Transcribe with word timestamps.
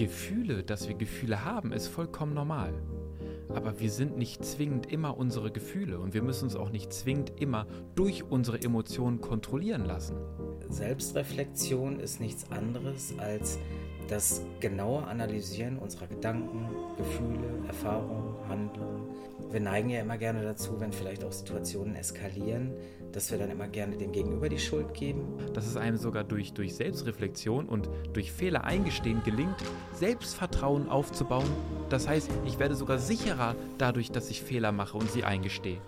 Gefühle, 0.00 0.62
dass 0.62 0.88
wir 0.88 0.94
Gefühle 0.94 1.44
haben, 1.44 1.72
ist 1.72 1.88
vollkommen 1.88 2.32
normal. 2.32 2.72
Aber 3.50 3.80
wir 3.80 3.90
sind 3.90 4.16
nicht 4.16 4.42
zwingend 4.42 4.90
immer 4.90 5.18
unsere 5.18 5.52
Gefühle 5.52 5.98
und 5.98 6.14
wir 6.14 6.22
müssen 6.22 6.44
uns 6.44 6.56
auch 6.56 6.70
nicht 6.70 6.90
zwingend 6.90 7.34
immer 7.38 7.66
durch 7.96 8.24
unsere 8.24 8.62
Emotionen 8.62 9.20
kontrollieren 9.20 9.84
lassen. 9.84 10.16
Selbstreflexion 10.70 12.00
ist 12.00 12.18
nichts 12.18 12.50
anderes 12.50 13.12
als 13.18 13.58
das 14.08 14.40
genaue 14.60 15.04
Analysieren 15.04 15.78
unserer 15.78 16.06
Gedanken, 16.06 16.70
Gefühle, 16.96 17.66
Erfahrungen, 17.66 18.36
Handlungen. 18.48 19.02
Wir 19.50 19.58
neigen 19.58 19.90
ja 19.90 20.00
immer 20.00 20.16
gerne 20.16 20.44
dazu, 20.44 20.78
wenn 20.78 20.92
vielleicht 20.92 21.24
auch 21.24 21.32
Situationen 21.32 21.96
eskalieren, 21.96 22.72
dass 23.10 23.32
wir 23.32 23.38
dann 23.38 23.50
immer 23.50 23.66
gerne 23.66 23.96
dem 23.96 24.12
Gegenüber 24.12 24.48
die 24.48 24.60
Schuld 24.60 24.94
geben. 24.94 25.24
Dass 25.54 25.66
es 25.66 25.76
einem 25.76 25.96
sogar 25.96 26.22
durch, 26.22 26.52
durch 26.52 26.76
Selbstreflexion 26.76 27.68
und 27.68 27.88
durch 28.12 28.30
Fehler 28.30 28.62
eingestehen 28.62 29.24
gelingt, 29.24 29.56
Selbstvertrauen 29.92 30.88
aufzubauen. 30.88 31.50
Das 31.88 32.06
heißt, 32.06 32.30
ich 32.46 32.60
werde 32.60 32.76
sogar 32.76 32.98
sicherer 32.98 33.56
dadurch, 33.76 34.12
dass 34.12 34.30
ich 34.30 34.40
Fehler 34.40 34.70
mache 34.70 34.96
und 34.96 35.10
sie 35.10 35.24
eingestehe. 35.24 35.80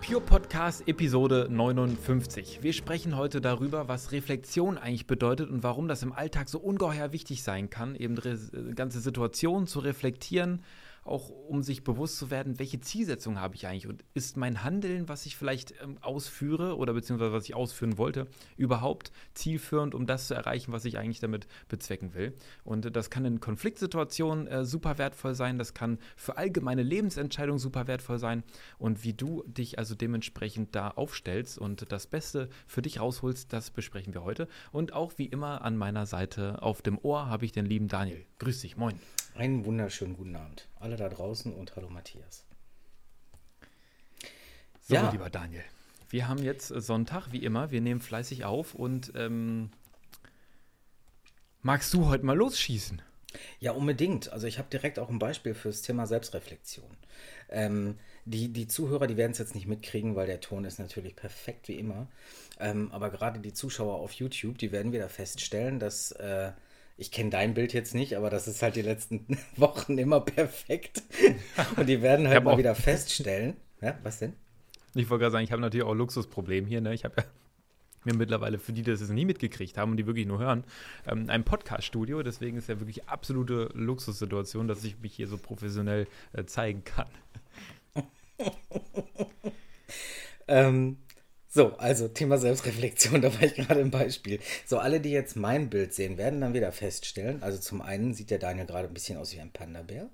Pure 0.00 0.20
Podcast 0.20 0.86
Episode 0.86 1.48
59. 1.50 2.60
Wir 2.62 2.72
sprechen 2.72 3.16
heute 3.16 3.40
darüber, 3.40 3.88
was 3.88 4.12
Reflexion 4.12 4.78
eigentlich 4.78 5.08
bedeutet 5.08 5.50
und 5.50 5.64
warum 5.64 5.88
das 5.88 6.04
im 6.04 6.12
Alltag 6.12 6.48
so 6.48 6.60
ungeheuer 6.60 7.12
wichtig 7.12 7.42
sein 7.42 7.70
kann, 7.70 7.96
eben 7.96 8.14
ganze 8.76 9.00
Situationen 9.00 9.66
zu 9.66 9.80
reflektieren, 9.80 10.62
auch 11.08 11.30
um 11.30 11.62
sich 11.62 11.84
bewusst 11.84 12.18
zu 12.18 12.30
werden, 12.30 12.58
welche 12.58 12.80
Zielsetzung 12.80 13.40
habe 13.40 13.54
ich 13.54 13.66
eigentlich 13.66 13.86
und 13.86 14.04
ist 14.14 14.36
mein 14.36 14.62
Handeln, 14.62 15.08
was 15.08 15.26
ich 15.26 15.36
vielleicht 15.36 15.74
ähm, 15.82 15.98
ausführe 16.00 16.76
oder 16.76 16.92
beziehungsweise 16.92 17.32
was 17.32 17.44
ich 17.44 17.54
ausführen 17.54 17.98
wollte, 17.98 18.26
überhaupt 18.56 19.12
zielführend, 19.34 19.94
um 19.94 20.06
das 20.06 20.28
zu 20.28 20.34
erreichen, 20.34 20.72
was 20.72 20.84
ich 20.84 20.98
eigentlich 20.98 21.20
damit 21.20 21.46
bezwecken 21.68 22.14
will. 22.14 22.34
Und 22.64 22.86
äh, 22.86 22.90
das 22.90 23.10
kann 23.10 23.24
in 23.24 23.40
Konfliktsituationen 23.40 24.46
äh, 24.46 24.64
super 24.64 24.98
wertvoll 24.98 25.34
sein, 25.34 25.58
das 25.58 25.74
kann 25.74 25.98
für 26.16 26.36
allgemeine 26.36 26.82
Lebensentscheidungen 26.82 27.58
super 27.58 27.86
wertvoll 27.86 28.18
sein 28.18 28.42
und 28.78 29.04
wie 29.04 29.14
du 29.14 29.42
dich 29.46 29.78
also 29.78 29.94
dementsprechend 29.94 30.74
da 30.74 30.88
aufstellst 30.90 31.58
und 31.58 31.90
das 31.90 32.06
Beste 32.06 32.48
für 32.66 32.82
dich 32.82 33.00
rausholst, 33.00 33.52
das 33.52 33.70
besprechen 33.70 34.14
wir 34.14 34.24
heute. 34.24 34.48
Und 34.72 34.92
auch 34.92 35.12
wie 35.16 35.26
immer 35.26 35.62
an 35.62 35.76
meiner 35.76 36.06
Seite 36.06 36.62
auf 36.62 36.82
dem 36.82 36.98
Ohr 37.02 37.26
habe 37.26 37.44
ich 37.44 37.52
den 37.52 37.66
lieben 37.66 37.88
Daniel. 37.88 38.24
Grüß 38.38 38.60
dich, 38.60 38.76
moin. 38.76 38.98
Einen 39.38 39.64
wunderschönen 39.64 40.16
guten 40.16 40.34
Abend. 40.34 40.66
Alle 40.80 40.96
da 40.96 41.08
draußen 41.08 41.54
und 41.54 41.76
hallo 41.76 41.88
Matthias. 41.88 42.44
So, 44.80 44.96
ja. 44.96 45.12
lieber 45.12 45.30
Daniel. 45.30 45.62
Wir 46.10 46.26
haben 46.26 46.42
jetzt 46.42 46.66
Sonntag, 46.66 47.30
wie 47.30 47.44
immer. 47.44 47.70
Wir 47.70 47.80
nehmen 47.80 48.00
fleißig 48.00 48.44
auf 48.44 48.74
und 48.74 49.12
ähm, 49.14 49.70
magst 51.62 51.94
du 51.94 52.06
heute 52.06 52.26
mal 52.26 52.36
losschießen? 52.36 53.00
Ja, 53.60 53.70
unbedingt. 53.70 54.28
Also 54.32 54.48
ich 54.48 54.58
habe 54.58 54.70
direkt 54.70 54.98
auch 54.98 55.08
ein 55.08 55.20
Beispiel 55.20 55.54
fürs 55.54 55.82
Thema 55.82 56.08
Selbstreflexion. 56.08 56.90
Ähm, 57.48 57.96
die, 58.24 58.52
die 58.52 58.66
Zuhörer, 58.66 59.06
die 59.06 59.16
werden 59.16 59.32
es 59.32 59.38
jetzt 59.38 59.54
nicht 59.54 59.68
mitkriegen, 59.68 60.16
weil 60.16 60.26
der 60.26 60.40
Ton 60.40 60.64
ist 60.64 60.80
natürlich 60.80 61.14
perfekt 61.14 61.68
wie 61.68 61.78
immer. 61.78 62.08
Ähm, 62.58 62.90
aber 62.90 63.10
gerade 63.10 63.38
die 63.38 63.52
Zuschauer 63.52 64.00
auf 64.00 64.10
YouTube, 64.14 64.58
die 64.58 64.72
werden 64.72 64.90
wieder 64.90 65.08
feststellen, 65.08 65.78
dass 65.78 66.10
äh, 66.10 66.50
ich 66.98 67.12
kenne 67.12 67.30
dein 67.30 67.54
Bild 67.54 67.72
jetzt 67.72 67.94
nicht, 67.94 68.16
aber 68.16 68.28
das 68.28 68.48
ist 68.48 68.60
halt 68.60 68.74
die 68.74 68.82
letzten 68.82 69.24
Wochen 69.56 69.96
immer 69.96 70.20
perfekt. 70.20 71.02
Und 71.76 71.88
die 71.88 72.02
werden 72.02 72.28
halt 72.28 72.42
mal 72.42 72.58
wieder 72.58 72.74
feststellen. 72.74 73.56
Ja, 73.80 73.96
was 74.02 74.18
denn? 74.18 74.34
Ich 74.94 75.08
wollte 75.08 75.22
gerade 75.22 75.32
sagen, 75.32 75.44
ich 75.44 75.52
habe 75.52 75.62
natürlich 75.62 75.86
auch 75.86 75.94
Luxusproblem 75.94 76.66
hier. 76.66 76.80
Ne? 76.80 76.92
Ich 76.92 77.04
habe 77.04 77.14
ja 77.16 77.24
mir 78.04 78.14
mittlerweile, 78.14 78.58
für 78.58 78.72
die, 78.72 78.82
die 78.82 78.90
das 78.90 79.08
nie 79.08 79.24
mitgekriegt 79.24 79.78
haben 79.78 79.92
und 79.92 79.96
die 79.96 80.06
wirklich 80.06 80.26
nur 80.26 80.40
hören, 80.40 80.64
ähm, 81.06 81.30
ein 81.30 81.44
Podcast-Studio. 81.44 82.24
Deswegen 82.24 82.56
ist 82.56 82.68
ja 82.68 82.80
wirklich 82.80 83.08
absolute 83.08 83.70
Luxussituation, 83.74 84.66
dass 84.66 84.82
ich 84.82 84.98
mich 84.98 85.14
hier 85.14 85.28
so 85.28 85.38
professionell 85.38 86.08
äh, 86.32 86.46
zeigen 86.46 86.82
kann. 86.82 87.06
ähm, 90.48 90.96
so, 91.58 91.76
also 91.78 92.06
Thema 92.06 92.38
Selbstreflexion, 92.38 93.20
da 93.22 93.34
war 93.34 93.42
ich 93.42 93.54
gerade 93.56 93.80
im 93.80 93.90
Beispiel. 93.90 94.38
So, 94.64 94.78
alle, 94.78 95.00
die 95.00 95.10
jetzt 95.10 95.34
mein 95.34 95.68
Bild 95.68 95.92
sehen, 95.92 96.16
werden 96.16 96.40
dann 96.40 96.54
wieder 96.54 96.70
feststellen, 96.70 97.42
also 97.42 97.58
zum 97.58 97.82
einen 97.82 98.14
sieht 98.14 98.30
der 98.30 98.38
Daniel 98.38 98.66
gerade 98.66 98.86
ein 98.86 98.94
bisschen 98.94 99.18
aus 99.18 99.34
wie 99.34 99.40
ein 99.40 99.50
Panda-Bär. 99.50 100.08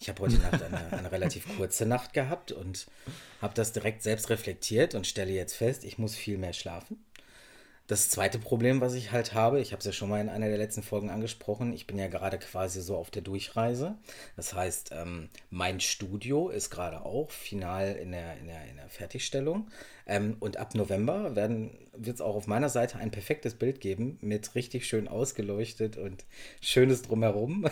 Ich 0.00 0.08
habe 0.08 0.20
heute 0.22 0.38
Nacht 0.38 0.60
eine, 0.60 0.98
eine 0.98 1.12
relativ 1.12 1.46
kurze 1.56 1.86
Nacht 1.86 2.14
gehabt 2.14 2.50
und 2.50 2.88
habe 3.40 3.54
das 3.54 3.72
direkt 3.72 4.02
selbst 4.02 4.28
reflektiert 4.28 4.96
und 4.96 5.06
stelle 5.06 5.30
jetzt 5.30 5.54
fest, 5.54 5.84
ich 5.84 5.98
muss 5.98 6.16
viel 6.16 6.36
mehr 6.36 6.52
schlafen. 6.52 6.98
Das 7.88 8.10
zweite 8.10 8.38
Problem, 8.38 8.82
was 8.82 8.92
ich 8.92 9.12
halt 9.12 9.32
habe, 9.32 9.60
ich 9.62 9.72
habe 9.72 9.80
es 9.80 9.86
ja 9.86 9.92
schon 9.92 10.10
mal 10.10 10.20
in 10.20 10.28
einer 10.28 10.48
der 10.48 10.58
letzten 10.58 10.82
Folgen 10.82 11.08
angesprochen, 11.08 11.72
ich 11.72 11.86
bin 11.86 11.98
ja 11.98 12.08
gerade 12.08 12.38
quasi 12.38 12.82
so 12.82 12.94
auf 12.98 13.10
der 13.10 13.22
Durchreise. 13.22 13.96
Das 14.36 14.52
heißt, 14.52 14.90
ähm, 14.92 15.30
mein 15.48 15.80
Studio 15.80 16.50
ist 16.50 16.68
gerade 16.68 17.06
auch 17.06 17.30
final 17.30 17.94
in 17.94 18.12
der, 18.12 18.36
in 18.36 18.46
der, 18.46 18.62
in 18.68 18.76
der 18.76 18.90
Fertigstellung. 18.90 19.70
Ähm, 20.06 20.36
und 20.38 20.58
ab 20.58 20.74
November 20.74 21.34
wird 21.34 22.14
es 22.14 22.20
auch 22.20 22.36
auf 22.36 22.46
meiner 22.46 22.68
Seite 22.68 22.98
ein 22.98 23.10
perfektes 23.10 23.54
Bild 23.54 23.80
geben 23.80 24.18
mit 24.20 24.54
richtig 24.54 24.86
schön 24.86 25.08
ausgeleuchtet 25.08 25.96
und 25.96 26.26
schönes 26.60 27.00
drumherum. 27.00 27.70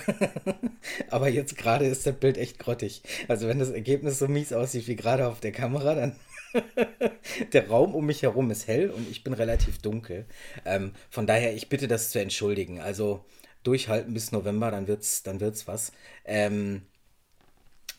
Aber 1.10 1.28
jetzt 1.28 1.59
gerade 1.59 1.84
ist 1.84 2.06
das 2.06 2.16
Bild 2.16 2.38
echt 2.38 2.59
grottig. 2.59 3.03
Also 3.28 3.48
wenn 3.48 3.59
das 3.59 3.69
Ergebnis 3.69 4.19
so 4.19 4.28
mies 4.28 4.54
aussieht 4.54 4.88
wie 4.88 4.97
gerade 4.97 5.28
auf 5.28 5.41
der 5.41 5.53
Kamera, 5.53 5.94
dann 5.94 6.16
der 7.52 7.68
Raum 7.68 7.94
um 7.94 8.06
mich 8.06 8.22
herum 8.22 8.50
ist 8.50 8.66
hell 8.66 8.90
und 8.90 9.08
ich 9.10 9.24
bin 9.24 9.32
relativ 9.32 9.78
dunkel. 9.78 10.26
Ähm, 10.64 10.92
von 11.10 11.26
daher, 11.26 11.54
ich 11.54 11.68
bitte 11.68 11.88
das 11.88 12.10
zu 12.10 12.20
entschuldigen. 12.20 12.80
Also 12.80 13.24
durchhalten 13.62 14.14
bis 14.14 14.32
November, 14.32 14.70
dann 14.70 14.86
wird's, 14.86 15.22
dann 15.22 15.40
wird's 15.40 15.66
was. 15.66 15.92
Ähm, 16.24 16.82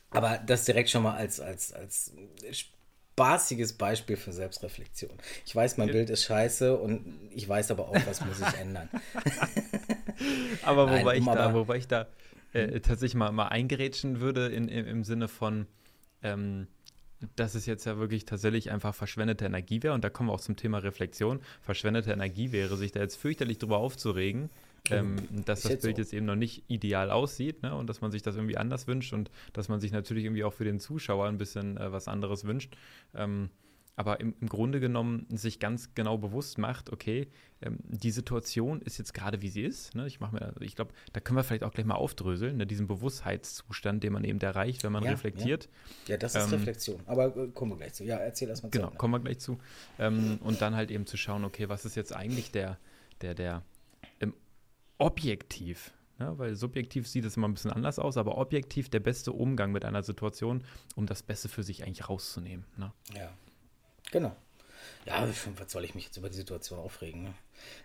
aber 0.09 0.37
das 0.45 0.65
direkt 0.65 0.89
schon 0.89 1.03
mal 1.03 1.15
als, 1.15 1.39
als, 1.39 1.73
als 1.73 2.13
spaßiges 3.17 3.73
Beispiel 3.73 4.15
für 4.15 4.31
Selbstreflexion. 4.31 5.11
Ich 5.45 5.55
weiß, 5.55 5.77
mein. 5.77 5.87
Bild 5.87 6.09
ist 6.09 6.23
scheiße 6.23 6.77
und 6.77 7.05
ich 7.31 7.47
weiß 7.47 7.71
aber 7.71 7.89
auch, 7.89 7.97
was 8.05 8.23
muss 8.25 8.39
ich 8.39 8.53
ändern. 8.59 8.89
aber 10.63 10.87
wobei 10.87 11.19
Nein, 11.19 11.27
um 11.27 11.29
ich 11.29 11.35
da, 11.35 11.53
wobei 11.53 11.77
ich 11.77 11.87
da 11.87 12.07
äh, 12.53 12.79
tatsächlich 12.79 13.15
mal, 13.15 13.31
mal 13.31 13.47
eingerätschen 13.47 14.21
würde 14.21 14.47
in, 14.47 14.67
im, 14.69 14.87
im 14.87 15.03
Sinne 15.03 15.27
von, 15.27 15.67
ähm, 16.23 16.67
dass 17.35 17.55
es 17.55 17.65
jetzt 17.65 17.85
ja 17.85 17.97
wirklich 17.97 18.25
tatsächlich 18.25 18.71
einfach 18.71 18.93
verschwendete 18.93 19.45
Energie 19.45 19.81
wäre. 19.81 19.93
Und 19.93 20.03
da 20.03 20.09
kommen 20.09 20.29
wir 20.29 20.33
auch 20.33 20.41
zum 20.41 20.55
Thema 20.55 20.79
Reflexion. 20.79 21.39
Verschwendete 21.61 22.11
Energie 22.11 22.51
wäre, 22.51 22.77
sich 22.77 22.91
da 22.91 22.99
jetzt 22.99 23.15
fürchterlich 23.15 23.57
drüber 23.57 23.77
aufzuregen, 23.77 24.49
ähm, 24.89 25.15
dass 25.45 25.63
das 25.63 25.81
Bild 25.81 25.95
so. 25.95 26.01
jetzt 26.01 26.13
eben 26.13 26.25
noch 26.25 26.35
nicht 26.35 26.63
ideal 26.67 27.11
aussieht 27.11 27.63
ne? 27.63 27.75
und 27.75 27.87
dass 27.87 28.01
man 28.01 28.11
sich 28.11 28.21
das 28.21 28.35
irgendwie 28.35 28.57
anders 28.57 28.87
wünscht 28.87 29.13
und 29.13 29.31
dass 29.53 29.67
man 29.67 29.79
sich 29.79 29.91
natürlich 29.91 30.25
irgendwie 30.25 30.43
auch 30.43 30.53
für 30.53 30.63
den 30.63 30.79
Zuschauer 30.79 31.27
ein 31.27 31.37
bisschen 31.37 31.77
äh, 31.77 31.91
was 31.91 32.07
anderes 32.07 32.45
wünscht. 32.45 32.77
Ähm, 33.15 33.49
aber 33.97 34.19
im, 34.19 34.35
im, 34.39 34.47
Grunde 34.47 34.79
genommen 34.79 35.25
sich 35.29 35.59
ganz 35.59 35.95
genau 35.95 36.19
bewusst 36.19 36.59
macht, 36.59 36.93
okay, 36.93 37.27
ähm, 37.61 37.79
die 37.83 38.11
Situation 38.11 38.79
ist 38.83 38.99
jetzt 38.99 39.11
gerade 39.11 39.41
wie 39.41 39.49
sie 39.49 39.63
ist. 39.63 39.95
Ne? 39.95 40.05
Ich 40.05 40.19
mache 40.19 40.35
mir, 40.35 40.53
ich 40.59 40.75
glaube, 40.75 40.93
da 41.13 41.19
können 41.19 41.35
wir 41.35 41.43
vielleicht 41.43 41.63
auch 41.63 41.73
gleich 41.73 41.87
mal 41.87 41.95
aufdröseln, 41.95 42.57
ne? 42.57 42.67
diesen 42.67 42.85
Bewusstheitszustand, 42.85 44.03
den 44.03 44.13
man 44.13 44.23
eben 44.23 44.39
erreicht, 44.39 44.83
wenn 44.83 44.91
man 44.91 45.03
ja, 45.03 45.09
reflektiert. 45.09 45.67
Ja. 46.05 46.11
ja 46.11 46.17
das 46.17 46.35
ist 46.35 46.45
ähm, 46.45 46.59
Reflexion. 46.59 47.01
Aber 47.07 47.35
äh, 47.35 47.47
kommen 47.47 47.71
wir 47.71 47.77
gleich 47.77 47.95
zu. 47.95 48.03
Ja, 48.03 48.17
erzähl 48.17 48.49
erst 48.49 48.61
mal 48.61 48.69
Genau, 48.69 48.91
kommen 48.91 49.15
wir 49.15 49.19
gleich 49.19 49.39
zu. 49.39 49.57
Ähm, 49.97 50.37
und 50.43 50.61
dann 50.61 50.75
halt 50.75 50.91
eben 50.91 51.07
zu 51.07 51.17
schauen, 51.17 51.43
okay, 51.43 51.67
was 51.67 51.83
ist 51.83 51.95
jetzt 51.95 52.15
eigentlich 52.15 52.51
der, 52.51 52.77
der, 53.21 53.33
der 53.33 53.63
ähm, 54.21 54.35
objektiv 54.99 55.91
ja, 56.19 56.35
weil 56.39 56.55
subjektiv 56.55 57.07
sieht 57.07 57.25
es 57.25 57.37
immer 57.37 57.47
ein 57.47 57.53
bisschen 57.53 57.69
anders 57.69 57.99
aus, 57.99 58.17
aber 58.17 58.39
objektiv 58.39 58.89
der 58.89 58.99
beste 58.99 59.31
Umgang 59.31 59.71
mit 59.71 59.85
einer 59.85 60.01
Situation, 60.01 60.63
um 60.95 61.05
das 61.05 61.21
Beste 61.21 61.47
für 61.47 61.61
sich 61.61 61.83
eigentlich 61.83 62.09
rauszunehmen. 62.09 62.65
Ne? 62.75 62.91
Ja, 63.13 63.31
Genau. 64.11 64.35
Ja, 65.07 65.25
was 65.57 65.71
soll 65.71 65.85
ich 65.85 65.95
mich 65.95 66.05
jetzt 66.05 66.17
über 66.17 66.29
die 66.29 66.35
Situation 66.35 66.79
aufregen? 66.79 67.23
Ne? 67.23 67.33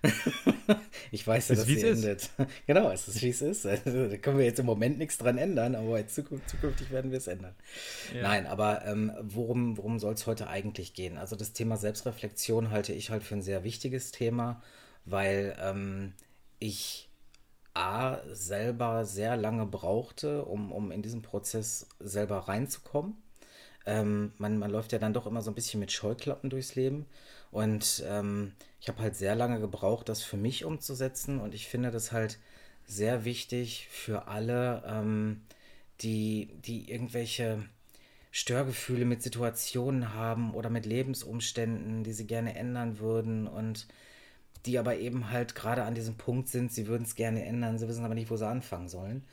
ich 1.12 1.24
weiß 1.24 1.48
ja, 1.48 1.54
dass 1.54 1.66
sie 1.66 1.80
endet. 1.80 2.30
genau, 2.66 2.90
es 2.90 3.06
ist 3.06 3.22
wie 3.22 3.28
es 3.28 3.40
ist. 3.42 3.64
Also, 3.64 4.08
da 4.08 4.16
können 4.16 4.38
wir 4.38 4.44
jetzt 4.44 4.58
im 4.58 4.66
Moment 4.66 4.98
nichts 4.98 5.19
dran 5.19 5.38
ändern, 5.38 5.76
aber 5.76 6.04
zukünftig 6.06 6.90
werden 6.90 7.12
wir 7.12 7.19
es 7.19 7.28
ändern. 7.28 7.54
Ja. 8.12 8.22
Nein, 8.22 8.46
aber 8.46 8.84
ähm, 8.86 9.12
worum, 9.20 9.76
worum 9.76 10.00
soll 10.00 10.14
es 10.14 10.26
heute 10.26 10.48
eigentlich 10.48 10.94
gehen? 10.94 11.16
Also 11.16 11.36
das 11.36 11.52
Thema 11.52 11.76
Selbstreflexion 11.76 12.70
halte 12.70 12.92
ich 12.92 13.10
halt 13.10 13.22
für 13.22 13.36
ein 13.36 13.42
sehr 13.42 13.62
wichtiges 13.62 14.10
Thema, 14.10 14.60
weil 15.04 15.56
ähm, 15.60 16.14
ich 16.58 17.08
A 17.75 18.18
selber 18.32 19.04
sehr 19.04 19.36
lange 19.36 19.64
brauchte, 19.64 20.44
um, 20.44 20.72
um 20.72 20.90
in 20.90 21.02
diesen 21.02 21.22
Prozess 21.22 21.86
selber 22.00 22.38
reinzukommen 22.48 23.21
ähm, 23.87 24.32
man, 24.38 24.58
man 24.58 24.70
läuft 24.70 24.93
ja 24.93 24.99
dann 24.99 25.12
doch 25.12 25.26
immer 25.26 25.43
so 25.43 25.50
ein 25.50 25.55
bisschen 25.55 25.81
mit 25.81 25.93
Scheuklappen 25.93 26.50
durchs 26.50 26.75
Leben. 26.75 27.06
Und 27.50 28.02
ähm, 28.06 28.52
ich 28.81 28.88
habe 28.88 29.00
halt 29.00 29.17
sehr 29.17 29.34
lange 29.34 29.61
gebraucht, 29.61 30.08
das 30.08 30.23
für 30.23 30.37
mich 30.37 30.64
umzusetzen. 30.64 31.40
Und 31.40 31.55
ich 31.55 31.69
finde 31.69 31.90
das 31.90 32.12
halt 32.12 32.38
sehr 32.87 33.25
wichtig 33.25 33.88
für 33.90 34.29
alle, 34.29 34.82
ähm, 34.87 35.43
die, 36.00 36.50
die 36.64 36.90
irgendwelche 36.90 37.64
Störgefühle 38.31 39.05
mit 39.05 39.23
Situationen 39.23 40.14
haben 40.14 40.55
oder 40.55 40.70
mit 40.70 40.87
Lebensumständen, 40.87 42.02
die 42.05 42.12
sie 42.12 42.26
gerne 42.26 42.56
ändern 42.56 42.99
würden. 42.99 43.46
Und 43.46 43.87
die 44.67 44.78
aber 44.78 44.96
eben 44.99 45.31
halt 45.31 45.55
gerade 45.55 45.82
an 45.82 45.94
diesem 45.94 46.17
Punkt 46.17 46.49
sind, 46.49 46.73
sie 46.73 46.87
würden 46.87 47.02
es 47.05 47.17
gerne 47.17 47.44
ändern, 47.44 47.78
sie 47.78 47.88
wissen 47.88 48.05
aber 48.05 48.14
nicht, 48.14 48.31
wo 48.31 48.37
sie 48.37 48.46
anfangen 48.46 48.88
sollen. 48.88 49.25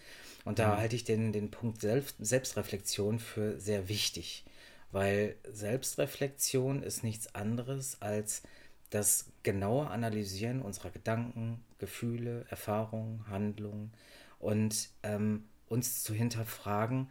Und 0.46 0.60
da 0.60 0.76
mhm. 0.76 0.78
halte 0.78 0.96
ich 0.96 1.04
den, 1.04 1.34
den 1.34 1.52
Punkt 1.52 1.82
Selbst, 1.82 2.16
Selbstreflexion 2.20 3.20
für 3.20 3.60
sehr 3.60 3.90
wichtig, 3.90 4.46
weil 4.92 5.36
Selbstreflexion 5.52 6.84
ist 6.84 7.04
nichts 7.04 7.36
anderes 7.36 8.02
als 8.02 8.44
das 8.90 9.28
genaue 9.44 9.88
Analysieren 9.88 10.62
unserer 10.62 10.90
Gedanken, 10.90 11.64
Gefühle, 11.78 12.46
Erfahrungen, 12.50 13.26
Handlungen 13.30 13.92
und 14.40 14.90
ähm, 15.04 15.46
uns 15.68 16.04
zu 16.04 16.14
hinterfragen, 16.14 17.10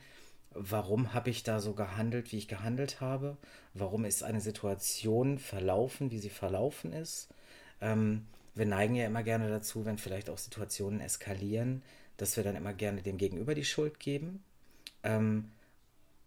warum 0.51 1.15
habe 1.15 1.31
ich 1.31 1.43
da 1.43 1.61
so 1.61 1.75
gehandelt, 1.75 2.33
wie 2.33 2.39
ich 2.39 2.49
gehandelt 2.49 3.01
habe, 3.01 3.37
warum 3.75 4.05
ist 4.05 4.25
eine 4.25 4.41
Situation 4.41 5.39
verlaufen, 5.39 6.11
wie 6.11 6.19
sie 6.19 6.31
verlaufen 6.31 6.93
ist. 6.93 7.29
Ähm, 7.81 8.27
wir 8.55 8.67
neigen 8.67 8.97
ja 8.97 9.07
immer 9.07 9.23
gerne 9.23 9.49
dazu, 9.49 9.85
wenn 9.85 9.99
vielleicht 9.99 10.31
auch 10.31 10.39
Situationen 10.39 11.01
eskalieren, 11.01 11.83
dass 12.19 12.37
wir 12.37 12.45
dann 12.45 12.57
immer 12.57 12.75
gerne 12.75 13.01
dem 13.01 13.17
Gegenüber 13.17 13.55
die 13.55 13.65
Schuld 13.65 13.99
geben. 13.99 14.45
Ähm, 15.03 15.51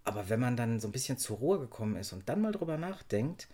aber 0.04 0.30
wenn 0.30 0.40
man 0.40 0.58
dann 0.58 0.80
so 0.80 0.88
ein 0.88 0.92
bisschen 0.92 1.20
zur 1.20 1.38
Ruhe 1.38 1.60
gekommen 1.60 1.96
ist 1.96 2.12
und 2.12 2.28
dann 2.28 2.42
mal 2.42 2.52
drüber 2.52 2.78
nachdenkt, 2.78 3.48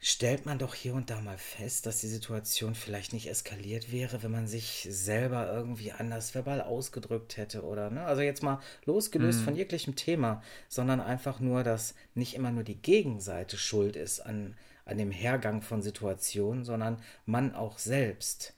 stellt 0.00 0.46
man 0.46 0.58
doch 0.58 0.74
hier 0.74 0.94
und 0.94 1.10
da 1.10 1.20
mal 1.20 1.38
fest, 1.38 1.84
dass 1.84 2.00
die 2.00 2.06
Situation 2.06 2.74
vielleicht 2.74 3.12
nicht 3.12 3.28
eskaliert 3.28 3.90
wäre, 3.90 4.22
wenn 4.22 4.30
man 4.30 4.46
sich 4.46 4.86
selber 4.88 5.52
irgendwie 5.52 5.92
anders 5.92 6.34
verbal 6.34 6.60
ausgedrückt 6.60 7.36
hätte 7.36 7.64
oder, 7.64 7.90
ne? 7.90 8.04
Also 8.04 8.22
jetzt 8.22 8.42
mal 8.42 8.60
losgelöst 8.84 9.40
mhm. 9.40 9.44
von 9.44 9.56
jeglichem 9.56 9.96
Thema, 9.96 10.42
sondern 10.68 11.00
einfach 11.00 11.40
nur, 11.40 11.64
dass 11.64 11.94
nicht 12.14 12.34
immer 12.34 12.52
nur 12.52 12.62
die 12.62 12.80
Gegenseite 12.80 13.58
schuld 13.58 13.96
ist 13.96 14.20
an, 14.20 14.56
an 14.84 14.98
dem 14.98 15.10
Hergang 15.10 15.62
von 15.62 15.82
Situationen, 15.82 16.64
sondern 16.64 17.02
man 17.26 17.54
auch 17.54 17.78
selbst. 17.78 18.54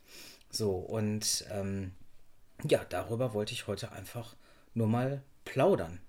So, 0.51 0.73
und 0.73 1.47
ähm, 1.51 1.93
ja, 2.69 2.85
darüber 2.89 3.35
wollte 3.35 3.53
ich 3.53 3.67
heute 3.67 3.93
einfach 3.93 4.37
nur 4.75 4.87
mal 4.87 5.23
plaudern. 5.45 6.01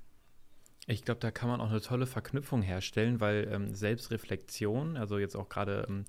Ich 0.87 1.05
glaube, 1.05 1.19
da 1.19 1.31
kann 1.31 1.47
man 1.47 1.61
auch 1.61 1.69
eine 1.69 1.81
tolle 1.81 2.07
Verknüpfung 2.07 2.61
herstellen, 2.61 3.19
weil 3.19 3.47
ähm, 3.51 3.73
Selbstreflexion, 3.73 4.97
also 4.97 5.19
jetzt 5.19 5.35
auch 5.35 5.47
gerade 5.47 5.85
ähm, 5.87 6.05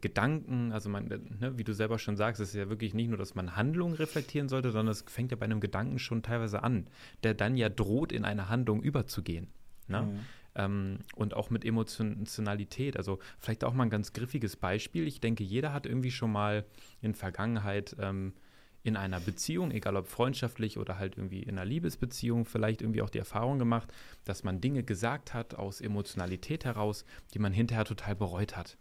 Gedanken, 0.00 0.72
also 0.72 0.88
man, 0.88 1.10
äh, 1.10 1.18
ne, 1.18 1.58
wie 1.58 1.64
du 1.64 1.74
selber 1.74 1.98
schon 1.98 2.16
sagst, 2.16 2.40
ist 2.40 2.54
ja 2.54 2.68
wirklich 2.68 2.94
nicht 2.94 3.08
nur, 3.08 3.18
dass 3.18 3.34
man 3.34 3.56
Handlungen 3.56 3.94
reflektieren 3.94 4.48
sollte, 4.48 4.70
sondern 4.70 4.92
es 4.92 5.02
fängt 5.02 5.32
ja 5.32 5.36
bei 5.36 5.44
einem 5.44 5.60
Gedanken 5.60 5.98
schon 5.98 6.22
teilweise 6.22 6.62
an, 6.62 6.86
der 7.24 7.34
dann 7.34 7.56
ja 7.56 7.68
droht, 7.68 8.12
in 8.12 8.24
eine 8.24 8.48
Handlung 8.48 8.82
überzugehen. 8.82 9.48
Ne? 9.88 10.02
Mhm. 10.02 10.20
Ähm, 10.54 10.98
und 11.14 11.34
auch 11.34 11.50
mit 11.50 11.64
Emotionalität. 11.64 12.96
Also 12.96 13.18
vielleicht 13.38 13.64
auch 13.64 13.74
mal 13.74 13.84
ein 13.84 13.90
ganz 13.90 14.12
griffiges 14.12 14.56
Beispiel. 14.56 15.06
Ich 15.06 15.20
denke, 15.20 15.44
jeder 15.44 15.72
hat 15.72 15.86
irgendwie 15.86 16.10
schon 16.10 16.30
mal 16.30 16.64
in 17.00 17.14
Vergangenheit 17.14 17.96
ähm, 17.98 18.32
in 18.82 18.96
einer 18.96 19.20
Beziehung, 19.20 19.70
egal 19.70 19.96
ob 19.96 20.08
freundschaftlich 20.08 20.78
oder 20.78 20.98
halt 20.98 21.16
irgendwie 21.16 21.42
in 21.42 21.50
einer 21.50 21.64
Liebesbeziehung, 21.64 22.44
vielleicht 22.44 22.82
irgendwie 22.82 23.02
auch 23.02 23.10
die 23.10 23.18
Erfahrung 23.18 23.58
gemacht, 23.58 23.92
dass 24.24 24.42
man 24.42 24.60
Dinge 24.60 24.82
gesagt 24.82 25.34
hat 25.34 25.54
aus 25.54 25.80
Emotionalität 25.80 26.64
heraus, 26.64 27.04
die 27.32 27.38
man 27.38 27.52
hinterher 27.52 27.84
total 27.84 28.16
bereut 28.16 28.56
hat. 28.56 28.76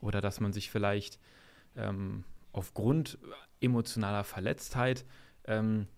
Oder 0.00 0.20
dass 0.20 0.38
man 0.38 0.52
sich 0.52 0.70
vielleicht 0.70 1.18
ähm, 1.76 2.24
aufgrund 2.52 3.18
emotionaler 3.60 4.22
Verletztheit 4.22 5.04
ähm, 5.46 5.88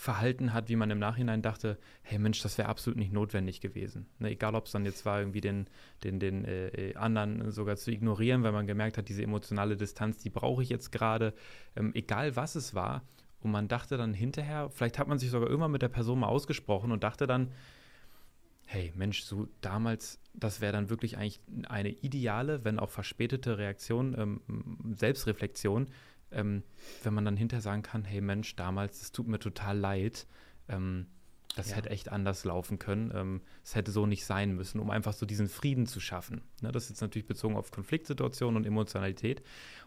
verhalten 0.00 0.54
hat, 0.54 0.70
wie 0.70 0.76
man 0.76 0.90
im 0.90 0.98
Nachhinein 0.98 1.42
dachte, 1.42 1.76
hey 2.00 2.18
Mensch, 2.18 2.40
das 2.40 2.56
wäre 2.56 2.70
absolut 2.70 2.98
nicht 2.98 3.12
notwendig 3.12 3.60
gewesen. 3.60 4.06
Ne, 4.18 4.30
egal, 4.30 4.54
ob 4.54 4.64
es 4.64 4.72
dann 4.72 4.86
jetzt 4.86 5.04
war, 5.04 5.18
irgendwie 5.18 5.42
den, 5.42 5.66
den, 6.04 6.18
den 6.18 6.46
äh, 6.46 6.68
äh, 6.68 6.96
anderen 6.96 7.50
sogar 7.50 7.76
zu 7.76 7.90
ignorieren, 7.90 8.42
weil 8.42 8.52
man 8.52 8.66
gemerkt 8.66 8.96
hat, 8.96 9.10
diese 9.10 9.22
emotionale 9.22 9.76
Distanz, 9.76 10.16
die 10.16 10.30
brauche 10.30 10.62
ich 10.62 10.70
jetzt 10.70 10.90
gerade, 10.90 11.34
ähm, 11.76 11.90
egal 11.94 12.34
was 12.34 12.54
es 12.54 12.74
war. 12.74 13.02
Und 13.42 13.50
man 13.50 13.68
dachte 13.68 13.98
dann 13.98 14.14
hinterher, 14.14 14.70
vielleicht 14.70 14.98
hat 14.98 15.06
man 15.06 15.18
sich 15.18 15.28
sogar 15.28 15.50
irgendwann 15.50 15.70
mit 15.70 15.82
der 15.82 15.88
Person 15.88 16.20
mal 16.20 16.28
ausgesprochen 16.28 16.92
und 16.92 17.04
dachte 17.04 17.26
dann, 17.26 17.52
hey 18.64 18.94
Mensch, 18.96 19.22
so 19.24 19.48
damals, 19.60 20.18
das 20.32 20.62
wäre 20.62 20.72
dann 20.72 20.88
wirklich 20.88 21.18
eigentlich 21.18 21.40
eine 21.68 21.90
ideale, 21.90 22.64
wenn 22.64 22.78
auch 22.78 22.88
verspätete 22.88 23.58
Reaktion, 23.58 24.16
ähm, 24.18 24.94
Selbstreflexion, 24.96 25.88
ähm, 26.32 26.62
wenn 27.02 27.14
man 27.14 27.24
dann 27.24 27.36
hinterher 27.36 27.62
sagen 27.62 27.82
kann, 27.82 28.04
hey 28.04 28.20
Mensch, 28.20 28.56
damals, 28.56 29.02
es 29.02 29.12
tut 29.12 29.28
mir 29.28 29.38
total 29.38 29.78
leid, 29.78 30.26
ähm, 30.68 31.06
das 31.56 31.70
ja. 31.70 31.76
hätte 31.76 31.90
echt 31.90 32.10
anders 32.10 32.44
laufen 32.44 32.78
können. 32.78 33.12
Ähm, 33.14 33.40
es 33.64 33.74
hätte 33.74 33.90
so 33.90 34.06
nicht 34.06 34.24
sein 34.24 34.54
müssen, 34.54 34.80
um 34.80 34.90
einfach 34.90 35.12
so 35.12 35.26
diesen 35.26 35.48
Frieden 35.48 35.86
zu 35.86 35.98
schaffen. 35.98 36.42
Ne, 36.62 36.70
das 36.70 36.84
ist 36.84 36.90
jetzt 36.90 37.00
natürlich 37.00 37.26
bezogen 37.26 37.56
auf 37.56 37.70
Konfliktsituationen 37.70 38.56
und 38.56 38.66
Emotionalität. 38.66 39.42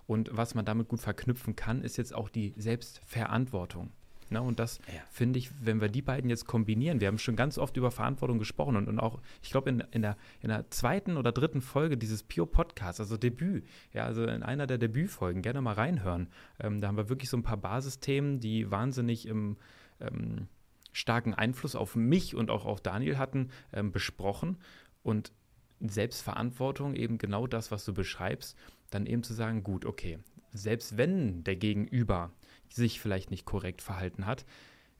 Und 0.05 0.29
was 0.33 0.55
man 0.55 0.65
damit 0.65 0.89
gut 0.89 0.99
verknüpfen 0.99 1.55
kann, 1.55 1.81
ist 1.81 1.97
jetzt 1.97 2.13
auch 2.13 2.29
die 2.29 2.53
Selbstverantwortung. 2.57 3.91
Ne? 4.33 4.41
Und 4.41 4.59
das 4.59 4.79
ja. 4.87 5.01
finde 5.09 5.39
ich, 5.39 5.49
wenn 5.65 5.79
wir 5.79 5.87
die 5.87 6.01
beiden 6.01 6.29
jetzt 6.29 6.45
kombinieren, 6.45 6.99
wir 6.99 7.07
haben 7.07 7.17
schon 7.17 7.35
ganz 7.35 7.57
oft 7.57 7.77
über 7.77 7.91
Verantwortung 7.91 8.39
gesprochen 8.39 8.75
und, 8.75 8.87
und 8.87 8.99
auch, 8.99 9.21
ich 9.41 9.51
glaube, 9.51 9.69
in, 9.69 9.83
in, 9.91 10.01
der, 10.01 10.17
in 10.41 10.49
der 10.49 10.69
zweiten 10.69 11.15
oder 11.15 11.31
dritten 11.31 11.61
Folge 11.61 11.97
dieses 11.97 12.23
Pure 12.23 12.47
Podcasts, 12.47 12.99
also 12.99 13.15
Debüt, 13.15 13.65
ja, 13.93 14.05
also 14.05 14.23
in 14.25 14.43
einer 14.43 14.67
der 14.67 14.77
Debütfolgen, 14.77 15.41
gerne 15.41 15.61
mal 15.61 15.73
reinhören. 15.73 16.27
Ähm, 16.59 16.81
da 16.81 16.87
haben 16.87 16.97
wir 16.97 17.09
wirklich 17.09 17.29
so 17.29 17.37
ein 17.37 17.43
paar 17.43 17.57
Basisthemen, 17.57 18.39
die 18.39 18.69
wahnsinnig 18.69 19.27
im 19.27 19.57
ähm, 20.01 20.47
starken 20.91 21.33
Einfluss 21.33 21.75
auf 21.75 21.95
mich 21.95 22.35
und 22.35 22.49
auch 22.49 22.65
auf 22.65 22.81
Daniel 22.81 23.17
hatten, 23.17 23.49
ähm, 23.71 23.91
besprochen. 23.91 24.57
Und 25.01 25.31
Selbstverantwortung, 25.79 26.95
eben 26.95 27.17
genau 27.17 27.47
das, 27.47 27.71
was 27.71 27.83
du 27.85 27.93
beschreibst, 27.93 28.57
dann 28.89 29.05
eben 29.05 29.23
zu 29.23 29.33
sagen, 29.33 29.63
gut, 29.63 29.85
okay, 29.85 30.19
selbst 30.53 30.97
wenn 30.97 31.43
der 31.43 31.55
Gegenüber 31.55 32.31
sich 32.75 32.99
vielleicht 32.99 33.31
nicht 33.31 33.45
korrekt 33.45 33.81
verhalten 33.81 34.25
hat, 34.25 34.45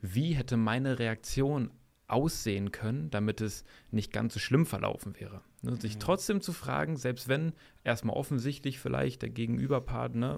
wie 0.02 0.34
hätte 0.34 0.58
meine 0.58 1.00
Reaktion 1.00 1.72
aussehen 2.08 2.72
können, 2.72 3.10
damit 3.10 3.42
es 3.42 3.64
nicht 3.90 4.12
ganz 4.12 4.34
so 4.34 4.40
schlimm 4.40 4.66
verlaufen 4.66 5.20
wäre. 5.20 5.42
Ne, 5.62 5.76
sich 5.78 5.96
mhm. 5.96 6.00
trotzdem 6.00 6.42
zu 6.42 6.52
fragen, 6.52 6.98
selbst 6.98 7.28
wenn 7.28 7.54
erstmal 7.84 8.16
offensichtlich 8.16 8.80
vielleicht 8.80 9.22
der 9.22 9.30
Gegenüberpart 9.30 10.14
ne, 10.14 10.38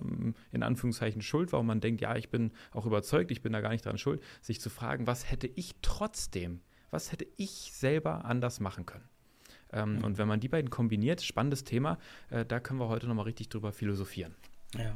in 0.51 0.63
Anführungszeichen 0.63 1.21
schuld 1.21 1.51
war 1.51 1.59
und 1.59 1.65
man 1.65 1.81
denkt, 1.81 2.01
ja, 2.01 2.15
ich 2.15 2.29
bin 2.29 2.51
auch 2.71 2.85
überzeugt, 2.85 3.31
ich 3.31 3.41
bin 3.41 3.51
da 3.51 3.61
gar 3.61 3.71
nicht 3.71 3.85
dran 3.85 3.97
schuld, 3.97 4.21
sich 4.41 4.61
zu 4.61 4.69
fragen, 4.69 5.07
was 5.07 5.29
hätte 5.29 5.47
ich 5.47 5.73
trotzdem, 5.81 6.61
was 6.91 7.11
hätte 7.11 7.27
ich 7.35 7.71
selber 7.73 8.25
anders 8.25 8.59
machen 8.59 8.85
können. 8.85 9.09
Ähm, 9.73 9.97
mhm. 9.97 10.03
Und 10.03 10.17
wenn 10.17 10.27
man 10.27 10.39
die 10.39 10.49
beiden 10.49 10.69
kombiniert, 10.69 11.23
spannendes 11.23 11.63
Thema, 11.63 11.97
äh, 12.29 12.45
da 12.45 12.59
können 12.59 12.79
wir 12.79 12.87
heute 12.87 13.07
nochmal 13.07 13.25
richtig 13.25 13.49
drüber 13.49 13.73
philosophieren. 13.73 14.35
Ja. 14.77 14.95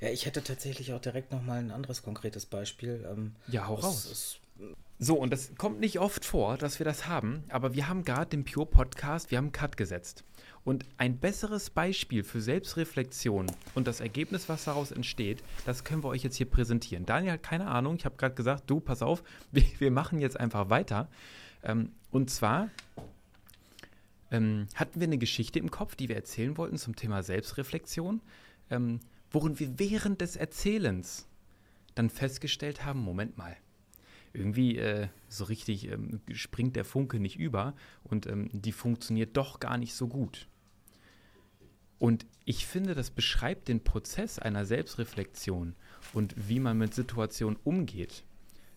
Ja, 0.00 0.08
ich 0.08 0.26
hätte 0.26 0.42
tatsächlich 0.42 0.92
auch 0.92 1.00
direkt 1.00 1.32
nochmal 1.32 1.58
ein 1.58 1.70
anderes 1.70 2.02
konkretes 2.02 2.46
Beispiel. 2.46 3.06
Ähm, 3.10 3.34
ja, 3.48 3.66
hau 3.66 3.74
raus. 3.74 4.40
So, 4.98 5.16
und 5.16 5.32
das 5.32 5.56
kommt 5.56 5.80
nicht 5.80 5.98
oft 5.98 6.24
vor, 6.24 6.56
dass 6.56 6.78
wir 6.78 6.84
das 6.84 7.08
haben, 7.08 7.42
aber 7.48 7.74
wir 7.74 7.88
haben 7.88 8.04
gerade 8.04 8.26
den 8.26 8.44
Pure 8.44 8.66
Podcast, 8.66 9.32
wir 9.32 9.38
haben 9.38 9.46
einen 9.46 9.52
Cut 9.52 9.76
gesetzt. 9.76 10.22
Und 10.64 10.84
ein 10.96 11.18
besseres 11.18 11.70
Beispiel 11.70 12.22
für 12.22 12.40
Selbstreflexion 12.40 13.46
und 13.74 13.88
das 13.88 13.98
Ergebnis, 13.98 14.48
was 14.48 14.62
daraus 14.62 14.92
entsteht, 14.92 15.42
das 15.66 15.82
können 15.82 16.04
wir 16.04 16.08
euch 16.08 16.22
jetzt 16.22 16.36
hier 16.36 16.48
präsentieren. 16.48 17.04
Daniel 17.04 17.32
hat 17.32 17.42
keine 17.42 17.66
Ahnung, 17.66 17.96
ich 17.96 18.04
habe 18.04 18.14
gerade 18.16 18.36
gesagt, 18.36 18.70
du, 18.70 18.78
pass 18.78 19.02
auf, 19.02 19.24
wir, 19.50 19.64
wir, 19.78 19.90
machen 19.90 20.20
jetzt 20.20 20.38
einfach 20.38 20.70
weiter. 20.70 21.08
Ähm, 21.64 21.90
und 22.12 22.30
zwar 22.30 22.70
ähm, 24.30 24.68
hatten 24.76 25.00
wir 25.00 25.08
eine 25.08 25.18
Geschichte 25.18 25.58
im 25.58 25.72
Kopf, 25.72 25.96
die 25.96 26.08
wir 26.08 26.16
erzählen 26.16 26.56
wollten 26.56 26.78
zum 26.78 26.94
Thema 26.94 27.24
Selbstreflexion. 27.24 28.20
Ähm, 28.70 29.00
worin 29.32 29.58
wir 29.58 29.78
während 29.78 30.20
des 30.20 30.36
Erzählens 30.36 31.28
dann 31.94 32.10
festgestellt 32.10 32.84
haben, 32.84 33.00
Moment 33.00 33.36
mal, 33.36 33.56
irgendwie 34.32 34.78
äh, 34.78 35.08
so 35.28 35.44
richtig 35.44 35.90
ähm, 35.90 36.20
springt 36.32 36.76
der 36.76 36.84
Funke 36.84 37.20
nicht 37.20 37.38
über 37.38 37.74
und 38.04 38.26
ähm, 38.26 38.48
die 38.52 38.72
funktioniert 38.72 39.36
doch 39.36 39.60
gar 39.60 39.76
nicht 39.76 39.94
so 39.94 40.08
gut. 40.08 40.48
Und 41.98 42.26
ich 42.44 42.66
finde, 42.66 42.94
das 42.94 43.10
beschreibt 43.10 43.68
den 43.68 43.84
Prozess 43.84 44.38
einer 44.38 44.64
Selbstreflexion 44.64 45.74
und 46.14 46.34
wie 46.48 46.60
man 46.60 46.78
mit 46.78 46.94
Situationen 46.94 47.58
umgeht 47.62 48.24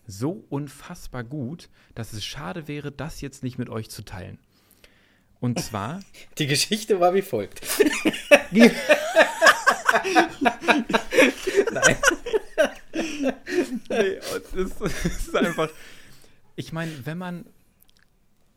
so 0.08 0.46
unfassbar 0.50 1.24
gut, 1.24 1.70
dass 1.94 2.14
es 2.14 2.24
schade 2.24 2.68
wäre, 2.68 2.92
das 2.92 3.22
jetzt 3.22 3.44
nicht 3.44 3.58
mit 3.58 3.70
euch 3.70 3.90
zu 3.90 4.04
teilen. 4.04 4.40
Und 5.40 5.60
zwar. 5.60 6.02
Die 6.38 6.48
Geschichte 6.48 7.00
war 7.00 7.14
wie 7.14 7.22
folgt. 7.22 7.62
Nein. 11.72 11.98
nee, 13.90 14.20
das 14.54 14.82
ist 14.82 15.36
einfach. 15.36 15.70
Ich 16.56 16.72
meine, 16.74 17.06
wenn 17.06 17.18
man. 17.18 17.46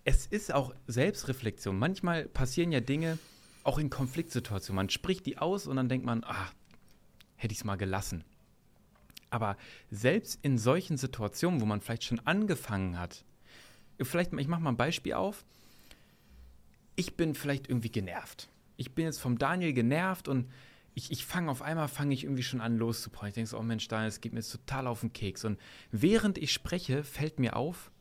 Es 0.04 0.26
ist 0.26 0.54
auch 0.54 0.74
Selbstreflexion. 0.86 1.78
Manchmal 1.78 2.24
passieren 2.24 2.72
ja 2.72 2.80
Dinge 2.80 3.18
auch 3.62 3.78
in 3.78 3.90
Konfliktsituationen. 3.90 4.76
Man 4.76 4.88
spricht 4.88 5.26
die 5.26 5.36
aus 5.36 5.66
und 5.66 5.76
dann 5.76 5.90
denkt 5.90 6.06
man, 6.06 6.24
ah, 6.24 6.48
hätte 7.36 7.52
ich 7.52 7.58
es 7.58 7.64
mal 7.64 7.76
gelassen. 7.76 8.24
Aber 9.28 9.58
selbst 9.90 10.38
in 10.40 10.56
solchen 10.56 10.96
Situationen, 10.96 11.60
wo 11.60 11.66
man 11.66 11.82
vielleicht 11.82 12.04
schon 12.04 12.20
angefangen 12.20 12.98
hat, 12.98 13.24
vielleicht, 14.00 14.32
ich 14.32 14.48
mache 14.48 14.62
mal 14.62 14.70
ein 14.70 14.78
Beispiel 14.78 15.12
auf. 15.12 15.44
Ich 16.96 17.16
bin 17.16 17.34
vielleicht 17.34 17.68
irgendwie 17.68 17.90
genervt. 17.90 18.48
Ich 18.76 18.94
bin 18.94 19.04
jetzt 19.04 19.20
vom 19.20 19.36
Daniel 19.38 19.74
genervt 19.74 20.28
und 20.28 20.48
ich, 20.98 21.12
ich 21.12 21.24
fange 21.24 21.48
auf 21.48 21.62
einmal, 21.62 21.86
fange 21.86 22.12
ich 22.12 22.24
irgendwie 22.24 22.42
schon 22.42 22.60
an 22.60 22.76
loszubräunen. 22.76 23.28
Ich 23.28 23.34
denke 23.34 23.50
so, 23.50 23.58
oh 23.58 23.62
Mensch, 23.62 23.86
Daniel, 23.86 24.08
es 24.08 24.20
geht 24.20 24.32
mir 24.32 24.40
jetzt 24.40 24.50
total 24.50 24.88
auf 24.88 25.00
den 25.00 25.12
Keks. 25.12 25.44
Und 25.44 25.58
während 25.92 26.38
ich 26.38 26.52
spreche, 26.52 27.04
fällt 27.04 27.38
mir 27.38 27.54
auf, 27.54 27.92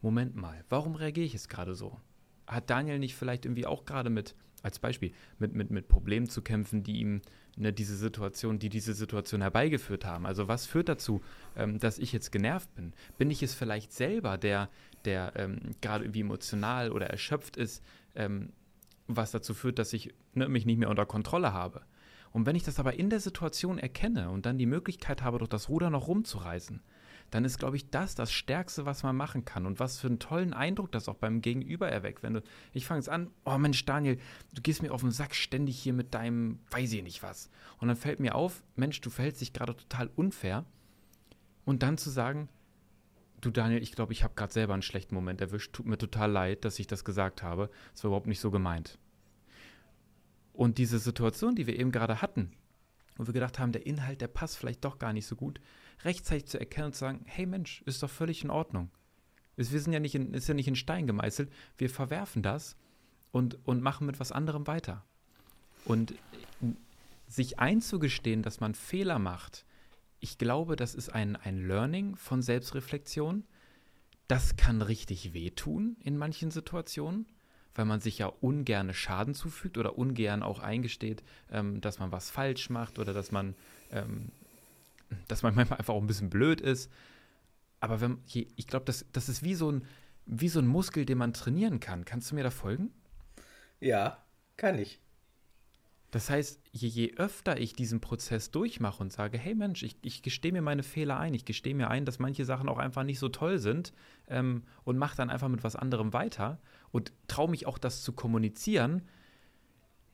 Moment 0.00 0.34
mal, 0.34 0.64
warum 0.70 0.94
reagiere 0.94 1.26
ich 1.26 1.34
jetzt 1.34 1.50
gerade 1.50 1.74
so? 1.74 2.00
Hat 2.46 2.70
Daniel 2.70 2.98
nicht 2.98 3.14
vielleicht 3.14 3.44
irgendwie 3.44 3.66
auch 3.66 3.84
gerade 3.84 4.08
mit, 4.08 4.34
als 4.62 4.78
Beispiel, 4.78 5.12
mit, 5.38 5.54
mit, 5.54 5.70
mit 5.70 5.88
Problemen 5.88 6.26
zu 6.26 6.40
kämpfen, 6.40 6.82
die 6.82 6.98
ihm 7.00 7.20
ne, 7.56 7.74
diese 7.74 7.96
Situation, 7.96 8.58
die 8.58 8.70
diese 8.70 8.94
Situation 8.94 9.42
herbeigeführt 9.42 10.06
haben? 10.06 10.24
Also 10.24 10.48
was 10.48 10.64
führt 10.64 10.88
dazu, 10.88 11.22
ähm, 11.56 11.78
dass 11.78 11.98
ich 11.98 12.10
jetzt 12.12 12.32
genervt 12.32 12.74
bin? 12.74 12.94
Bin 13.18 13.30
ich 13.30 13.42
es 13.42 13.52
vielleicht 13.52 13.92
selber, 13.92 14.38
der, 14.38 14.70
der 15.04 15.34
ähm, 15.36 15.58
gerade 15.82 16.04
irgendwie 16.04 16.20
emotional 16.20 16.90
oder 16.90 17.08
erschöpft 17.08 17.58
ist, 17.58 17.84
ähm, 18.14 18.54
was 19.08 19.30
dazu 19.30 19.52
führt, 19.52 19.78
dass 19.78 19.92
ich 19.92 20.14
ne, 20.32 20.48
mich 20.48 20.64
nicht 20.64 20.78
mehr 20.78 20.88
unter 20.88 21.04
Kontrolle 21.04 21.52
habe? 21.52 21.82
Und 22.34 22.46
wenn 22.46 22.56
ich 22.56 22.64
das 22.64 22.80
aber 22.80 22.98
in 22.98 23.10
der 23.10 23.20
Situation 23.20 23.78
erkenne 23.78 24.28
und 24.28 24.44
dann 24.44 24.58
die 24.58 24.66
Möglichkeit 24.66 25.22
habe, 25.22 25.38
durch 25.38 25.48
das 25.48 25.68
Ruder 25.68 25.88
noch 25.88 26.08
rumzureißen, 26.08 26.82
dann 27.30 27.44
ist, 27.44 27.58
glaube 27.58 27.76
ich, 27.76 27.90
das 27.90 28.16
das 28.16 28.32
Stärkste, 28.32 28.86
was 28.86 29.04
man 29.04 29.14
machen 29.14 29.44
kann. 29.44 29.66
Und 29.66 29.78
was 29.78 30.00
für 30.00 30.08
einen 30.08 30.18
tollen 30.18 30.52
Eindruck 30.52 30.90
das 30.90 31.08
auch 31.08 31.14
beim 31.14 31.42
Gegenüber 31.42 31.88
erweckt. 31.88 32.24
Wenn 32.24 32.34
du, 32.34 32.42
ich 32.72 32.86
fange 32.86 32.98
es 32.98 33.08
an, 33.08 33.30
oh 33.44 33.56
Mensch, 33.56 33.84
Daniel, 33.84 34.18
du 34.52 34.62
gehst 34.62 34.82
mir 34.82 34.92
auf 34.92 35.02
den 35.02 35.12
Sack 35.12 35.36
ständig 35.36 35.78
hier 35.78 35.92
mit 35.92 36.12
deinem, 36.12 36.58
weiß 36.70 36.92
ich 36.92 37.04
nicht 37.04 37.22
was. 37.22 37.50
Und 37.78 37.86
dann 37.86 37.96
fällt 37.96 38.18
mir 38.18 38.34
auf, 38.34 38.64
Mensch, 38.74 39.00
du 39.00 39.10
verhältst 39.10 39.40
dich 39.40 39.52
gerade 39.52 39.76
total 39.76 40.10
unfair. 40.16 40.64
Und 41.64 41.84
dann 41.84 41.98
zu 41.98 42.10
sagen, 42.10 42.48
du 43.42 43.52
Daniel, 43.52 43.80
ich 43.80 43.92
glaube, 43.92 44.12
ich 44.12 44.24
habe 44.24 44.34
gerade 44.34 44.52
selber 44.52 44.74
einen 44.74 44.82
schlechten 44.82 45.14
Moment 45.14 45.40
erwischt. 45.40 45.72
Tut 45.72 45.86
mir 45.86 45.98
total 45.98 46.32
leid, 46.32 46.64
dass 46.64 46.80
ich 46.80 46.88
das 46.88 47.04
gesagt 47.04 47.44
habe. 47.44 47.70
Es 47.94 48.02
war 48.02 48.08
überhaupt 48.08 48.26
nicht 48.26 48.40
so 48.40 48.50
gemeint. 48.50 48.98
Und 50.54 50.78
diese 50.78 51.00
Situation, 51.00 51.56
die 51.56 51.66
wir 51.66 51.78
eben 51.78 51.92
gerade 51.92 52.22
hatten, 52.22 52.52
wo 53.16 53.26
wir 53.26 53.34
gedacht 53.34 53.58
haben, 53.58 53.72
der 53.72 53.86
Inhalt, 53.86 54.20
der 54.20 54.28
passt 54.28 54.56
vielleicht 54.56 54.84
doch 54.84 54.98
gar 54.98 55.12
nicht 55.12 55.26
so 55.26 55.36
gut, 55.36 55.60
rechtzeitig 56.04 56.46
zu 56.46 56.58
erkennen 56.58 56.86
und 56.86 56.92
zu 56.94 57.00
sagen, 57.00 57.22
hey 57.26 57.44
Mensch, 57.44 57.82
ist 57.86 58.02
doch 58.02 58.10
völlig 58.10 58.44
in 58.44 58.50
Ordnung. 58.50 58.90
Wir 59.56 59.64
sind 59.64 59.92
ja 59.92 60.00
nicht 60.00 60.14
in, 60.14 60.32
ist 60.32 60.48
ja 60.48 60.54
nicht 60.54 60.68
in 60.68 60.76
Stein 60.76 61.06
gemeißelt. 61.06 61.52
Wir 61.76 61.90
verwerfen 61.90 62.42
das 62.42 62.76
und, 63.30 63.58
und 63.66 63.82
machen 63.82 64.06
mit 64.06 64.18
was 64.20 64.32
anderem 64.32 64.66
weiter. 64.66 65.04
Und 65.84 66.14
sich 67.26 67.58
einzugestehen, 67.58 68.42
dass 68.42 68.60
man 68.60 68.74
Fehler 68.74 69.18
macht, 69.18 69.64
ich 70.20 70.38
glaube, 70.38 70.76
das 70.76 70.94
ist 70.94 71.10
ein, 71.10 71.36
ein 71.36 71.66
Learning 71.68 72.16
von 72.16 72.42
Selbstreflexion. 72.42 73.44
Das 74.28 74.56
kann 74.56 74.80
richtig 74.80 75.34
wehtun 75.34 75.96
in 76.00 76.16
manchen 76.16 76.50
Situationen 76.50 77.26
weil 77.74 77.84
man 77.84 78.00
sich 78.00 78.18
ja 78.18 78.26
ungern 78.26 78.92
Schaden 78.94 79.34
zufügt 79.34 79.78
oder 79.78 79.98
ungern 79.98 80.42
auch 80.42 80.60
eingesteht, 80.60 81.22
ähm, 81.50 81.80
dass 81.80 81.98
man 81.98 82.12
was 82.12 82.30
falsch 82.30 82.70
macht 82.70 82.98
oder 82.98 83.12
dass 83.12 83.32
man, 83.32 83.54
ähm, 83.90 84.30
dass 85.28 85.42
man 85.42 85.54
manchmal 85.56 85.78
einfach 85.78 85.94
auch 85.94 86.00
ein 86.00 86.06
bisschen 86.06 86.30
blöd 86.30 86.60
ist. 86.60 86.90
Aber 87.80 88.00
wenn, 88.00 88.18
ich 88.32 88.66
glaube, 88.66 88.86
das, 88.86 89.04
das 89.12 89.28
ist 89.28 89.42
wie 89.42 89.54
so, 89.54 89.70
ein, 89.70 89.84
wie 90.26 90.48
so 90.48 90.58
ein 90.58 90.66
Muskel, 90.66 91.04
den 91.04 91.18
man 91.18 91.34
trainieren 91.34 91.80
kann. 91.80 92.04
Kannst 92.04 92.30
du 92.30 92.34
mir 92.34 92.42
da 92.42 92.50
folgen? 92.50 92.90
Ja, 93.80 94.24
kann 94.56 94.78
ich. 94.78 95.00
Das 96.14 96.30
heißt, 96.30 96.60
je, 96.70 96.86
je 96.86 97.14
öfter 97.16 97.58
ich 97.58 97.72
diesen 97.72 98.00
Prozess 98.00 98.52
durchmache 98.52 99.02
und 99.02 99.12
sage, 99.12 99.36
hey 99.36 99.56
Mensch, 99.56 99.82
ich, 99.82 99.96
ich 100.02 100.22
gestehe 100.22 100.52
mir 100.52 100.62
meine 100.62 100.84
Fehler 100.84 101.18
ein, 101.18 101.34
ich 101.34 101.44
gestehe 101.44 101.74
mir 101.74 101.90
ein, 101.90 102.04
dass 102.04 102.20
manche 102.20 102.44
Sachen 102.44 102.68
auch 102.68 102.78
einfach 102.78 103.02
nicht 103.02 103.18
so 103.18 103.28
toll 103.28 103.58
sind 103.58 103.92
ähm, 104.28 104.62
und 104.84 104.96
mache 104.96 105.16
dann 105.16 105.28
einfach 105.28 105.48
mit 105.48 105.64
was 105.64 105.74
anderem 105.74 106.12
weiter 106.12 106.60
und 106.92 107.12
traue 107.26 107.50
mich 107.50 107.66
auch, 107.66 107.78
das 107.78 108.04
zu 108.04 108.12
kommunizieren, 108.12 109.02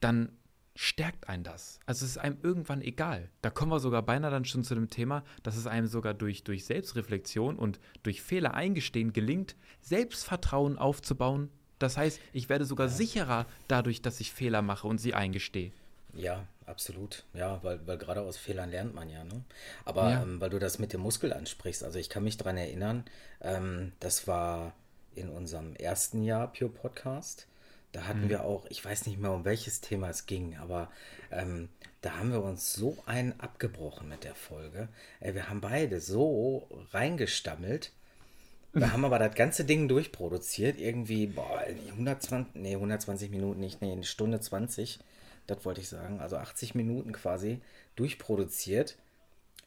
dann 0.00 0.32
stärkt 0.74 1.28
einen 1.28 1.44
das. 1.44 1.80
Also 1.84 2.06
es 2.06 2.12
ist 2.12 2.18
einem 2.18 2.38
irgendwann 2.42 2.80
egal. 2.80 3.28
Da 3.42 3.50
kommen 3.50 3.70
wir 3.70 3.78
sogar 3.78 4.00
beinahe 4.00 4.30
dann 4.30 4.46
schon 4.46 4.64
zu 4.64 4.74
dem 4.74 4.88
Thema, 4.88 5.22
dass 5.42 5.58
es 5.58 5.66
einem 5.66 5.86
sogar 5.86 6.14
durch, 6.14 6.44
durch 6.44 6.64
Selbstreflexion 6.64 7.56
und 7.56 7.78
durch 8.02 8.22
Fehler 8.22 8.54
eingestehen 8.54 9.12
gelingt, 9.12 9.54
Selbstvertrauen 9.82 10.78
aufzubauen. 10.78 11.50
Das 11.78 11.98
heißt, 11.98 12.20
ich 12.32 12.48
werde 12.48 12.64
sogar 12.64 12.88
sicherer 12.88 13.46
dadurch, 13.68 14.00
dass 14.00 14.20
ich 14.20 14.32
Fehler 14.32 14.62
mache 14.62 14.88
und 14.88 14.96
sie 14.96 15.12
eingestehe. 15.12 15.72
Ja, 16.14 16.46
absolut. 16.66 17.24
Ja, 17.34 17.62
weil, 17.62 17.86
weil 17.86 17.98
gerade 17.98 18.22
aus 18.22 18.36
Fehlern 18.36 18.70
lernt 18.70 18.94
man 18.94 19.08
ja. 19.08 19.24
Ne? 19.24 19.42
Aber 19.84 20.10
ja. 20.10 20.22
ähm, 20.22 20.40
weil 20.40 20.50
du 20.50 20.58
das 20.58 20.78
mit 20.78 20.92
dem 20.92 21.00
Muskel 21.00 21.32
ansprichst, 21.32 21.84
also 21.84 21.98
ich 21.98 22.10
kann 22.10 22.24
mich 22.24 22.36
daran 22.36 22.56
erinnern, 22.56 23.04
ähm, 23.40 23.92
das 24.00 24.26
war 24.26 24.74
in 25.14 25.28
unserem 25.28 25.74
ersten 25.76 26.22
Jahr 26.22 26.52
Pure 26.52 26.70
Podcast. 26.70 27.46
Da 27.92 28.06
hatten 28.06 28.24
mhm. 28.24 28.28
wir 28.28 28.44
auch, 28.44 28.66
ich 28.68 28.84
weiß 28.84 29.06
nicht 29.06 29.18
mehr, 29.18 29.32
um 29.32 29.44
welches 29.44 29.80
Thema 29.80 30.10
es 30.10 30.26
ging, 30.26 30.56
aber 30.56 30.90
ähm, 31.32 31.68
da 32.02 32.16
haben 32.16 32.30
wir 32.30 32.42
uns 32.42 32.72
so 32.72 32.96
einen 33.06 33.38
abgebrochen 33.40 34.08
mit 34.08 34.24
der 34.24 34.34
Folge. 34.34 34.88
Ey, 35.18 35.34
wir 35.34 35.48
haben 35.48 35.60
beide 35.60 36.00
so 36.00 36.68
reingestammelt. 36.92 37.92
Wir 38.72 38.92
haben 38.92 39.04
aber 39.04 39.18
das 39.18 39.34
ganze 39.34 39.64
Ding 39.64 39.88
durchproduziert. 39.88 40.78
Irgendwie, 40.78 41.26
boah, 41.26 41.64
120, 41.90 42.54
nee, 42.54 42.74
120 42.74 43.30
Minuten 43.30 43.58
nicht, 43.58 43.82
nee, 43.82 43.90
eine 43.90 44.04
Stunde 44.04 44.40
20 44.40 45.00
das 45.50 45.64
wollte 45.64 45.80
ich 45.80 45.88
sagen, 45.88 46.20
also 46.20 46.36
80 46.36 46.74
Minuten 46.74 47.12
quasi 47.12 47.60
durchproduziert, 47.96 48.96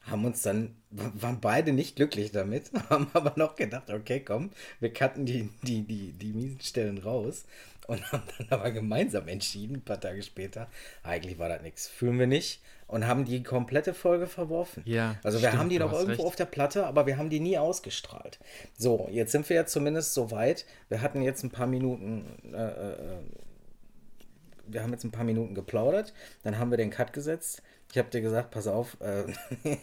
haben 0.02 0.24
uns 0.24 0.42
dann, 0.42 0.76
waren 0.90 1.40
beide 1.40 1.72
nicht 1.72 1.96
glücklich 1.96 2.30
damit, 2.32 2.70
haben 2.90 3.08
aber 3.12 3.32
noch 3.36 3.56
gedacht, 3.56 3.90
okay, 3.90 4.20
komm, 4.20 4.50
wir 4.80 4.92
cutten 4.92 5.26
die, 5.26 5.50
die, 5.62 5.82
die, 5.82 6.12
die 6.12 6.32
miesen 6.32 6.60
Stellen 6.60 6.98
raus 6.98 7.44
und 7.86 8.00
haben 8.12 8.22
dann 8.38 8.48
aber 8.50 8.70
gemeinsam 8.70 9.28
entschieden, 9.28 9.76
ein 9.76 9.82
paar 9.82 10.00
Tage 10.00 10.22
später, 10.22 10.68
eigentlich 11.02 11.38
war 11.38 11.48
das 11.48 11.62
nichts, 11.62 11.86
fühlen 11.86 12.18
wir 12.18 12.26
nicht 12.26 12.60
und 12.86 13.06
haben 13.06 13.24
die 13.24 13.42
komplette 13.42 13.94
Folge 13.94 14.26
verworfen. 14.26 14.82
Ja. 14.86 15.16
Also 15.22 15.40
wir 15.40 15.48
stimmt, 15.48 15.60
haben 15.60 15.68
die 15.70 15.78
noch 15.78 15.92
irgendwo 15.92 16.22
recht. 16.22 16.26
auf 16.26 16.36
der 16.36 16.44
Platte, 16.44 16.86
aber 16.86 17.06
wir 17.06 17.16
haben 17.16 17.30
die 17.30 17.40
nie 17.40 17.56
ausgestrahlt. 17.58 18.38
So, 18.76 19.08
jetzt 19.10 19.32
sind 19.32 19.48
wir 19.48 19.56
ja 19.56 19.66
zumindest 19.66 20.14
so 20.14 20.30
weit. 20.30 20.66
Wir 20.88 21.00
hatten 21.00 21.22
jetzt 21.22 21.42
ein 21.44 21.50
paar 21.50 21.66
Minuten 21.66 22.26
äh, 22.52 22.56
äh 22.56 23.18
wir 24.66 24.82
haben 24.82 24.92
jetzt 24.92 25.04
ein 25.04 25.10
paar 25.10 25.24
Minuten 25.24 25.54
geplaudert, 25.54 26.12
dann 26.42 26.58
haben 26.58 26.70
wir 26.70 26.78
den 26.78 26.90
Cut 26.90 27.12
gesetzt. 27.12 27.62
Ich 27.92 27.98
habe 27.98 28.10
dir 28.10 28.22
gesagt, 28.22 28.50
pass 28.50 28.66
auf, 28.66 28.96
äh, 29.00 29.24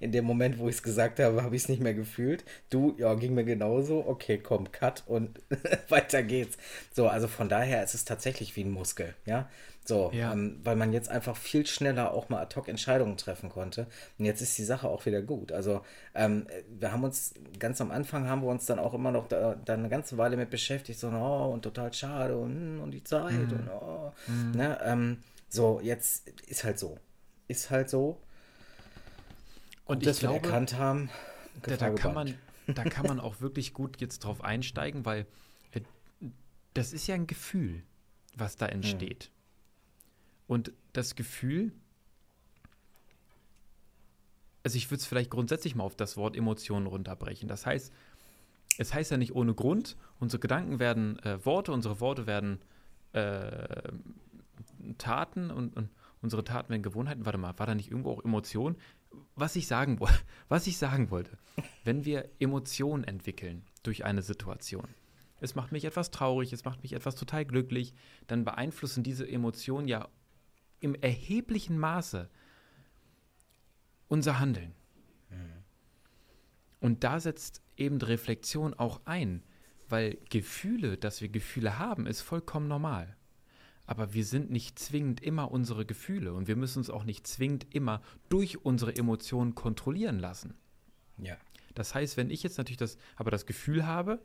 in 0.00 0.10
dem 0.12 0.24
Moment, 0.24 0.58
wo 0.58 0.68
ich 0.68 0.76
es 0.76 0.82
gesagt 0.82 1.20
habe, 1.20 1.42
habe 1.42 1.54
ich 1.54 1.62
es 1.62 1.68
nicht 1.68 1.82
mehr 1.82 1.94
gefühlt. 1.94 2.44
Du, 2.68 2.94
ja, 2.98 3.14
ging 3.14 3.34
mir 3.34 3.44
genauso. 3.44 4.04
Okay, 4.06 4.38
komm, 4.38 4.72
Cut 4.72 5.04
und 5.06 5.40
weiter 5.88 6.22
geht's. 6.22 6.56
So, 6.92 7.06
also 7.08 7.28
von 7.28 7.48
daher 7.48 7.84
ist 7.84 7.94
es 7.94 8.04
tatsächlich 8.04 8.56
wie 8.56 8.64
ein 8.64 8.70
Muskel, 8.70 9.14
ja. 9.24 9.48
So, 9.86 10.10
ja. 10.14 10.32
Ähm, 10.32 10.60
weil 10.64 10.76
man 10.76 10.94
jetzt 10.94 11.10
einfach 11.10 11.36
viel 11.36 11.66
schneller 11.66 12.12
auch 12.14 12.30
mal 12.30 12.40
ad 12.40 12.56
hoc 12.56 12.68
Entscheidungen 12.68 13.18
treffen 13.18 13.50
konnte. 13.50 13.86
Und 14.18 14.24
jetzt 14.24 14.40
ist 14.40 14.56
die 14.56 14.64
Sache 14.64 14.88
auch 14.88 15.04
wieder 15.04 15.20
gut. 15.20 15.52
Also, 15.52 15.82
ähm, 16.14 16.46
wir 16.68 16.90
haben 16.90 17.04
uns 17.04 17.34
ganz 17.58 17.82
am 17.82 17.90
Anfang 17.90 18.26
haben 18.26 18.42
wir 18.42 18.48
uns 18.48 18.64
dann 18.64 18.78
auch 18.78 18.94
immer 18.94 19.10
noch 19.10 19.28
da, 19.28 19.56
da 19.62 19.74
eine 19.74 19.90
ganze 19.90 20.16
Weile 20.16 20.38
mit 20.38 20.48
beschäftigt, 20.48 20.98
so, 20.98 21.08
oh, 21.08 21.52
und 21.52 21.62
total 21.62 21.92
schade 21.92 22.36
und, 22.36 22.54
hm, 22.54 22.80
und 22.80 22.92
die 22.92 23.04
Zeit 23.04 23.32
mhm. 23.32 23.52
und 23.52 23.68
oh. 23.68 24.12
Mhm. 24.26 24.50
Ne, 24.52 24.78
ähm, 24.82 25.18
so, 25.50 25.80
jetzt 25.82 26.28
ist 26.48 26.64
halt 26.64 26.78
so. 26.78 26.98
Ist 27.46 27.70
halt 27.70 27.90
so. 27.90 28.18
Und, 29.84 29.96
und 29.96 30.06
dass 30.06 30.20
glaube, 30.20 30.36
wir 30.36 30.44
erkannt 30.44 30.78
haben, 30.78 31.10
da, 31.62 31.76
da 31.76 31.90
kann 31.90 32.14
man, 32.14 32.34
da 32.68 32.84
kann 32.84 33.06
man 33.06 33.20
auch 33.20 33.42
wirklich 33.42 33.74
gut 33.74 34.00
jetzt 34.00 34.20
drauf 34.20 34.42
einsteigen, 34.42 35.04
weil 35.04 35.26
äh, 35.72 35.82
das 36.72 36.94
ist 36.94 37.06
ja 37.06 37.16
ein 37.16 37.26
Gefühl, 37.26 37.82
was 38.34 38.56
da 38.56 38.64
entsteht. 38.64 39.30
Und 40.46 40.72
das 40.92 41.14
Gefühl, 41.14 41.72
also 44.62 44.76
ich 44.76 44.90
würde 44.90 45.00
es 45.00 45.06
vielleicht 45.06 45.30
grundsätzlich 45.30 45.74
mal 45.74 45.84
auf 45.84 45.96
das 45.96 46.16
Wort 46.16 46.36
Emotionen 46.36 46.86
runterbrechen. 46.86 47.48
Das 47.48 47.66
heißt, 47.66 47.92
es 48.78 48.94
heißt 48.94 49.10
ja 49.10 49.16
nicht 49.16 49.34
ohne 49.34 49.54
Grund, 49.54 49.96
unsere 50.18 50.40
Gedanken 50.40 50.78
werden 50.78 51.18
äh, 51.20 51.44
Worte, 51.44 51.72
unsere 51.72 52.00
Worte 52.00 52.26
werden 52.26 52.60
äh, 53.12 53.92
Taten 54.98 55.50
und, 55.50 55.76
und, 55.76 55.90
unsere 56.20 56.44
Taten 56.44 56.70
werden 56.70 56.82
Gewohnheiten. 56.82 57.26
Warte 57.26 57.38
mal, 57.38 57.58
war 57.58 57.66
da 57.66 57.74
nicht 57.74 57.90
irgendwo 57.90 58.12
auch 58.12 58.24
Emotion? 58.24 58.76
Was 59.36 59.54
ich 59.56 59.66
sagen, 59.66 60.00
was 60.48 60.66
ich 60.66 60.78
sagen 60.78 61.10
wollte, 61.10 61.38
wenn 61.84 62.04
wir 62.04 62.28
Emotionen 62.40 63.04
entwickeln 63.04 63.64
durch 63.82 64.04
eine 64.04 64.22
Situation, 64.22 64.88
es 65.40 65.54
macht 65.54 65.72
mich 65.72 65.84
etwas 65.84 66.10
traurig, 66.10 66.52
es 66.52 66.64
macht 66.64 66.82
mich 66.82 66.94
etwas 66.94 67.16
total 67.16 67.44
glücklich, 67.44 67.92
dann 68.26 68.44
beeinflussen 68.44 69.02
diese 69.02 69.28
Emotionen 69.28 69.86
ja 69.88 70.08
im 70.80 70.94
erheblichen 70.94 71.78
Maße 71.78 72.28
unser 74.08 74.38
Handeln. 74.38 74.72
Mhm. 75.30 75.64
Und 76.80 77.04
da 77.04 77.20
setzt 77.20 77.62
eben 77.76 77.98
die 77.98 78.06
Reflexion 78.06 78.74
auch 78.74 79.00
ein, 79.04 79.42
weil 79.88 80.18
Gefühle, 80.30 80.96
dass 80.96 81.20
wir 81.20 81.28
Gefühle 81.28 81.78
haben, 81.78 82.06
ist 82.06 82.20
vollkommen 82.20 82.68
normal. 82.68 83.16
Aber 83.86 84.14
wir 84.14 84.24
sind 84.24 84.50
nicht 84.50 84.78
zwingend 84.78 85.22
immer 85.22 85.50
unsere 85.50 85.84
Gefühle 85.84 86.32
und 86.32 86.48
wir 86.48 86.56
müssen 86.56 86.78
uns 86.78 86.90
auch 86.90 87.04
nicht 87.04 87.26
zwingend 87.26 87.74
immer 87.74 88.00
durch 88.28 88.64
unsere 88.64 88.96
Emotionen 88.96 89.54
kontrollieren 89.54 90.18
lassen. 90.18 90.54
Ja. 91.18 91.36
Das 91.74 91.94
heißt, 91.94 92.16
wenn 92.16 92.30
ich 92.30 92.42
jetzt 92.42 92.56
natürlich 92.56 92.78
das, 92.78 92.96
aber 93.16 93.30
das 93.30 93.46
Gefühl 93.46 93.86
habe, 93.86 94.22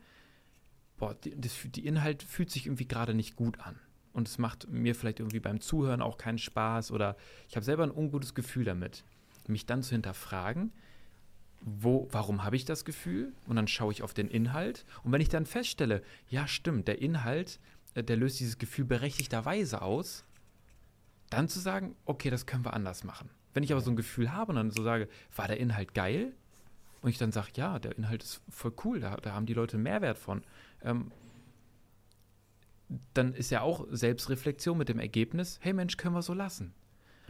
boah, 0.98 1.14
die, 1.14 1.40
das, 1.40 1.58
die 1.64 1.86
Inhalt 1.86 2.24
fühlt 2.24 2.52
sich 2.52 2.68
irgendwie 2.68 2.88
gerade 2.88 3.14
nicht 3.14 3.36
gut 3.36 3.60
an 3.60 3.80
und 4.14 4.28
es 4.28 4.38
macht 4.38 4.70
mir 4.70 4.96
vielleicht 4.96 5.20
irgendwie 5.20 5.40
beim 5.40 5.62
Zuhören 5.62 6.02
auch 6.02 6.18
keinen 6.18 6.38
Spaß 6.38 6.92
oder 6.92 7.16
ich 7.48 7.56
habe 7.56 7.66
selber 7.66 7.84
ein 7.84 7.92
ungutes 7.92 8.34
Gefühl 8.34 8.66
damit, 8.66 9.04
mich 9.48 9.66
dann 9.66 9.84
zu 9.84 9.92
hinterfragen, 9.92 10.72
wo, 11.62 12.08
warum 12.12 12.44
habe 12.44 12.56
ich 12.56 12.66
das 12.66 12.86
Gefühl? 12.86 13.34
Und 13.48 13.56
dann 13.56 13.68
schaue 13.68 13.92
ich 13.92 14.02
auf 14.02 14.14
den 14.14 14.30
Inhalt. 14.30 14.86
Und 15.04 15.12
wenn 15.12 15.22
ich 15.22 15.30
dann 15.30 15.46
feststelle, 15.46 16.02
ja, 16.30 16.48
stimmt, 16.48 16.88
der 16.88 17.02
Inhalt, 17.02 17.60
äh, 17.96 18.04
der 18.04 18.18
löst 18.18 18.40
dieses 18.40 18.58
Gefühl 18.58 18.86
berechtigterweise 18.86 19.82
aus, 19.82 20.24
dann 21.30 21.48
zu 21.48 21.60
sagen, 21.60 21.96
okay, 22.06 22.30
das 22.30 22.46
können 22.46 22.66
wir 22.66 22.74
anders 22.74 23.04
machen. 23.04 23.30
Wenn 23.54 23.64
ich 23.64 23.72
aber 23.72 23.82
so 23.82 23.92
ein 23.92 23.96
Gefühl 23.96 24.32
habe 24.32 24.52
und 24.52 24.56
dann 24.56 24.72
so 24.72 24.84
sage, 24.84 25.10
war 25.36 25.48
der 25.48 25.60
Inhalt 25.60 25.94
geil? 25.94 26.34
Und 27.02 27.10
ich 27.10 27.18
dann 27.18 27.32
sage, 27.32 27.50
ja, 27.56 27.80
der 27.80 27.98
Inhalt 27.98 28.24
ist 28.24 28.42
voll 28.50 28.74
cool, 28.84 29.00
da, 29.00 29.18
da 29.18 29.34
haben 29.34 29.46
die 29.46 29.54
Leute 29.54 29.76
einen 29.76 29.84
Mehrwert 29.84 30.18
von. 30.18 30.44
Ähm, 30.82 31.12
dann 33.14 33.34
ist 33.34 33.52
ja 33.52 33.62
auch 33.62 33.86
Selbstreflexion 33.90 34.78
mit 34.78 34.90
dem 34.90 35.00
Ergebnis, 35.00 35.60
hey 35.62 35.74
Mensch, 35.74 35.98
können 35.98 36.16
wir 36.16 36.22
so 36.22 36.34
lassen. 36.34 36.74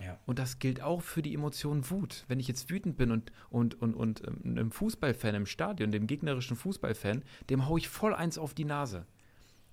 Ja. 0.03 0.17
Und 0.25 0.39
das 0.39 0.59
gilt 0.59 0.81
auch 0.81 1.01
für 1.01 1.21
die 1.21 1.33
Emotion 1.33 1.89
Wut. 1.89 2.23
Wenn 2.27 2.39
ich 2.39 2.47
jetzt 2.47 2.69
wütend 2.69 2.97
bin 2.97 3.11
und, 3.11 3.31
und, 3.49 3.81
und, 3.81 3.93
und 3.95 4.25
ähm, 4.25 4.39
einem 4.43 4.71
Fußballfan 4.71 5.35
im 5.35 5.45
Stadion, 5.45 5.91
dem 5.91 6.07
gegnerischen 6.07 6.55
Fußballfan, 6.55 7.23
dem 7.49 7.67
haue 7.67 7.79
ich 7.79 7.89
voll 7.89 8.13
eins 8.13 8.37
auf 8.37 8.53
die 8.53 8.65
Nase. 8.65 9.05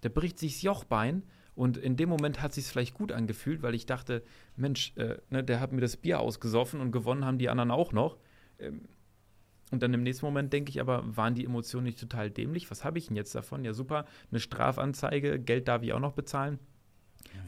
Der 0.03 0.09
bricht 0.09 0.39
sich 0.39 0.55
das 0.55 0.63
Jochbein 0.63 1.23
und 1.55 1.77
in 1.77 1.97
dem 1.97 2.09
Moment 2.09 2.43
hat 2.43 2.53
sich 2.53 2.67
vielleicht 2.67 2.95
gut 2.95 3.13
angefühlt, 3.13 3.63
weil 3.63 3.75
ich 3.75 3.87
dachte, 3.87 4.23
Mensch, 4.57 4.93
äh, 4.97 5.19
ne, 5.31 5.45
der 5.45 5.61
hat 5.61 5.73
mir 5.73 5.81
das 5.81 5.97
Bier 5.97 6.21
ausgesoffen 6.21 6.81
und 6.81 6.93
gewonnen 6.93 7.25
haben 7.25 7.39
die 7.39 7.49
anderen 7.49 7.71
auch 7.71 7.93
noch. 7.93 8.19
Ähm, 8.59 8.83
und 9.73 9.83
dann 9.83 9.93
im 9.95 10.03
nächsten 10.03 10.25
Moment 10.27 10.53
denke 10.53 10.71
ich 10.71 10.81
aber, 10.81 11.17
waren 11.17 11.35
die 11.35 11.45
Emotionen 11.45 11.85
nicht 11.85 11.99
total 11.99 12.31
dämlich? 12.31 12.71
Was 12.71 12.85
habe 12.85 12.99
ich 12.99 13.09
denn 13.09 13.17
jetzt 13.17 13.35
davon? 13.35 13.65
Ja, 13.65 13.73
super, 13.73 14.07
eine 14.31 14.41
Strafanzeige, 14.41 15.41
Geld 15.41 15.69
darf 15.69 15.83
ich 15.83 15.93
auch 15.93 16.01
noch 16.01 16.13
bezahlen. 16.13 16.59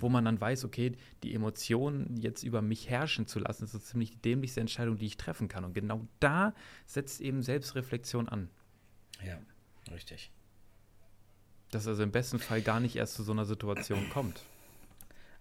Wo 0.00 0.08
man 0.08 0.24
dann 0.24 0.40
weiß, 0.40 0.64
okay, 0.64 0.92
die 1.22 1.34
Emotionen 1.34 2.16
jetzt 2.16 2.42
über 2.42 2.62
mich 2.62 2.90
herrschen 2.90 3.26
zu 3.26 3.38
lassen, 3.38 3.64
ist 3.64 3.72
so 3.72 3.78
ziemlich 3.78 4.10
die 4.10 4.20
dämlichste 4.22 4.60
Entscheidung, 4.60 4.98
die 4.98 5.06
ich 5.06 5.16
treffen 5.16 5.48
kann. 5.48 5.64
Und 5.64 5.72
genau 5.72 6.06
da 6.20 6.54
setzt 6.86 7.20
eben 7.20 7.42
Selbstreflexion 7.42 8.28
an. 8.28 8.50
Ja, 9.24 9.38
richtig. 9.90 10.30
Dass 11.70 11.86
also 11.86 12.02
im 12.02 12.12
besten 12.12 12.38
Fall 12.38 12.60
gar 12.60 12.80
nicht 12.80 12.96
erst 12.96 13.14
zu 13.14 13.22
so 13.22 13.32
einer 13.32 13.44
Situation 13.44 14.10
kommt. 14.10 14.42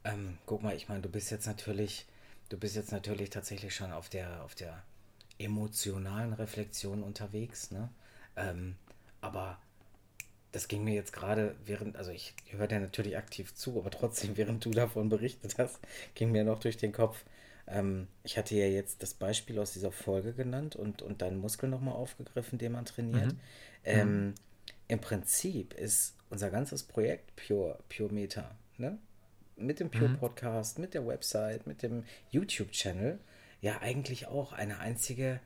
Ähm, 0.03 0.37
guck 0.45 0.63
mal, 0.63 0.75
ich 0.75 0.87
meine, 0.87 1.01
du 1.01 1.09
bist 1.09 1.29
jetzt 1.29 1.45
natürlich, 1.45 2.05
du 2.49 2.57
bist 2.57 2.75
jetzt 2.75 2.91
natürlich 2.91 3.29
tatsächlich 3.29 3.75
schon 3.75 3.91
auf 3.91 4.09
der, 4.09 4.43
auf 4.43 4.55
der 4.55 4.83
emotionalen 5.39 6.33
Reflexion 6.33 7.03
unterwegs, 7.03 7.71
ne? 7.71 7.89
Ähm, 8.35 8.75
aber 9.21 9.59
das 10.51 10.67
ging 10.67 10.83
mir 10.83 10.93
jetzt 10.93 11.13
gerade 11.13 11.55
während, 11.65 11.97
also 11.97 12.11
ich 12.11 12.33
höre 12.49 12.67
dir 12.67 12.79
natürlich 12.79 13.17
aktiv 13.17 13.53
zu, 13.53 13.79
aber 13.79 13.91
trotzdem, 13.91 14.37
während 14.37 14.63
du 14.65 14.71
davon 14.71 15.09
berichtet 15.09 15.55
hast, 15.57 15.79
ging 16.15 16.31
mir 16.31 16.43
noch 16.43 16.59
durch 16.59 16.77
den 16.77 16.91
Kopf. 16.91 17.23
Ähm, 17.67 18.07
ich 18.23 18.37
hatte 18.37 18.55
ja 18.55 18.65
jetzt 18.65 19.03
das 19.03 19.13
Beispiel 19.13 19.59
aus 19.59 19.73
dieser 19.73 19.91
Folge 19.91 20.33
genannt 20.33 20.75
und, 20.75 21.01
und 21.01 21.21
deinen 21.21 21.37
Muskel 21.37 21.69
nochmal 21.69 21.95
aufgegriffen, 21.95 22.57
den 22.57 22.71
man 22.71 22.85
trainiert. 22.85 23.33
Mhm. 23.33 23.39
Ähm, 23.83 24.25
mhm. 24.27 24.35
Im 24.87 24.99
Prinzip 25.01 25.73
ist 25.73 26.15
unser 26.29 26.49
ganzes 26.49 26.83
Projekt 26.83 27.35
Pure, 27.35 27.79
Pure 27.89 28.13
Meta, 28.13 28.55
ne? 28.77 28.97
Mit 29.57 29.79
dem 29.79 29.89
Pure 29.89 30.09
mhm. 30.09 30.17
Podcast, 30.19 30.77
mit 30.77 30.93
der 30.93 31.05
Website, 31.07 31.65
mit 31.65 31.81
dem 31.81 32.03
YouTube-Channel, 32.29 33.17
ja 33.61 33.81
eigentlich 33.81 34.27
auch 34.27 34.53
eine 34.53 34.79
einzige, 34.79 35.39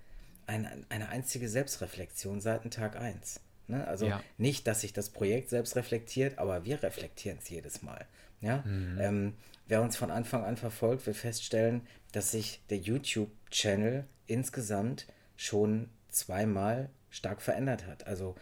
eine, 0.48 0.86
eine 0.90 1.10
einzige 1.10 1.50
Selbstreflexion 1.50 2.42
seit 2.42 2.72
Tag 2.74 2.96
1. 2.96 3.40
Ne? 3.68 3.88
Also 3.88 4.08
ja. 4.08 4.22
nicht, 4.38 4.68
dass 4.68 4.82
sich 4.82 4.94
das 4.94 5.10
Projekt 5.10 5.50
selbst 5.50 5.76
reflektiert, 5.76 6.38
aber 6.38 6.66
wir 6.66 6.84
reflektieren 6.84 7.40
es 7.42 7.50
jedes 7.50 7.82
Mal. 7.82 8.06
Ja? 8.42 8.64
Mhm. 8.66 8.98
Ähm, 9.00 9.34
wer 9.68 9.82
uns 9.82 9.96
von 9.96 10.12
Anfang 10.12 10.44
an 10.44 10.58
verfolgt, 10.58 11.06
wird 11.06 11.18
feststellen, 11.18 11.82
dass 12.12 12.32
sich 12.32 12.62
der 12.70 12.78
YouTube-Channel 12.78 14.06
insgesamt 14.28 15.08
schon 15.38 15.90
zweimal 16.10 16.90
stark 17.10 17.42
verändert 17.42 17.88
hat. 17.88 18.08
Also 18.08 18.36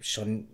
schon 0.00 0.48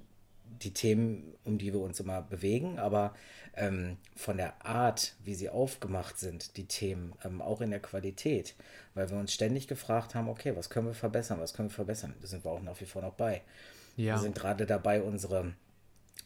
die 0.63 0.73
Themen, 0.73 1.35
um 1.45 1.59
die 1.59 1.73
wir 1.73 1.81
uns 1.81 2.01
immer 2.01 2.23
bewegen, 2.23 2.79
aber 2.79 3.15
ähm, 3.57 3.97
von 4.17 4.37
der 4.37 4.65
Art, 4.65 5.15
wie 5.23 5.35
sie 5.35 5.49
aufgemacht 5.49 6.19
sind, 6.19 6.57
die 6.57 6.67
Themen, 6.67 7.13
ähm, 7.25 7.41
auch 7.41 7.61
in 7.61 7.71
der 7.71 7.81
Qualität, 7.81 8.55
weil 8.95 9.11
wir 9.11 9.19
uns 9.19 9.33
ständig 9.33 9.69
gefragt 9.69 10.15
haben, 10.15 10.29
okay, 10.29 10.57
was 10.57 10.71
können 10.71 10.87
wir 10.87 10.95
verbessern, 10.95 11.41
was 11.41 11.55
können 11.55 11.69
wir 11.69 11.75
verbessern, 11.75 12.15
da 12.21 12.27
sind 12.27 12.45
wir 12.45 12.51
auch 12.51 12.63
nach 12.63 12.81
wie 12.81 12.87
vor 12.87 13.03
noch 13.03 13.15
bei. 13.15 13.43
Ja. 13.97 14.15
Wir 14.15 14.23
sind 14.23 14.35
gerade 14.35 14.67
dabei, 14.67 15.03
unsere 15.03 15.55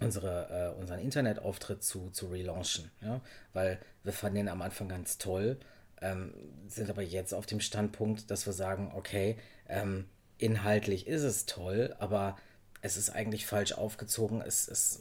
unsere, 0.01 0.75
äh, 0.77 0.81
unseren 0.81 1.01
Internetauftritt 1.01 1.83
zu, 1.83 2.11
zu 2.11 2.29
relaunchen. 2.29 2.91
Ja? 3.01 3.21
Weil 3.53 3.81
wir 4.05 4.13
fanden 4.13 4.37
den 4.37 4.49
am 4.49 4.63
Anfang 4.63 4.89
ganz 4.89 5.19
toll, 5.19 5.59
ähm, 6.01 6.33
sind 6.69 6.91
aber 6.91 7.03
jetzt 7.03 7.35
auf 7.35 7.47
dem 7.47 7.61
Standpunkt, 7.61 8.31
dass 8.31 8.47
wir 8.47 8.53
sagen, 8.53 8.93
okay, 8.95 9.37
ähm, 9.69 10.07
inhaltlich 10.39 11.07
ist 11.07 11.23
es 11.23 11.47
toll, 11.47 11.97
aber 11.99 12.37
es 12.83 12.97
ist 12.97 13.11
eigentlich 13.11 13.47
falsch 13.47 13.73
aufgezogen. 13.73 14.41
Es, 14.41 14.69
es 14.69 15.01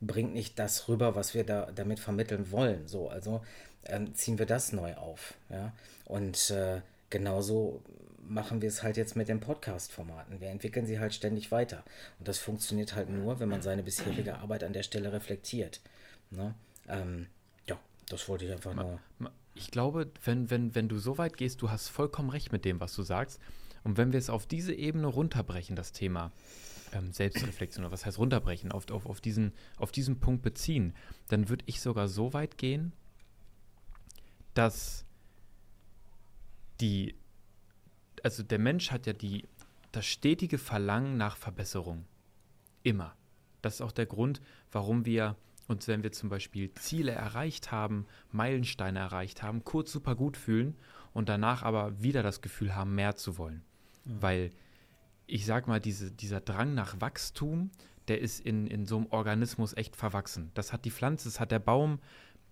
bringt 0.00 0.34
nicht 0.34 0.58
das 0.58 0.88
rüber, 0.88 1.14
was 1.14 1.34
wir 1.34 1.44
da 1.44 1.70
damit 1.74 2.00
vermitteln 2.00 2.50
wollen. 2.50 2.86
So, 2.86 3.08
also 3.08 3.42
ähm, 3.84 4.14
ziehen 4.14 4.38
wir 4.38 4.46
das 4.46 4.72
neu 4.72 4.94
auf. 4.94 5.34
Ja? 5.50 5.72
Und 6.04 6.50
äh, 6.50 6.80
genauso 7.10 7.82
machen 8.26 8.62
wir 8.62 8.68
es 8.68 8.82
halt 8.82 8.96
jetzt 8.96 9.16
mit 9.16 9.28
den 9.28 9.40
Podcast-Formaten. 9.40 10.40
Wir 10.40 10.48
entwickeln 10.48 10.86
sie 10.86 10.98
halt 10.98 11.14
ständig 11.14 11.50
weiter. 11.50 11.84
Und 12.18 12.28
das 12.28 12.38
funktioniert 12.38 12.94
halt 12.94 13.10
nur, 13.10 13.40
wenn 13.40 13.48
man 13.48 13.62
seine 13.62 13.82
bisherige 13.82 14.36
Arbeit 14.38 14.64
an 14.64 14.72
der 14.72 14.82
Stelle 14.82 15.12
reflektiert. 15.12 15.80
Ne? 16.30 16.54
Ähm, 16.88 17.26
ja, 17.66 17.78
das 18.08 18.28
wollte 18.28 18.46
ich 18.46 18.52
einfach 18.52 18.74
nur. 18.74 18.98
Ich 19.54 19.70
glaube, 19.70 20.10
wenn, 20.24 20.50
wenn, 20.50 20.74
wenn 20.74 20.88
du 20.88 20.98
so 20.98 21.18
weit 21.18 21.36
gehst, 21.36 21.62
du 21.62 21.70
hast 21.70 21.88
vollkommen 21.88 22.30
recht 22.30 22.50
mit 22.50 22.64
dem, 22.64 22.80
was 22.80 22.94
du 22.94 23.02
sagst. 23.02 23.40
Und 23.84 23.98
wenn 23.98 24.12
wir 24.12 24.18
es 24.18 24.30
auf 24.30 24.46
diese 24.46 24.72
Ebene 24.72 25.06
runterbrechen, 25.06 25.76
das 25.76 25.92
Thema, 25.92 26.32
ähm, 26.94 27.12
Selbstreflexion 27.12 27.84
oder 27.84 27.92
was 27.92 28.06
heißt 28.06 28.18
runterbrechen, 28.18 28.72
auf, 28.72 28.90
auf, 28.90 29.06
auf, 29.06 29.20
diesen, 29.20 29.52
auf 29.76 29.92
diesen 29.92 30.20
Punkt 30.20 30.42
beziehen, 30.42 30.94
dann 31.28 31.48
würde 31.48 31.64
ich 31.66 31.80
sogar 31.80 32.08
so 32.08 32.32
weit 32.32 32.58
gehen, 32.58 32.92
dass 34.54 35.04
die, 36.80 37.14
also 38.22 38.42
der 38.42 38.58
Mensch 38.58 38.90
hat 38.90 39.06
ja 39.06 39.12
die, 39.12 39.46
das 39.92 40.06
stetige 40.06 40.58
Verlangen 40.58 41.16
nach 41.16 41.36
Verbesserung. 41.36 42.06
Immer. 42.82 43.14
Das 43.62 43.74
ist 43.74 43.80
auch 43.80 43.92
der 43.92 44.06
Grund, 44.06 44.40
warum 44.72 45.06
wir 45.06 45.36
uns, 45.68 45.88
wenn 45.88 46.02
wir 46.02 46.12
zum 46.12 46.28
Beispiel 46.28 46.72
Ziele 46.74 47.12
erreicht 47.12 47.72
haben, 47.72 48.06
Meilensteine 48.30 48.98
erreicht 48.98 49.42
haben, 49.42 49.64
kurz 49.64 49.92
super 49.92 50.14
gut 50.14 50.36
fühlen 50.36 50.76
und 51.14 51.28
danach 51.28 51.62
aber 51.62 52.02
wieder 52.02 52.22
das 52.22 52.42
Gefühl 52.42 52.74
haben, 52.74 52.94
mehr 52.94 53.16
zu 53.16 53.38
wollen. 53.38 53.62
Mhm. 54.04 54.22
Weil 54.22 54.50
ich 55.26 55.46
sag 55.46 55.68
mal, 55.68 55.80
diese, 55.80 56.10
dieser 56.10 56.40
Drang 56.40 56.74
nach 56.74 57.00
Wachstum, 57.00 57.70
der 58.08 58.20
ist 58.20 58.40
in, 58.40 58.66
in 58.66 58.86
so 58.86 58.98
einem 58.98 59.06
Organismus 59.06 59.74
echt 59.76 59.96
verwachsen. 59.96 60.50
Das 60.54 60.72
hat 60.72 60.84
die 60.84 60.90
Pflanze, 60.90 61.28
das 61.28 61.40
hat 61.40 61.50
der 61.50 61.58
Baum, 61.58 61.98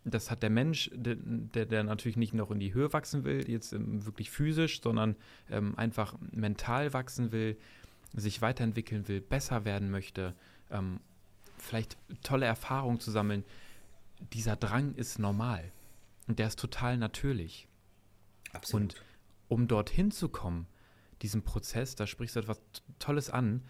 das 0.05 0.31
hat 0.31 0.43
der 0.43 0.51
Mensch, 0.51 0.91
der, 0.95 1.17
der, 1.17 1.67
der 1.67 1.85
natürlich 1.85 2.17
nicht 2.17 2.35
noch 2.35 2.51
in 2.51 2.59
die 2.59 2.75
Höhe 2.75 2.93
wachsen 2.93 3.25
will, 3.25 3.49
jetzt 3.49 3.75
wirklich 3.79 4.31
physisch, 4.31 4.81
sondern 4.81 5.17
ähm, 5.51 5.79
einfach 5.79 6.17
mental 6.33 6.93
wachsen 6.93 7.31
will, 7.33 7.57
sich 8.15 8.43
weiterentwickeln 8.43 9.07
will, 9.09 9.21
besser 9.21 9.65
werden 9.65 9.91
möchte, 9.91 10.35
ähm, 10.71 11.01
vielleicht 11.59 11.97
tolle 12.23 12.47
Erfahrungen 12.47 13.01
zu 13.01 13.11
sammeln. 13.11 13.45
Dieser 14.33 14.57
Drang 14.57 14.95
ist 14.95 15.19
normal 15.19 15.71
und 16.27 16.39
der 16.39 16.49
ist 16.49 16.59
total 16.59 16.97
natürlich. 16.97 17.69
Absolut. 18.53 18.83
Und 18.83 19.03
um 19.49 19.69
dorthin 19.69 20.11
zu 20.11 20.29
kommen, 20.29 20.67
diesem 21.23 21.43
Prozess, 21.43 21.95
da 21.95 22.07
sprichst 22.07 22.37
du 22.37 22.41
etwas 22.41 22.61
Tolles 22.99 23.31
an, 23.31 23.63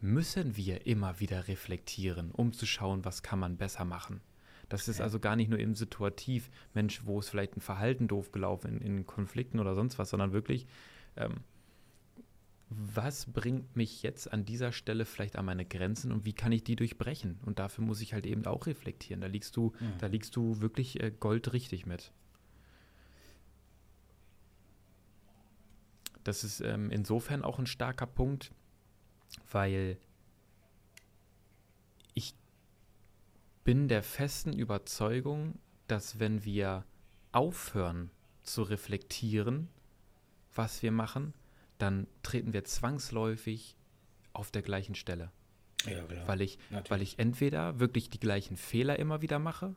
müssen 0.00 0.56
wir 0.56 0.86
immer 0.86 1.20
wieder 1.20 1.48
reflektieren, 1.48 2.30
um 2.32 2.52
zu 2.52 2.66
schauen, 2.66 3.04
was 3.04 3.22
kann 3.22 3.38
man 3.38 3.56
besser 3.56 3.84
machen. 3.84 4.20
Das 4.68 4.88
ist 4.88 5.00
also 5.00 5.20
gar 5.20 5.36
nicht 5.36 5.50
nur 5.50 5.58
eben 5.58 5.74
situativ, 5.74 6.50
Mensch, 6.72 7.02
wo 7.04 7.20
ist 7.20 7.28
vielleicht 7.28 7.56
ein 7.56 7.60
Verhalten 7.60 8.08
doof 8.08 8.32
gelaufen 8.32 8.78
in, 8.78 8.98
in 8.98 9.06
Konflikten 9.06 9.60
oder 9.60 9.74
sonst 9.74 9.98
was, 9.98 10.10
sondern 10.10 10.32
wirklich, 10.32 10.66
ähm, 11.16 11.40
was 12.70 13.26
bringt 13.26 13.76
mich 13.76 14.02
jetzt 14.02 14.32
an 14.32 14.46
dieser 14.46 14.72
Stelle 14.72 15.04
vielleicht 15.04 15.36
an 15.36 15.44
meine 15.44 15.66
Grenzen 15.66 16.10
und 16.10 16.24
wie 16.24 16.32
kann 16.32 16.52
ich 16.52 16.64
die 16.64 16.76
durchbrechen? 16.76 17.38
Und 17.44 17.58
dafür 17.58 17.84
muss 17.84 18.00
ich 18.00 18.14
halt 18.14 18.24
eben 18.24 18.46
auch 18.46 18.66
reflektieren. 18.66 19.20
Da 19.20 19.26
liegst 19.26 19.56
du, 19.56 19.74
mhm. 19.78 19.98
da 19.98 20.06
liegst 20.06 20.34
du 20.36 20.60
wirklich 20.60 21.02
äh, 21.02 21.12
goldrichtig 21.18 21.84
mit. 21.84 22.12
Das 26.24 26.44
ist 26.44 26.60
ähm, 26.60 26.90
insofern 26.90 27.42
auch 27.42 27.58
ein 27.58 27.66
starker 27.66 28.06
Punkt, 28.06 28.52
weil 29.50 29.98
ich 32.14 32.34
bin 33.64 33.88
der 33.88 34.02
festen 34.02 34.52
Überzeugung, 34.52 35.58
dass 35.88 36.18
wenn 36.20 36.44
wir 36.44 36.84
aufhören 37.32 38.10
zu 38.42 38.62
reflektieren, 38.62 39.68
was 40.54 40.82
wir 40.82 40.92
machen, 40.92 41.34
dann 41.78 42.06
treten 42.22 42.52
wir 42.52 42.64
zwangsläufig 42.64 43.76
auf 44.32 44.50
der 44.50 44.62
gleichen 44.62 44.94
Stelle. 44.94 45.30
Ja, 45.84 46.04
klar. 46.04 46.28
Weil 46.28 46.40
ich, 46.42 46.58
weil 46.88 47.02
ich 47.02 47.18
entweder 47.18 47.80
wirklich 47.80 48.10
die 48.10 48.20
gleichen 48.20 48.56
Fehler 48.56 48.98
immer 48.98 49.22
wieder 49.22 49.38
mache, 49.38 49.74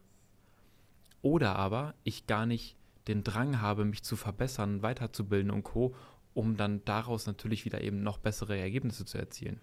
Oder 1.25 1.55
aber 1.55 1.95
ich 2.03 2.27
gar 2.27 2.45
nicht 2.45 2.77
den 3.08 3.23
Drang 3.23 3.60
habe, 3.60 3.84
mich 3.84 4.03
zu 4.03 4.15
verbessern, 4.15 4.84
weiterzubilden 4.84 5.49
und 5.49 5.63
Co., 5.63 5.95
um 6.36 6.58
dann 6.58 6.84
daraus 6.86 7.26
natürlich 7.26 7.65
wieder 7.65 7.82
eben 7.82 8.04
noch 8.04 8.19
bessere 8.19 8.60
Ergebnisse 8.60 9.06
zu 9.06 9.17
erzielen. 9.17 9.60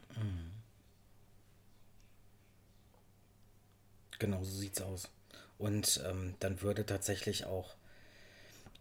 Genau 4.19 4.43
so 4.43 4.59
sieht's 4.59 4.81
aus. 4.81 5.09
Und 5.59 6.03
ähm, 6.05 6.35
dann 6.41 6.63
würde 6.63 6.85
tatsächlich 6.87 7.45
auch 7.45 7.77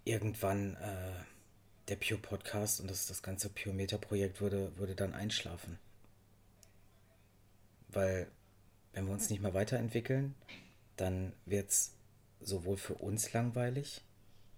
irgendwann 0.05 0.75
äh, 0.75 1.11
der 1.89 1.97
Pure 1.97 2.19
Podcast 2.19 2.79
und 2.79 2.89
das, 2.89 3.07
das 3.07 3.21
ganze 3.21 3.49
Pure 3.49 3.75
Meta 3.75 3.97
Projekt 3.97 4.39
würde, 4.39 4.75
würde 4.77 4.95
dann 4.95 5.13
einschlafen. 5.13 5.77
Weil 7.89 8.31
wenn 8.93 9.05
wir 9.05 9.11
uns 9.11 9.29
nicht 9.29 9.41
mehr 9.41 9.53
weiterentwickeln, 9.53 10.33
dann 10.95 11.33
wird 11.45 11.69
es 11.69 11.93
sowohl 12.39 12.77
für 12.77 12.95
uns 12.95 13.33
langweilig, 13.33 14.01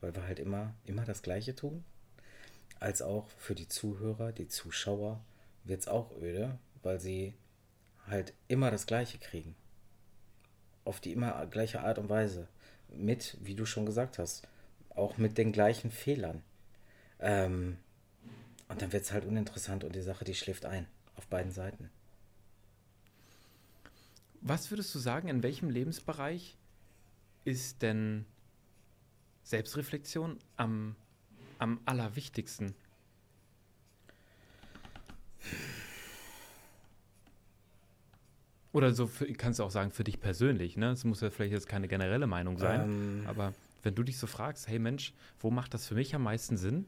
weil 0.02 0.16
wir 0.16 0.24
halt 0.24 0.40
immer, 0.40 0.76
immer 0.86 1.04
das 1.06 1.24
Gleiche 1.24 1.56
tun, 1.56 1.84
als 2.84 3.02
auch 3.02 3.30
für 3.38 3.56
die 3.56 3.70
Zuhörer, 3.70 4.34
die 4.34 4.50
Zuschauer 4.50 5.24
wird 5.64 5.80
es 5.80 5.88
auch 5.88 6.12
öde, 6.22 6.60
weil 6.82 7.00
sie 7.00 7.34
halt 8.08 8.34
immer 8.50 8.72
das 8.72 8.86
Gleiche 8.86 9.18
kriegen. 9.20 9.56
Auf 10.84 11.00
die 11.00 11.14
immer 11.14 11.46
gleiche 11.46 11.80
Art 11.80 11.98
und 11.98 12.10
Weise. 12.10 12.50
Mit, 12.90 13.38
wie 13.42 13.56
du 13.56 13.66
schon 13.66 13.86
gesagt 13.86 14.20
hast, 14.20 14.46
auch 14.90 15.18
mit 15.18 15.38
den 15.38 15.54
gleichen 15.54 15.92
Fehlern. 15.92 16.44
Ähm, 17.20 17.78
und 18.68 18.82
dann 18.82 18.92
wird 18.92 19.04
es 19.04 19.14
halt 19.14 19.24
uninteressant 19.24 19.86
und 19.86 19.96
die 19.96 20.02
Sache, 20.02 20.26
die 20.26 20.36
schläft 20.36 20.66
ein. 20.66 20.86
Auf 21.16 21.28
beiden 21.28 21.54
Seiten. 21.54 21.90
Was 24.42 24.72
würdest 24.72 24.94
du 24.94 25.00
sagen, 25.00 25.30
in 25.30 25.42
welchem 25.42 25.70
Lebensbereich 25.70 26.58
ist 27.46 27.82
denn 27.82 28.26
Selbstreflexion 29.44 30.38
am, 30.58 30.98
am 31.64 31.80
allerwichtigsten? 31.86 32.76
Oder 38.72 38.94
so 38.94 39.08
für, 39.08 39.32
kannst 39.34 39.60
du 39.60 39.64
auch 39.64 39.72
sagen, 39.72 39.92
für 39.92 40.04
dich 40.04 40.20
persönlich, 40.20 40.78
ne? 40.78 40.92
Es 40.92 41.04
muss 41.04 41.22
ja 41.22 41.30
vielleicht 41.30 41.54
jetzt 41.54 41.68
keine 41.68 41.88
generelle 41.88 42.28
Meinung 42.28 42.58
sein, 42.58 42.82
Ähm. 42.82 43.24
aber 43.28 43.54
wenn 43.84 43.96
du 43.96 44.04
dich 44.04 44.18
so 44.18 44.28
fragst, 44.28 44.68
hey 44.68 44.80
Mensch, 44.80 45.14
wo 45.40 45.52
macht 45.52 45.74
das 45.74 45.88
für 45.88 45.96
mich 45.96 46.16
am 46.16 46.24
meisten 46.24 46.58
Sinn? 46.58 46.86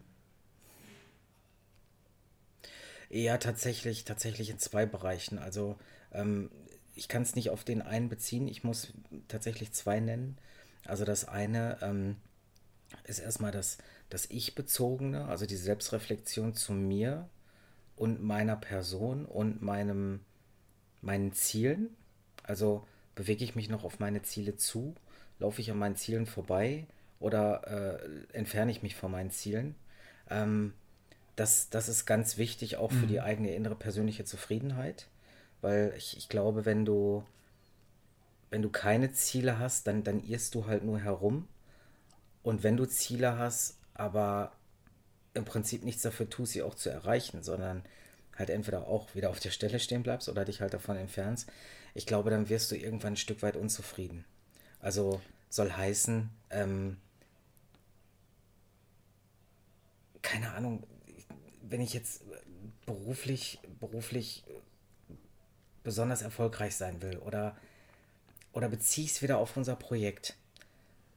Ja, 3.10 3.38
tatsächlich, 3.38 4.04
tatsächlich 4.04 4.50
in 4.50 4.60
zwei 4.60 4.86
Bereichen. 4.86 5.38
Also 5.38 5.78
ähm, 6.12 6.50
ich 6.96 7.08
kann 7.08 7.22
es 7.22 7.36
nicht 7.36 7.50
auf 7.50 7.64
den 7.64 7.82
einen 7.82 8.10
beziehen, 8.10 8.48
ich 8.48 8.64
muss 8.64 8.94
tatsächlich 9.28 9.72
zwei 9.74 10.00
nennen. 10.00 10.38
Also 10.86 11.06
das 11.06 11.26
eine 11.28 11.78
ähm, 11.82 12.16
ist 13.04 13.20
erstmal 13.20 13.52
das, 13.52 13.78
das 14.10 14.30
Ich-Bezogene, 14.30 15.26
also 15.26 15.46
die 15.46 15.56
Selbstreflexion 15.56 16.54
zu 16.54 16.74
mir 16.74 17.28
und 17.96 18.22
meiner 18.22 18.56
Person 18.56 19.26
und 19.26 19.62
meinem, 19.62 20.22
meinen 21.02 21.34
Zielen. 21.34 21.96
Also 22.44 22.86
bewege 23.16 23.44
ich 23.44 23.56
mich 23.56 23.70
noch 23.70 23.84
auf 23.84 24.00
meine 24.00 24.22
Ziele 24.22 24.56
zu, 24.56 24.96
laufe 25.40 25.62
ich 25.62 25.72
an 25.72 25.80
meinen 25.80 25.96
Zielen 25.96 26.26
vorbei 26.26 26.86
oder 27.20 28.00
äh, 28.02 28.38
entferne 28.38 28.72
ich 28.72 28.84
mich 28.84 28.96
von 28.96 29.12
meinen 29.12 29.32
Zielen. 29.32 29.76
Ähm, 30.30 30.74
das, 31.36 31.70
das 31.70 31.90
ist 31.90 32.06
ganz 32.06 32.38
wichtig 32.38 32.78
auch 32.78 32.92
für 32.92 33.08
die 33.08 33.22
eigene 33.22 33.54
innere 33.54 33.76
persönliche 33.76 34.24
Zufriedenheit, 34.24 35.08
weil 35.62 35.94
ich, 35.98 36.18
ich 36.18 36.30
glaube, 36.30 36.66
wenn 36.66 36.86
du, 36.86 37.26
wenn 38.50 38.62
du 38.62 38.70
keine 38.70 39.12
Ziele 39.12 39.60
hast, 39.60 39.88
dann, 39.88 40.04
dann 40.04 40.24
irrst 40.24 40.56
du 40.56 40.68
halt 40.68 40.84
nur 40.84 41.00
herum. 41.00 41.48
Und 42.44 42.64
wenn 42.64 42.78
du 42.78 42.86
Ziele 42.86 43.38
hast, 43.38 43.75
aber 43.96 44.52
im 45.34 45.46
Prinzip 45.46 45.84
nichts 45.84 46.04
dafür 46.04 46.30
tust, 46.30 46.54
sie 46.54 46.62
auch 46.62 46.76
zu 46.76 46.90
erreichen, 46.90 47.44
sondern 47.44 47.84
halt 48.38 48.50
entweder 48.50 48.88
auch 48.88 49.16
wieder 49.16 49.30
auf 49.30 49.40
der 49.40 49.52
Stelle 49.52 49.80
stehen 49.80 50.04
bleibst 50.04 50.30
oder 50.30 50.46
dich 50.46 50.62
halt 50.62 50.74
davon 50.74 50.98
entfernst, 50.98 51.50
ich 51.94 52.06
glaube, 52.06 52.30
dann 52.30 52.50
wirst 52.50 52.70
du 52.72 52.76
irgendwann 52.76 53.14
ein 53.14 53.18
Stück 53.18 53.42
weit 53.42 53.56
unzufrieden. 53.56 54.26
Also 54.80 55.22
soll 55.50 55.72
heißen, 55.72 56.30
ähm, 56.50 56.98
keine 60.22 60.54
Ahnung, 60.54 60.86
wenn 61.62 61.82
ich 61.82 61.94
jetzt 61.94 62.24
beruflich, 62.86 63.60
beruflich 63.80 64.44
besonders 65.84 66.22
erfolgreich 66.22 66.76
sein 66.76 67.02
will 67.02 67.18
oder, 67.18 67.56
oder 68.52 68.68
beziehe 68.68 69.08
es 69.08 69.22
wieder 69.22 69.38
auf 69.38 69.56
unser 69.56 69.76
Projekt. 69.76 70.36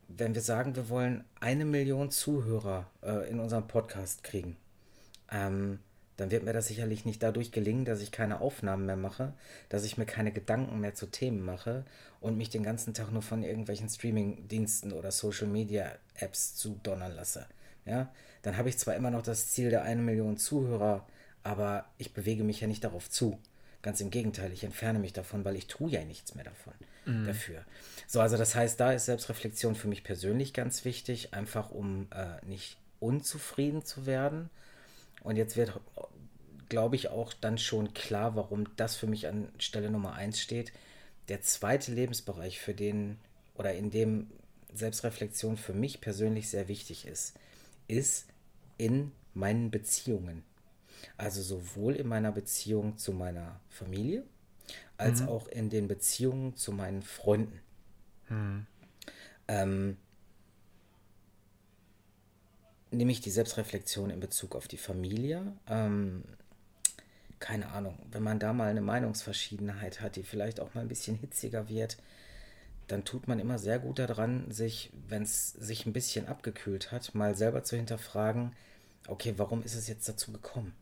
Wenn 0.09 0.35
wir 0.35 0.42
sagen, 0.42 0.75
wir 0.75 0.88
wollen 0.88 1.25
eine 1.38 1.66
Million 1.66 2.11
Zuhörer 2.11 2.90
äh, 3.03 3.29
in 3.29 3.40
unserem 3.40 3.68
Podcast 3.68 4.25
kriegen, 4.25 4.57
ähm, 5.31 5.81
dann 6.16 6.31
wird 6.31 6.44
mir 6.44 6.53
das 6.53 6.66
sicherlich 6.66 7.05
nicht 7.05 7.23
dadurch 7.23 7.53
gelingen, 7.53 7.85
dass 7.85 8.01
ich 8.01 8.11
keine 8.11 8.40
Aufnahmen 8.40 8.87
mehr 8.87 8.97
mache, 8.97 9.35
dass 9.68 9.85
ich 9.85 9.99
mir 9.99 10.07
keine 10.07 10.33
Gedanken 10.33 10.81
mehr 10.81 10.94
zu 10.94 11.07
Themen 11.07 11.44
mache 11.44 11.85
und 12.21 12.37
mich 12.37 12.51
den 12.51 12.64
ganzen 12.64 12.94
Tag 12.94 13.12
nur 13.12 13.23
von 13.23 13.42
irgendwelchen 13.42 13.88
Streaming-Diensten 13.88 14.92
oder 14.92 15.12
Social-Media-Apps 15.12 16.57
zu 16.57 16.81
donnern 16.83 17.14
lasse. 17.14 17.47
Ja, 17.85 18.12
dann 18.42 18.57
habe 18.57 18.68
ich 18.68 18.79
zwar 18.79 18.97
immer 18.97 19.11
noch 19.11 19.23
das 19.23 19.53
Ziel 19.53 19.71
der 19.71 19.83
eine 19.83 20.03
Million 20.03 20.38
Zuhörer, 20.38 21.07
aber 21.44 21.85
ich 21.99 22.12
bewege 22.14 22.44
mich 22.44 22.61
ja 22.61 22.66
nicht 22.66 22.83
darauf 22.83 23.09
zu. 23.09 23.38
Ganz 23.88 24.03
im 24.03 24.11
Gegenteil, 24.11 24.53
ich 24.53 24.64
entferne 24.64 24.98
mich 24.98 25.14
davon, 25.14 25.46
weil 25.46 25.57
ich 25.57 25.66
tue 25.66 25.90
ja 25.90 26.05
nichts 26.05 26.35
mehr 26.35 26.44
davon 26.44 26.74
dafür. 27.24 27.64
So, 28.07 28.20
also 28.20 28.37
das 28.37 28.55
heißt, 28.55 28.79
da 28.79 28.92
ist 28.92 29.07
Selbstreflexion 29.07 29.74
für 29.74 29.88
mich 29.88 30.05
persönlich 30.05 30.53
ganz 30.53 30.85
wichtig, 30.85 31.33
einfach 31.33 31.70
um 31.70 32.07
äh, 32.11 32.44
nicht 32.44 32.77
unzufrieden 33.01 33.87
zu 33.87 34.05
werden. 34.05 34.51
Und 35.22 35.37
jetzt 35.37 35.57
wird, 35.57 35.81
glaube 36.68 36.96
ich, 36.96 37.09
auch 37.09 37.33
dann 37.33 37.57
schon 37.57 37.94
klar, 37.94 38.37
warum 38.37 38.66
das 38.77 38.94
für 38.94 39.07
mich 39.07 39.27
an 39.27 39.48
Stelle 39.59 39.88
Nummer 39.88 40.16
eins 40.16 40.38
steht. 40.38 40.70
Der 41.29 41.40
zweite 41.40 41.90
Lebensbereich, 41.90 42.61
für 42.61 42.74
den 42.74 43.16
oder 43.55 43.72
in 43.72 43.90
dem 43.90 44.27
Selbstreflexion 44.74 45.57
für 45.57 45.72
mich 45.72 46.03
persönlich 46.03 46.51
sehr 46.51 46.68
wichtig 46.68 47.07
ist, 47.07 47.33
ist 47.87 48.27
in 48.77 49.12
meinen 49.33 49.70
Beziehungen. 49.70 50.42
Also 51.17 51.43
sowohl 51.43 51.95
in 51.97 52.09
meiner 52.09 52.33
Beziehung 52.33 52.97
zu 52.97 53.13
meiner 53.13 53.61
Familie, 53.69 54.25
als 54.97 55.23
auch 55.29 55.49
in 55.49 55.71
den 55.71 55.89
Beziehungen 55.89 56.57
zu 56.57 56.73
meinen 56.73 57.03
Freunden. 57.03 57.61
Ähm, 59.49 59.97
nämlich 62.91 63.21
die 63.21 63.31
Selbstreflexion 63.31 64.11
in 64.11 64.21
Bezug 64.21 64.55
auf 64.55 64.69
die 64.69 64.77
Familie. 64.77 65.53
Ähm, 65.67 66.25
keine 67.39 67.69
Ahnung, 67.69 67.99
wenn 68.11 68.23
man 68.23 68.39
da 68.39 68.53
mal 68.53 68.69
eine 68.69 68.81
Meinungsverschiedenheit 68.81 70.01
hat, 70.01 70.17
die 70.17 70.25
vielleicht 70.25 70.61
auch 70.61 70.75
mal 70.75 70.81
ein 70.81 70.89
bisschen 70.89 71.17
hitziger 71.17 71.69
wird, 71.69 71.97
dann 72.89 73.05
tut 73.05 73.29
man 73.29 73.39
immer 73.39 73.59
sehr 73.59 73.79
gut 73.79 73.99
daran, 73.99 74.51
sich, 74.51 74.91
wenn 75.09 75.23
es 75.23 75.53
sich 75.53 75.87
ein 75.87 75.93
bisschen 75.93 76.27
abgekühlt 76.27 76.91
hat, 76.91 77.15
mal 77.15 77.37
selber 77.37 77.63
zu 77.63 77.77
hinterfragen, 77.77 78.57
okay, 79.07 79.35
warum 79.37 79.63
ist 79.63 79.75
es 79.75 79.89
jetzt 79.89 80.09
dazu 80.09 80.33
gekommen? 80.33 80.75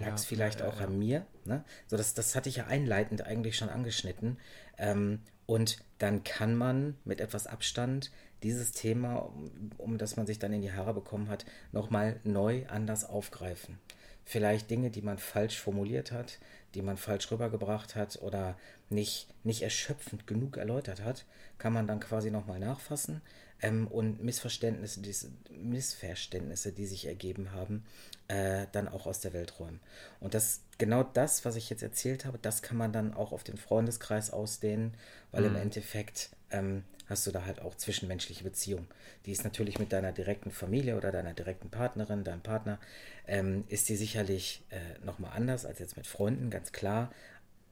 Lag 0.00 0.14
es 0.14 0.22
Ja, 0.22 0.28
vielleicht 0.28 0.60
ja, 0.60 0.68
auch 0.68 0.80
ja. 0.80 0.86
an 0.86 0.98
mir? 0.98 1.26
Ne? 1.44 1.64
So, 1.86 1.96
das, 1.96 2.14
das 2.14 2.34
hatte 2.34 2.48
ich 2.48 2.56
ja 2.56 2.66
einleitend 2.66 3.26
eigentlich 3.26 3.56
schon 3.56 3.68
angeschnitten. 3.68 4.38
Ähm, 4.76 5.20
und 5.46 5.78
dann 5.98 6.24
kann 6.24 6.54
man 6.54 6.96
mit 7.04 7.20
etwas 7.20 7.46
Abstand 7.46 8.10
dieses 8.42 8.72
Thema, 8.72 9.16
um, 9.16 9.70
um 9.78 9.98
das 9.98 10.16
man 10.16 10.26
sich 10.26 10.38
dann 10.38 10.52
in 10.52 10.62
die 10.62 10.72
Haare 10.72 10.94
bekommen 10.94 11.28
hat, 11.28 11.44
nochmal 11.72 12.20
neu 12.24 12.66
anders 12.68 13.04
aufgreifen. 13.04 13.78
Vielleicht 14.24 14.70
Dinge, 14.70 14.90
die 14.90 15.00
man 15.00 15.16
falsch 15.16 15.58
formuliert 15.58 16.12
hat, 16.12 16.38
die 16.74 16.82
man 16.82 16.98
falsch 16.98 17.30
rübergebracht 17.30 17.96
hat 17.96 18.20
oder 18.20 18.58
nicht, 18.90 19.26
nicht 19.42 19.62
erschöpfend 19.62 20.26
genug 20.26 20.58
erläutert 20.58 21.02
hat, 21.02 21.24
kann 21.56 21.72
man 21.72 21.86
dann 21.86 21.98
quasi 21.98 22.30
nochmal 22.30 22.60
nachfassen 22.60 23.22
ähm, 23.62 23.86
und 23.88 24.22
Missverständnisse, 24.22 25.00
die, 25.00 25.14
Missverständnisse, 25.56 26.72
die 26.72 26.86
sich 26.86 27.06
ergeben 27.06 27.52
haben, 27.52 27.84
äh, 28.28 28.66
dann 28.72 28.88
auch 28.88 29.06
aus 29.06 29.20
der 29.20 29.32
Welt 29.32 29.58
räumen. 29.58 29.80
Und 30.20 30.34
das 30.34 30.60
genau 30.78 31.02
das, 31.02 31.44
was 31.44 31.56
ich 31.56 31.70
jetzt 31.70 31.82
erzählt 31.82 32.24
habe, 32.24 32.38
das 32.40 32.62
kann 32.62 32.76
man 32.76 32.92
dann 32.92 33.14
auch 33.14 33.32
auf 33.32 33.44
den 33.44 33.56
Freundeskreis 33.56 34.30
ausdehnen, 34.30 34.94
weil 35.32 35.44
im 35.44 35.56
Endeffekt 35.56 36.30
ähm, 36.50 36.84
hast 37.08 37.26
du 37.26 37.30
da 37.30 37.44
halt 37.44 37.60
auch 37.60 37.74
zwischenmenschliche 37.74 38.44
Beziehung. 38.44 38.86
Die 39.26 39.32
ist 39.32 39.44
natürlich 39.44 39.78
mit 39.78 39.92
deiner 39.92 40.12
direkten 40.12 40.50
Familie 40.50 40.96
oder 40.96 41.10
deiner 41.10 41.32
direkten 41.32 41.70
Partnerin, 41.70 42.24
deinem 42.24 42.42
Partner, 42.42 42.78
ähm, 43.26 43.64
ist 43.68 43.88
die 43.88 43.96
sicherlich 43.96 44.62
äh, 44.70 45.04
nochmal 45.04 45.32
anders 45.34 45.64
als 45.64 45.78
jetzt 45.78 45.96
mit 45.96 46.06
Freunden, 46.06 46.50
ganz 46.50 46.72
klar. 46.72 47.12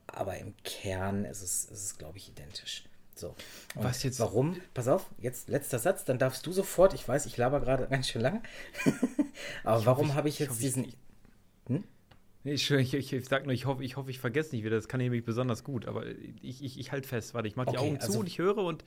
Aber 0.07 0.39
im 0.39 0.55
Kern 0.65 1.25
ist 1.25 1.43
es, 1.43 1.65
ist 1.65 1.85
es 1.85 1.99
glaube 1.99 2.19
ich, 2.19 2.29
identisch. 2.29 2.85
So. 3.19 3.29
Und 3.75 3.85
Was 3.85 4.03
jetzt- 4.03 4.21
Warum? 4.21 4.61
Pass 4.75 4.89
auf, 4.89 5.07
jetzt 5.19 5.49
letzter 5.49 5.79
Satz, 5.79 6.05
dann 6.05 6.19
darfst 6.19 6.47
du 6.47 6.53
sofort, 6.53 6.93
ich 6.95 7.07
weiß, 7.09 7.27
ich 7.27 7.37
laber 7.37 7.61
gerade 7.61 7.89
ganz 7.89 8.09
schön 8.09 8.21
lange. 8.23 8.43
Aber 9.65 9.81
Ich 9.81 9.87
warum 9.87 10.15
habe 10.15 10.29
ich 10.29 10.39
jetzt 10.39 10.51
hoffe, 10.51 10.61
diesen. 10.61 10.85
Ich, 10.85 10.95
Ich, 12.45 12.71
ich, 12.71 12.95
ich, 12.95 13.13
ich 13.13 13.25
sag 13.27 13.45
nur, 13.45 13.53
ich 13.55 13.65
hoffe, 13.67 13.83
ich, 13.83 13.97
hoffe, 13.97 14.09
ich 14.11 14.21
vergesse 14.21 14.55
nicht 14.55 14.65
wieder. 14.65 14.77
Das 14.77 14.87
kann 14.87 15.01
ich 15.01 15.07
nämlich 15.07 15.25
besonders 15.25 15.65
gut. 15.65 15.87
Aber 15.87 16.07
ich, 16.43 16.63
ich, 16.63 16.79
ich 16.79 16.93
halte 16.93 17.09
fest. 17.09 17.35
Warte, 17.35 17.49
ich 17.49 17.57
mache 17.57 17.71
die 17.73 17.79
okay, 17.79 17.87
Augen 17.89 17.97
also, 17.97 18.13
zu 18.13 18.19
und 18.21 18.27
ich 18.29 18.39
höre 18.39 18.59
und 18.59 18.85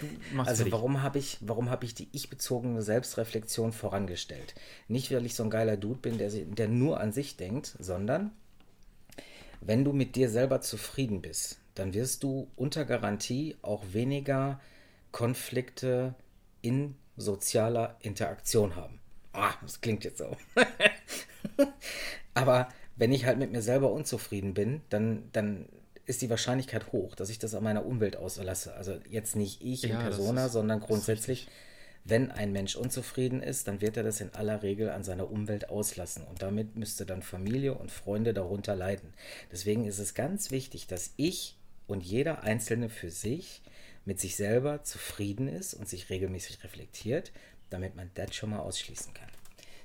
du 0.00 0.06
machst 0.34 0.48
Also, 0.48 0.60
fertig. 0.64 0.72
warum 0.72 1.02
habe 1.02 1.18
ich, 1.20 1.38
hab 1.46 1.84
ich 1.84 1.94
die 1.94 2.08
ich-bezogene 2.10 2.82
Selbstreflexion 2.82 3.72
vorangestellt? 3.72 4.54
Nicht, 4.88 5.12
weil 5.12 5.24
ich 5.24 5.36
so 5.36 5.44
ein 5.44 5.50
geiler 5.50 5.76
Dude 5.76 6.00
bin, 6.00 6.18
der, 6.18 6.30
der 6.30 6.66
nur 6.68 6.98
an 6.98 7.12
sich 7.12 7.36
denkt, 7.36 7.76
sondern 7.78 8.32
wenn 9.60 9.84
du 9.84 9.92
mit 9.92 10.16
dir 10.16 10.28
selber 10.28 10.60
zufrieden 10.60 11.22
bist, 11.22 11.58
dann 11.76 11.94
wirst 11.94 12.22
du 12.22 12.50
unter 12.56 12.84
Garantie 12.84 13.56
auch 13.62 13.84
weniger 13.92 14.60
Konflikte 15.12 16.14
in 16.62 16.96
sozialer 17.16 17.96
Interaktion 18.00 18.76
haben. 18.76 19.00
Ah, 19.32 19.54
das 19.62 19.80
klingt 19.80 20.04
jetzt 20.04 20.18
so. 20.18 20.36
Aber 22.34 22.68
wenn 22.96 23.12
ich 23.12 23.26
halt 23.26 23.38
mit 23.38 23.52
mir 23.52 23.62
selber 23.62 23.92
unzufrieden 23.92 24.54
bin, 24.54 24.80
dann, 24.88 25.28
dann 25.32 25.66
ist 26.06 26.22
die 26.22 26.30
Wahrscheinlichkeit 26.30 26.92
hoch, 26.92 27.14
dass 27.14 27.30
ich 27.30 27.38
das 27.38 27.54
an 27.54 27.64
meiner 27.64 27.84
Umwelt 27.84 28.16
auslasse. 28.16 28.74
Also 28.74 28.98
jetzt 29.08 29.36
nicht 29.36 29.62
ich 29.62 29.82
ja, 29.82 29.96
in 29.96 29.98
Persona, 29.98 30.46
ist, 30.46 30.52
sondern 30.52 30.80
grundsätzlich, 30.80 31.48
wenn 32.04 32.30
ein 32.30 32.52
Mensch 32.52 32.76
unzufrieden 32.76 33.42
ist, 33.42 33.68
dann 33.68 33.80
wird 33.80 33.96
er 33.96 34.02
das 34.02 34.20
in 34.20 34.32
aller 34.34 34.62
Regel 34.62 34.90
an 34.90 35.02
seiner 35.02 35.30
Umwelt 35.30 35.68
auslassen. 35.68 36.24
Und 36.24 36.42
damit 36.42 36.76
müsste 36.76 37.04
dann 37.04 37.22
Familie 37.22 37.74
und 37.74 37.90
Freunde 37.90 38.32
darunter 38.32 38.76
leiden. 38.76 39.12
Deswegen 39.52 39.84
ist 39.84 39.98
es 39.98 40.14
ganz 40.14 40.50
wichtig, 40.50 40.86
dass 40.86 41.12
ich 41.16 41.56
und 41.86 42.02
jeder 42.02 42.42
Einzelne 42.42 42.88
für 42.88 43.10
sich 43.10 43.62
mit 44.04 44.20
sich 44.20 44.36
selber 44.36 44.84
zufrieden 44.84 45.48
ist 45.48 45.74
und 45.74 45.88
sich 45.88 46.10
regelmäßig 46.10 46.62
reflektiert, 46.64 47.32
damit 47.70 47.96
man 47.96 48.10
das 48.14 48.34
schon 48.34 48.50
mal 48.50 48.60
ausschließen 48.60 49.12
kann. 49.14 49.28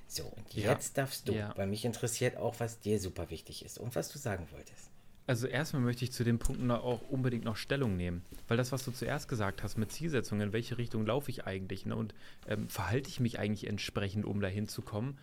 So, 0.07 0.25
und 0.25 0.53
jetzt 0.53 0.97
ja. 0.97 1.03
darfst 1.03 1.27
du, 1.27 1.33
ja. 1.33 1.53
weil 1.55 1.67
mich 1.67 1.85
interessiert 1.85 2.37
auch, 2.37 2.59
was 2.59 2.79
dir 2.79 2.99
super 2.99 3.29
wichtig 3.29 3.65
ist 3.65 3.77
und 3.77 3.95
was 3.95 4.09
du 4.09 4.19
sagen 4.19 4.45
wolltest. 4.51 4.91
Also 5.25 5.47
erstmal 5.47 5.81
möchte 5.81 6.03
ich 6.03 6.11
zu 6.11 6.23
den 6.23 6.39
Punkten 6.39 6.69
auch 6.71 7.01
unbedingt 7.09 7.45
noch 7.45 7.55
Stellung 7.55 7.95
nehmen, 7.95 8.25
weil 8.47 8.57
das, 8.57 8.71
was 8.71 8.83
du 8.83 8.91
zuerst 8.91 9.29
gesagt 9.29 9.63
hast 9.63 9.77
mit 9.77 9.91
Zielsetzungen, 9.91 10.47
in 10.47 10.53
welche 10.53 10.77
Richtung 10.77 11.05
laufe 11.05 11.31
ich 11.31 11.45
eigentlich 11.45 11.85
ne, 11.85 11.95
und 11.95 12.13
ähm, 12.47 12.67
verhalte 12.67 13.09
ich 13.09 13.19
mich 13.19 13.39
eigentlich 13.39 13.67
entsprechend, 13.67 14.25
um 14.25 14.41
dahin 14.41 14.67
zu 14.67 14.81
kommen, 14.81 15.17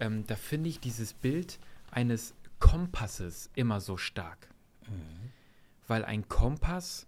ähm, 0.00 0.26
da 0.26 0.36
finde 0.36 0.68
ich 0.68 0.80
dieses 0.80 1.14
Bild 1.14 1.58
eines 1.90 2.34
Kompasses 2.58 3.48
immer 3.54 3.80
so 3.80 3.96
stark. 3.96 4.48
Mhm. 4.88 5.30
Weil 5.86 6.04
ein 6.04 6.28
Kompass 6.28 7.06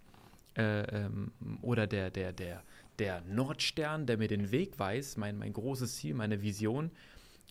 äh, 0.56 0.82
ähm, 0.82 1.32
oder 1.62 1.86
der, 1.86 2.10
der, 2.10 2.32
der, 2.32 2.62
der 2.98 3.20
Nordstern, 3.22 4.06
der 4.06 4.18
mir 4.18 4.28
den 4.28 4.50
Weg 4.50 4.78
weiß, 4.78 5.16
mein, 5.16 5.38
mein 5.38 5.52
großes 5.52 5.96
Ziel, 5.96 6.14
meine 6.14 6.42
Vision, 6.42 6.90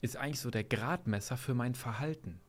ist 0.01 0.17
eigentlich 0.17 0.39
so 0.39 0.51
der 0.51 0.63
Gradmesser 0.63 1.37
für 1.37 1.53
mein 1.53 1.75
Verhalten. 1.75 2.39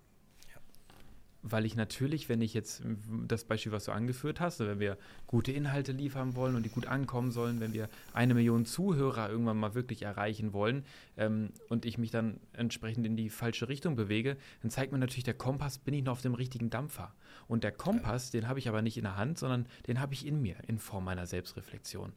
Weil 1.51 1.65
ich 1.65 1.77
natürlich, 1.77 2.29
wenn 2.29 2.41
ich 2.41 2.55
jetzt 2.55 2.83
das 3.27 3.45
Beispiel, 3.45 3.73
was 3.73 3.85
du 3.85 3.93
angeführt 3.93 4.41
hast, 4.41 4.61
wenn 4.61 4.81
wir 4.81 4.99
gute 5.27 5.53
Inhalte 5.53 5.93
liefern 5.93 6.35
wollen 6.35 6.57
und 6.57 6.65
die 6.65 6.71
gut 6.71 6.87
ankommen 6.87 7.31
sollen, 7.31 7.61
wenn 7.61 7.73
wir 7.73 7.89
eine 8.13 8.35
Million 8.35 8.67
Zuhörer 8.67 9.31
irgendwann 9.31 9.59
mal 9.59 9.75
wirklich 9.75 10.03
erreichen 10.03 10.53
wollen 10.53 10.85
ähm, 11.17 11.51
und 11.69 11.85
ich 11.85 11.99
mich 11.99 12.11
dann 12.11 12.41
entsprechend 12.53 13.07
in 13.07 13.17
die 13.17 13.31
falsche 13.31 13.69
Richtung 13.69 13.97
bewege, 13.97 14.37
dann 14.63 14.71
zeigt 14.71 14.93
mir 14.93 14.99
natürlich 14.99 15.25
der 15.25 15.35
Kompass, 15.35 15.79
bin 15.79 15.95
ich 15.95 16.05
noch 16.05 16.13
auf 16.13 16.23
dem 16.23 16.35
richtigen 16.35 16.71
Dampfer. 16.71 17.15
Und 17.47 17.65
der 17.65 17.73
Kompass, 17.73 18.31
den 18.31 18.49
habe 18.49 18.59
ich 18.59 18.69
aber 18.69 18.83
nicht 18.83 18.97
in 18.97 19.05
der 19.05 19.17
Hand, 19.17 19.39
sondern 19.39 19.67
den 19.87 20.01
habe 20.01 20.15
ich 20.15 20.27
in 20.27 20.43
mir, 20.43 20.57
in 20.67 20.79
Form 20.79 21.05
meiner 21.05 21.27
Selbstreflexion. 21.27 22.13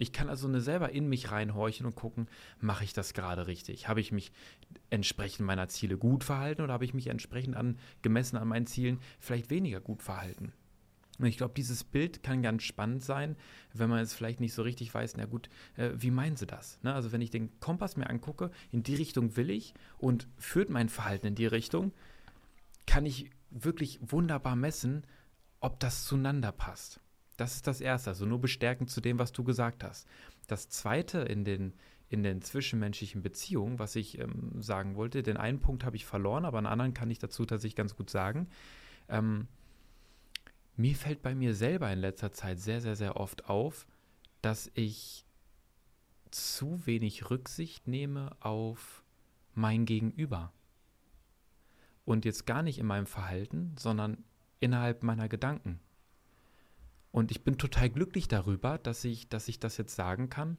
Ich 0.00 0.12
kann 0.12 0.28
also 0.28 0.46
eine 0.46 0.60
selber 0.60 0.90
in 0.90 1.08
mich 1.08 1.32
reinhorchen 1.32 1.84
und 1.84 1.96
gucken, 1.96 2.28
mache 2.60 2.84
ich 2.84 2.92
das 2.92 3.14
gerade 3.14 3.48
richtig? 3.48 3.88
Habe 3.88 4.00
ich 4.00 4.12
mich 4.12 4.30
entsprechend 4.90 5.44
meiner 5.44 5.68
Ziele 5.68 5.98
gut 5.98 6.22
verhalten 6.22 6.62
oder 6.62 6.72
habe 6.72 6.84
ich 6.84 6.94
mich 6.94 7.08
entsprechend 7.08 7.56
an, 7.56 7.78
gemessen 8.00 8.36
an 8.36 8.46
meinen 8.46 8.66
Zielen 8.66 9.00
vielleicht 9.18 9.50
weniger 9.50 9.80
gut 9.80 10.02
verhalten? 10.02 10.52
Und 11.18 11.26
ich 11.26 11.36
glaube, 11.36 11.54
dieses 11.56 11.82
Bild 11.82 12.22
kann 12.22 12.42
ganz 12.42 12.62
spannend 12.62 13.02
sein, 13.02 13.34
wenn 13.74 13.90
man 13.90 13.98
es 13.98 14.14
vielleicht 14.14 14.38
nicht 14.38 14.54
so 14.54 14.62
richtig 14.62 14.94
weiß, 14.94 15.16
na 15.16 15.24
gut, 15.24 15.48
äh, 15.76 15.90
wie 15.96 16.12
meinen 16.12 16.36
sie 16.36 16.46
das? 16.46 16.78
Ne? 16.84 16.94
Also 16.94 17.10
wenn 17.10 17.20
ich 17.20 17.30
den 17.30 17.58
Kompass 17.58 17.96
mir 17.96 18.08
angucke, 18.08 18.52
in 18.70 18.84
die 18.84 18.94
Richtung 18.94 19.36
will 19.36 19.50
ich 19.50 19.74
und 19.98 20.28
führt 20.38 20.70
mein 20.70 20.88
Verhalten 20.88 21.26
in 21.26 21.34
die 21.34 21.46
Richtung, 21.46 21.92
kann 22.86 23.04
ich 23.04 23.30
wirklich 23.50 23.98
wunderbar 24.00 24.54
messen, 24.54 25.04
ob 25.58 25.80
das 25.80 26.04
zueinander 26.04 26.52
passt. 26.52 27.00
Das 27.38 27.54
ist 27.54 27.68
das 27.68 27.80
Erste, 27.80 28.10
also 28.10 28.26
nur 28.26 28.40
bestärkend 28.40 28.90
zu 28.90 29.00
dem, 29.00 29.18
was 29.20 29.30
du 29.30 29.44
gesagt 29.44 29.84
hast. 29.84 30.08
Das 30.48 30.68
Zweite 30.68 31.20
in 31.20 31.44
den, 31.44 31.72
in 32.08 32.24
den 32.24 32.42
zwischenmenschlichen 32.42 33.22
Beziehungen, 33.22 33.78
was 33.78 33.94
ich 33.94 34.18
ähm, 34.18 34.60
sagen 34.60 34.96
wollte, 34.96 35.22
den 35.22 35.36
einen 35.36 35.60
Punkt 35.60 35.84
habe 35.84 35.94
ich 35.94 36.04
verloren, 36.04 36.44
aber 36.44 36.58
einen 36.58 36.66
anderen 36.66 36.94
kann 36.94 37.10
ich 37.12 37.20
dazu 37.20 37.46
tatsächlich 37.46 37.76
ganz 37.76 37.94
gut 37.94 38.10
sagen. 38.10 38.48
Ähm, 39.08 39.46
mir 40.76 40.96
fällt 40.96 41.22
bei 41.22 41.36
mir 41.36 41.54
selber 41.54 41.92
in 41.92 42.00
letzter 42.00 42.32
Zeit 42.32 42.58
sehr, 42.58 42.80
sehr, 42.80 42.96
sehr 42.96 43.16
oft 43.16 43.48
auf, 43.48 43.86
dass 44.42 44.68
ich 44.74 45.24
zu 46.32 46.84
wenig 46.86 47.30
Rücksicht 47.30 47.86
nehme 47.86 48.36
auf 48.40 49.04
mein 49.54 49.86
Gegenüber. 49.86 50.52
Und 52.04 52.24
jetzt 52.24 52.46
gar 52.46 52.64
nicht 52.64 52.80
in 52.80 52.86
meinem 52.86 53.06
Verhalten, 53.06 53.76
sondern 53.78 54.24
innerhalb 54.58 55.04
meiner 55.04 55.28
Gedanken. 55.28 55.78
Und 57.18 57.32
ich 57.32 57.42
bin 57.42 57.58
total 57.58 57.90
glücklich 57.90 58.28
darüber, 58.28 58.78
dass 58.78 59.02
ich, 59.02 59.28
dass 59.28 59.48
ich 59.48 59.58
das 59.58 59.76
jetzt 59.76 59.96
sagen 59.96 60.30
kann, 60.30 60.56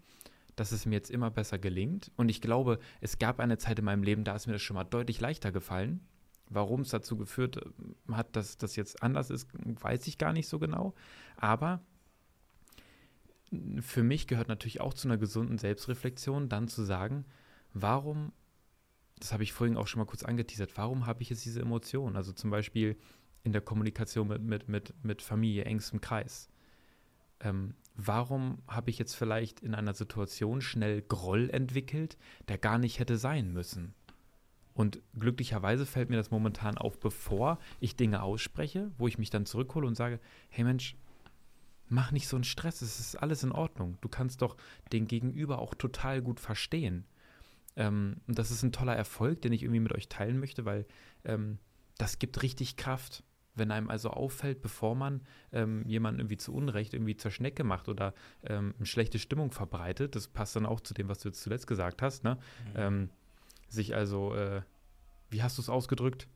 dass 0.58 0.74
es 0.74 0.86
mir 0.86 0.96
jetzt 0.96 1.10
immer 1.10 1.32
besser 1.32 1.58
gelingt. 1.58 2.12
Und 2.18 2.28
ich 2.28 2.42
glaube, 2.42 2.80
es 3.00 3.18
gab 3.18 3.40
eine 3.40 3.58
Zeit 3.58 3.80
in 3.80 3.86
meinem 3.86 4.04
Leben, 4.04 4.26
da 4.26 4.36
ist 4.36 4.46
mir 4.46 4.52
das 4.52 4.62
schon 4.62 4.76
mal 4.76 4.84
deutlich 4.84 5.22
leichter 5.22 5.54
gefallen. 5.54 6.02
Warum 6.50 6.82
es 6.82 6.90
dazu 6.90 7.16
geführt 7.16 7.56
äh, 7.56 8.12
hat, 8.12 8.36
dass 8.36 8.58
das 8.58 8.76
jetzt 8.76 9.02
anders 9.02 9.30
ist, 9.30 9.48
weiß 9.54 10.06
ich 10.08 10.18
gar 10.18 10.34
nicht 10.34 10.50
so 10.50 10.60
genau. 10.60 10.96
Aber 11.38 11.82
für 13.80 14.04
mich 14.04 14.28
gehört 14.28 14.50
natürlich 14.50 14.82
auch 14.82 14.94
zu 14.94 15.08
einer 15.08 15.18
gesunden 15.18 15.60
Selbstreflexion, 15.60 16.50
dann 16.50 16.68
zu 16.68 16.84
sagen, 16.84 17.24
warum, 17.74 18.34
das 19.18 19.32
habe 19.32 19.44
ich 19.44 19.54
vorhin 19.54 19.78
auch 19.78 19.88
schon 19.88 20.00
mal 20.00 20.06
kurz 20.06 20.24
angeteasert, 20.24 20.76
warum 20.76 21.06
habe 21.06 21.22
ich 21.22 21.30
jetzt 21.30 21.46
diese 21.46 21.62
Emotionen? 21.62 22.18
Also 22.18 22.34
zum 22.34 22.50
Beispiel, 22.50 22.98
in 23.44 23.52
der 23.52 23.62
Kommunikation 23.62 24.28
mit, 24.28 24.42
mit, 24.42 24.70
mit, 24.70 24.94
mit 25.04 25.22
Familie, 25.22 25.66
engstem 25.66 26.02
Kreis. 26.02 26.50
Ähm, 27.40 27.76
warum 27.96 28.60
habe 28.68 28.90
ich 28.90 29.00
jetzt 29.00 29.16
vielleicht 29.16 29.62
in 29.62 29.74
einer 29.74 29.94
Situation 29.94 30.62
schnell 30.62 31.02
Groll 31.02 31.50
entwickelt, 31.50 32.18
der 32.48 32.58
gar 32.58 32.78
nicht 32.78 33.00
hätte 33.00 33.18
sein 33.18 33.54
müssen? 33.54 33.94
Und 34.74 35.02
glücklicherweise 35.18 35.86
fällt 35.86 36.10
mir 36.10 36.16
das 36.16 36.32
momentan 36.32 36.78
auf, 36.78 37.00
bevor 37.00 37.60
ich 37.80 37.96
Dinge 37.96 38.24
ausspreche, 38.24 38.92
wo 38.98 39.08
ich 39.08 39.18
mich 39.18 39.30
dann 39.30 39.46
zurückhole 39.46 39.86
und 39.86 39.96
sage, 39.96 40.20
hey 40.50 40.64
Mensch, 40.64 40.96
mach 41.90 42.12
nicht 42.12 42.28
so 42.28 42.38
einen 42.38 42.46
Stress, 42.46 42.82
es 42.82 43.00
ist 43.00 43.16
alles 43.16 43.44
in 43.44 43.52
Ordnung. 43.52 43.98
Du 44.02 44.08
kannst 44.08 44.42
doch 44.42 44.56
den 44.94 45.08
Gegenüber 45.08 45.60
auch 45.60 45.74
total 45.74 46.22
gut 46.22 46.40
verstehen. 46.40 47.06
Ähm, 47.76 48.18
und 48.28 48.40
das 48.40 48.52
ist 48.52 48.64
ein 48.64 48.72
toller 48.72 48.96
Erfolg, 48.96 49.42
den 49.42 49.52
ich 49.52 49.64
irgendwie 49.64 49.82
mit 49.82 49.94
euch 49.94 50.08
teilen 50.08 50.40
möchte, 50.40 50.66
weil 50.66 50.86
ähm, 51.26 51.58
das 51.98 52.20
gibt 52.20 52.42
richtig 52.42 52.78
Kraft. 52.78 53.24
Wenn 53.60 53.72
einem 53.72 53.90
also 53.90 54.10
auffällt, 54.10 54.62
bevor 54.62 54.96
man 54.96 55.22
ähm, 55.52 55.84
jemanden 55.86 56.22
irgendwie 56.22 56.38
zu 56.38 56.54
Unrecht 56.54 56.94
irgendwie 56.94 57.16
zur 57.16 57.32
Schnecke 57.32 57.64
macht 57.64 57.88
oder 57.90 58.14
ähm, 58.44 58.74
eine 58.78 58.86
schlechte 58.86 59.20
Stimmung 59.20 59.52
verbreitet, 59.52 60.16
das 60.16 60.28
passt 60.28 60.56
dann 60.56 60.66
auch 60.66 60.80
zu 60.80 60.94
dem, 60.94 61.10
was 61.10 61.20
du 61.20 61.30
jetzt 61.30 61.42
zuletzt 61.42 61.68
gesagt 61.68 62.02
hast, 62.02 62.24
ne? 62.24 62.38
Mhm. 62.66 62.74
Ähm, 62.76 63.10
sich 63.68 63.96
also, 63.96 64.34
äh, 64.34 64.62
wie 65.30 65.44
hast 65.44 65.58
du 65.58 65.62
es 65.62 65.70
ausgedrückt? 65.70 66.28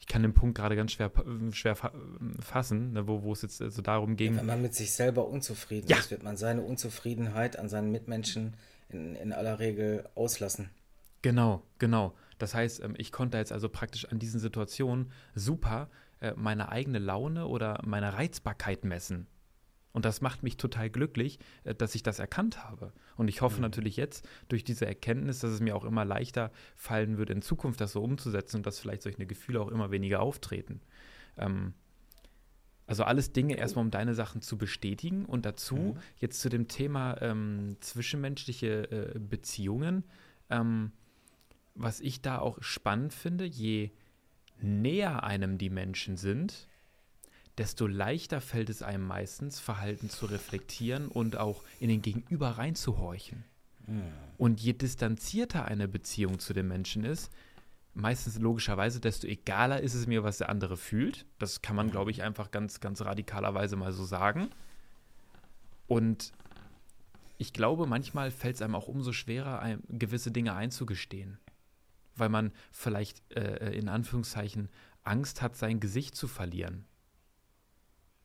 Ich 0.00 0.06
kann 0.06 0.22
den 0.22 0.34
Punkt 0.34 0.56
gerade 0.56 0.74
ganz 0.74 0.92
schwer, 0.92 1.12
schwer 1.52 1.76
fassen, 1.76 2.94
ne, 2.94 3.06
wo, 3.06 3.22
wo 3.22 3.32
es 3.32 3.42
jetzt 3.42 3.62
also 3.62 3.80
darum 3.80 4.16
ging. 4.16 4.32
Ja, 4.32 4.40
wenn 4.40 4.46
man 4.46 4.62
mit 4.62 4.74
sich 4.74 4.92
selber 4.92 5.28
unzufrieden 5.28 5.88
ja. 5.88 5.98
ist, 5.98 6.10
wird 6.10 6.24
man 6.24 6.36
seine 6.36 6.62
Unzufriedenheit 6.62 7.58
an 7.58 7.68
seinen 7.68 7.92
Mitmenschen 7.92 8.56
in, 8.88 9.14
in 9.14 9.32
aller 9.32 9.60
Regel 9.60 10.08
auslassen. 10.16 10.70
Genau, 11.22 11.62
genau. 11.78 12.14
Das 12.42 12.54
heißt, 12.54 12.82
ähm, 12.82 12.94
ich 12.96 13.12
konnte 13.12 13.38
jetzt 13.38 13.52
also 13.52 13.68
praktisch 13.68 14.06
an 14.06 14.18
diesen 14.18 14.40
Situationen 14.40 15.12
super 15.34 15.90
äh, 16.20 16.32
meine 16.36 16.70
eigene 16.70 16.98
Laune 16.98 17.46
oder 17.46 17.80
meine 17.84 18.14
Reizbarkeit 18.14 18.84
messen. 18.84 19.26
Und 19.92 20.04
das 20.04 20.20
macht 20.20 20.44
mich 20.44 20.56
total 20.56 20.88
glücklich, 20.88 21.38
äh, 21.64 21.74
dass 21.74 21.94
ich 21.94 22.02
das 22.02 22.18
erkannt 22.18 22.64
habe. 22.64 22.92
Und 23.16 23.28
ich 23.28 23.40
hoffe 23.42 23.56
mhm. 23.56 23.62
natürlich 23.62 23.96
jetzt 23.96 24.26
durch 24.48 24.64
diese 24.64 24.86
Erkenntnis, 24.86 25.40
dass 25.40 25.50
es 25.50 25.60
mir 25.60 25.76
auch 25.76 25.84
immer 25.84 26.04
leichter 26.04 26.50
fallen 26.76 27.18
würde, 27.18 27.32
in 27.32 27.42
Zukunft 27.42 27.80
das 27.80 27.92
so 27.92 28.02
umzusetzen 28.02 28.58
und 28.58 28.66
dass 28.66 28.78
vielleicht 28.78 29.02
solche 29.02 29.26
Gefühle 29.26 29.60
auch 29.60 29.68
immer 29.68 29.90
weniger 29.90 30.20
auftreten. 30.20 30.80
Ähm, 31.36 31.74
also 32.86 33.04
alles 33.04 33.32
Dinge 33.32 33.56
erstmal, 33.56 33.84
um 33.84 33.92
deine 33.92 34.14
Sachen 34.14 34.42
zu 34.42 34.58
bestätigen 34.58 35.24
und 35.24 35.46
dazu 35.46 35.76
mhm. 35.76 35.96
jetzt 36.16 36.40
zu 36.40 36.48
dem 36.48 36.66
Thema 36.66 37.20
ähm, 37.20 37.76
zwischenmenschliche 37.80 38.90
äh, 38.90 39.18
Beziehungen. 39.18 40.04
Ähm, 40.48 40.90
was 41.74 42.00
ich 42.00 42.20
da 42.20 42.38
auch 42.38 42.58
spannend 42.62 43.12
finde, 43.12 43.44
je 43.44 43.90
näher 44.60 45.22
einem 45.22 45.58
die 45.58 45.70
Menschen 45.70 46.16
sind, 46.16 46.68
desto 47.58 47.86
leichter 47.86 48.40
fällt 48.40 48.70
es 48.70 48.82
einem 48.82 49.06
meistens, 49.06 49.60
Verhalten 49.60 50.08
zu 50.08 50.26
reflektieren 50.26 51.08
und 51.08 51.36
auch 51.36 51.62
in 51.78 51.88
den 51.88 52.02
Gegenüber 52.02 52.50
reinzuhorchen. 52.50 53.44
Hm. 53.86 54.02
Und 54.38 54.60
je 54.60 54.72
distanzierter 54.72 55.64
eine 55.64 55.88
Beziehung 55.88 56.38
zu 56.38 56.54
dem 56.54 56.68
Menschen 56.68 57.04
ist, 57.04 57.30
meistens 57.92 58.38
logischerweise, 58.38 59.00
desto 59.00 59.26
egaler 59.26 59.80
ist 59.80 59.94
es 59.94 60.06
mir, 60.06 60.22
was 60.22 60.38
der 60.38 60.48
andere 60.48 60.76
fühlt. 60.76 61.26
Das 61.38 61.60
kann 61.60 61.76
man, 61.76 61.86
hm. 61.86 61.92
glaube 61.92 62.10
ich, 62.10 62.22
einfach 62.22 62.50
ganz, 62.50 62.80
ganz 62.80 63.02
radikalerweise 63.02 63.76
mal 63.76 63.92
so 63.92 64.04
sagen. 64.04 64.48
Und 65.86 66.32
ich 67.36 67.52
glaube, 67.52 67.86
manchmal 67.86 68.30
fällt 68.30 68.56
es 68.56 68.62
einem 68.62 68.74
auch 68.74 68.86
umso 68.86 69.12
schwerer, 69.12 69.78
gewisse 69.88 70.30
Dinge 70.30 70.54
einzugestehen. 70.54 71.38
Weil 72.20 72.28
man 72.28 72.52
vielleicht 72.70 73.22
äh, 73.34 73.72
in 73.72 73.88
Anführungszeichen 73.88 74.68
Angst 75.02 75.42
hat, 75.42 75.56
sein 75.56 75.80
Gesicht 75.80 76.14
zu 76.14 76.28
verlieren. 76.28 76.84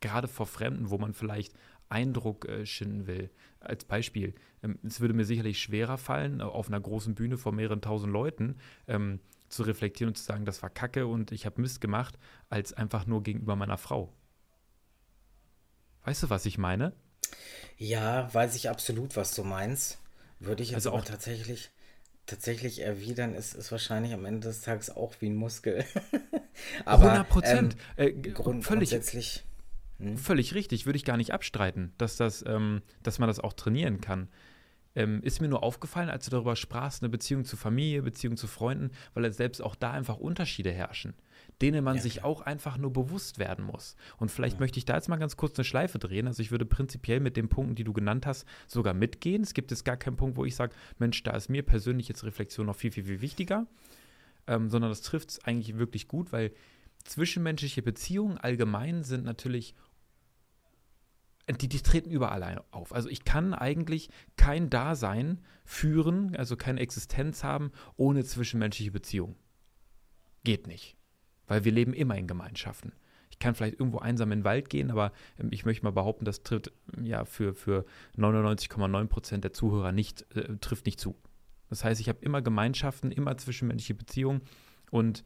Gerade 0.01 0.27
vor 0.27 0.45
Fremden, 0.45 0.89
wo 0.89 0.97
man 0.97 1.13
vielleicht 1.13 1.53
Eindruck 1.89 2.45
äh, 2.45 2.65
schinden 2.65 3.07
will. 3.07 3.29
Als 3.59 3.85
Beispiel, 3.85 4.35
ähm, 4.63 4.79
es 4.83 4.99
würde 4.99 5.13
mir 5.13 5.25
sicherlich 5.25 5.61
schwerer 5.61 5.97
fallen, 5.97 6.41
auf 6.41 6.67
einer 6.67 6.79
großen 6.79 7.15
Bühne 7.15 7.37
vor 7.37 7.51
mehreren 7.51 7.81
tausend 7.81 8.11
Leuten 8.11 8.57
ähm, 8.87 9.19
zu 9.49 9.63
reflektieren 9.63 10.09
und 10.09 10.15
zu 10.15 10.23
sagen, 10.23 10.45
das 10.45 10.61
war 10.61 10.69
Kacke 10.69 11.07
und 11.07 11.31
ich 11.31 11.45
habe 11.45 11.61
Mist 11.61 11.81
gemacht, 11.81 12.17
als 12.49 12.73
einfach 12.73 13.05
nur 13.05 13.23
gegenüber 13.23 13.55
meiner 13.55 13.77
Frau. 13.77 14.13
Weißt 16.03 16.23
du, 16.23 16.29
was 16.29 16.45
ich 16.45 16.57
meine? 16.57 16.93
Ja, 17.77 18.33
weiß 18.33 18.55
ich 18.55 18.69
absolut, 18.69 19.15
was 19.15 19.33
du 19.33 19.43
meinst. 19.43 19.99
Würde 20.39 20.63
ich 20.63 20.69
jetzt 20.69 20.87
also 20.87 20.91
auch 20.91 21.05
tatsächlich, 21.05 21.71
tatsächlich 22.25 22.81
erwidern, 22.81 23.35
ist, 23.35 23.53
ist 23.53 23.71
wahrscheinlich 23.71 24.13
am 24.13 24.25
Ende 24.25 24.47
des 24.47 24.61
Tages 24.61 24.89
auch 24.89 25.13
wie 25.19 25.29
ein 25.29 25.35
Muskel. 25.35 25.85
Aber, 26.85 27.05
100 27.05 27.29
Prozent. 27.29 27.75
Ähm, 27.97 28.07
äh, 28.07 28.31
grund 28.31 28.65
völlig, 28.65 28.89
grundsätzlich. 28.89 29.43
Hm? 29.99 30.17
Völlig 30.17 30.53
richtig, 30.53 30.85
würde 30.85 30.97
ich 30.97 31.05
gar 31.05 31.17
nicht 31.17 31.31
abstreiten, 31.31 31.93
dass, 31.97 32.17
das, 32.17 32.43
ähm, 32.47 32.81
dass 33.03 33.19
man 33.19 33.27
das 33.27 33.39
auch 33.39 33.53
trainieren 33.53 34.01
kann. 34.01 34.29
Ähm, 34.95 35.21
ist 35.23 35.41
mir 35.41 35.49
nur 35.49 35.61
aufgefallen, 35.61 36.09
als 36.09 36.25
du 36.25 36.31
darüber 36.31 36.55
sprachst, 36.55 37.03
eine 37.03 37.09
Beziehung 37.09 37.43
zu 37.43 37.57
Familie, 37.57 38.01
Beziehung 38.01 38.37
zu 38.37 38.47
Freunden, 38.47 38.91
weil 39.13 39.31
selbst 39.33 39.61
auch 39.61 39.75
da 39.75 39.91
einfach 39.91 40.17
Unterschiede 40.17 40.71
herrschen, 40.71 41.13
denen 41.61 41.83
man 41.83 41.97
ja, 41.97 42.01
sich 42.01 42.15
klar. 42.15 42.25
auch 42.27 42.41
einfach 42.41 42.77
nur 42.77 42.93
bewusst 42.93 43.37
werden 43.37 43.65
muss. 43.65 43.97
Und 44.17 44.31
vielleicht 44.31 44.55
ja. 44.55 44.59
möchte 44.61 44.77
ich 44.77 44.85
da 44.85 44.95
jetzt 44.95 45.09
mal 45.09 45.17
ganz 45.17 45.35
kurz 45.35 45.57
eine 45.57 45.65
Schleife 45.65 45.99
drehen. 45.99 46.27
Also 46.27 46.41
ich 46.41 46.51
würde 46.51 46.65
prinzipiell 46.65 47.19
mit 47.19 47.35
den 47.35 47.49
Punkten, 47.49 47.75
die 47.75 47.83
du 47.83 47.91
genannt 47.91 48.25
hast, 48.25 48.47
sogar 48.67 48.93
mitgehen. 48.93 49.43
Es 49.43 49.53
gibt 49.53 49.71
jetzt 49.71 49.83
gar 49.83 49.97
keinen 49.97 50.15
Punkt, 50.15 50.37
wo 50.37 50.45
ich 50.45 50.55
sage, 50.55 50.73
Mensch, 50.97 51.21
da 51.23 51.31
ist 51.35 51.49
mir 51.49 51.63
persönlich 51.63 52.07
jetzt 52.07 52.23
Reflexion 52.23 52.65
noch 52.65 52.75
viel, 52.75 52.91
viel, 52.91 53.03
viel 53.03 53.21
wichtiger. 53.21 53.67
Ähm, 54.47 54.69
sondern 54.69 54.91
das 54.91 55.01
trifft 55.01 55.31
es 55.31 55.43
eigentlich 55.43 55.77
wirklich 55.77 56.07
gut, 56.07 56.31
weil 56.31 56.51
zwischenmenschliche 57.03 57.81
Beziehungen 57.81 58.37
allgemein 58.37 59.03
sind 59.03 59.25
natürlich 59.25 59.75
die, 61.49 61.69
die 61.69 61.81
treten 61.81 62.09
überall 62.09 62.63
auf. 62.71 62.93
Also 62.93 63.09
ich 63.09 63.23
kann 63.23 63.53
eigentlich 63.53 64.09
kein 64.35 64.69
Dasein 64.69 65.41
führen, 65.63 66.35
also 66.35 66.55
keine 66.55 66.79
Existenz 66.79 67.43
haben, 67.43 67.71
ohne 67.97 68.23
zwischenmenschliche 68.23 68.91
Beziehung. 68.91 69.35
Geht 70.43 70.67
nicht. 70.67 70.95
Weil 71.47 71.63
wir 71.63 71.71
leben 71.71 71.93
immer 71.93 72.17
in 72.17 72.27
Gemeinschaften. 72.27 72.93
Ich 73.29 73.39
kann 73.39 73.53
vielleicht 73.53 73.79
irgendwo 73.79 73.99
einsam 73.99 74.31
in 74.31 74.39
den 74.39 74.45
Wald 74.45 74.69
gehen, 74.69 74.89
aber 74.89 75.11
ähm, 75.37 75.49
ich 75.51 75.65
möchte 75.65 75.83
mal 75.83 75.91
behaupten, 75.91 76.25
das 76.25 76.43
trifft 76.43 76.71
ja 77.01 77.25
für, 77.25 77.53
für 77.53 77.85
99,9 78.17 79.07
Prozent 79.07 79.43
der 79.43 79.53
Zuhörer 79.53 79.91
nicht, 79.91 80.25
äh, 80.35 80.57
trifft 80.57 80.85
nicht 80.85 80.99
zu. 80.99 81.15
Das 81.69 81.83
heißt, 81.83 81.99
ich 81.99 82.09
habe 82.09 82.23
immer 82.23 82.41
Gemeinschaften, 82.41 83.11
immer 83.11 83.37
zwischenmenschliche 83.37 83.95
Beziehungen 83.95 84.41
und 84.89 85.23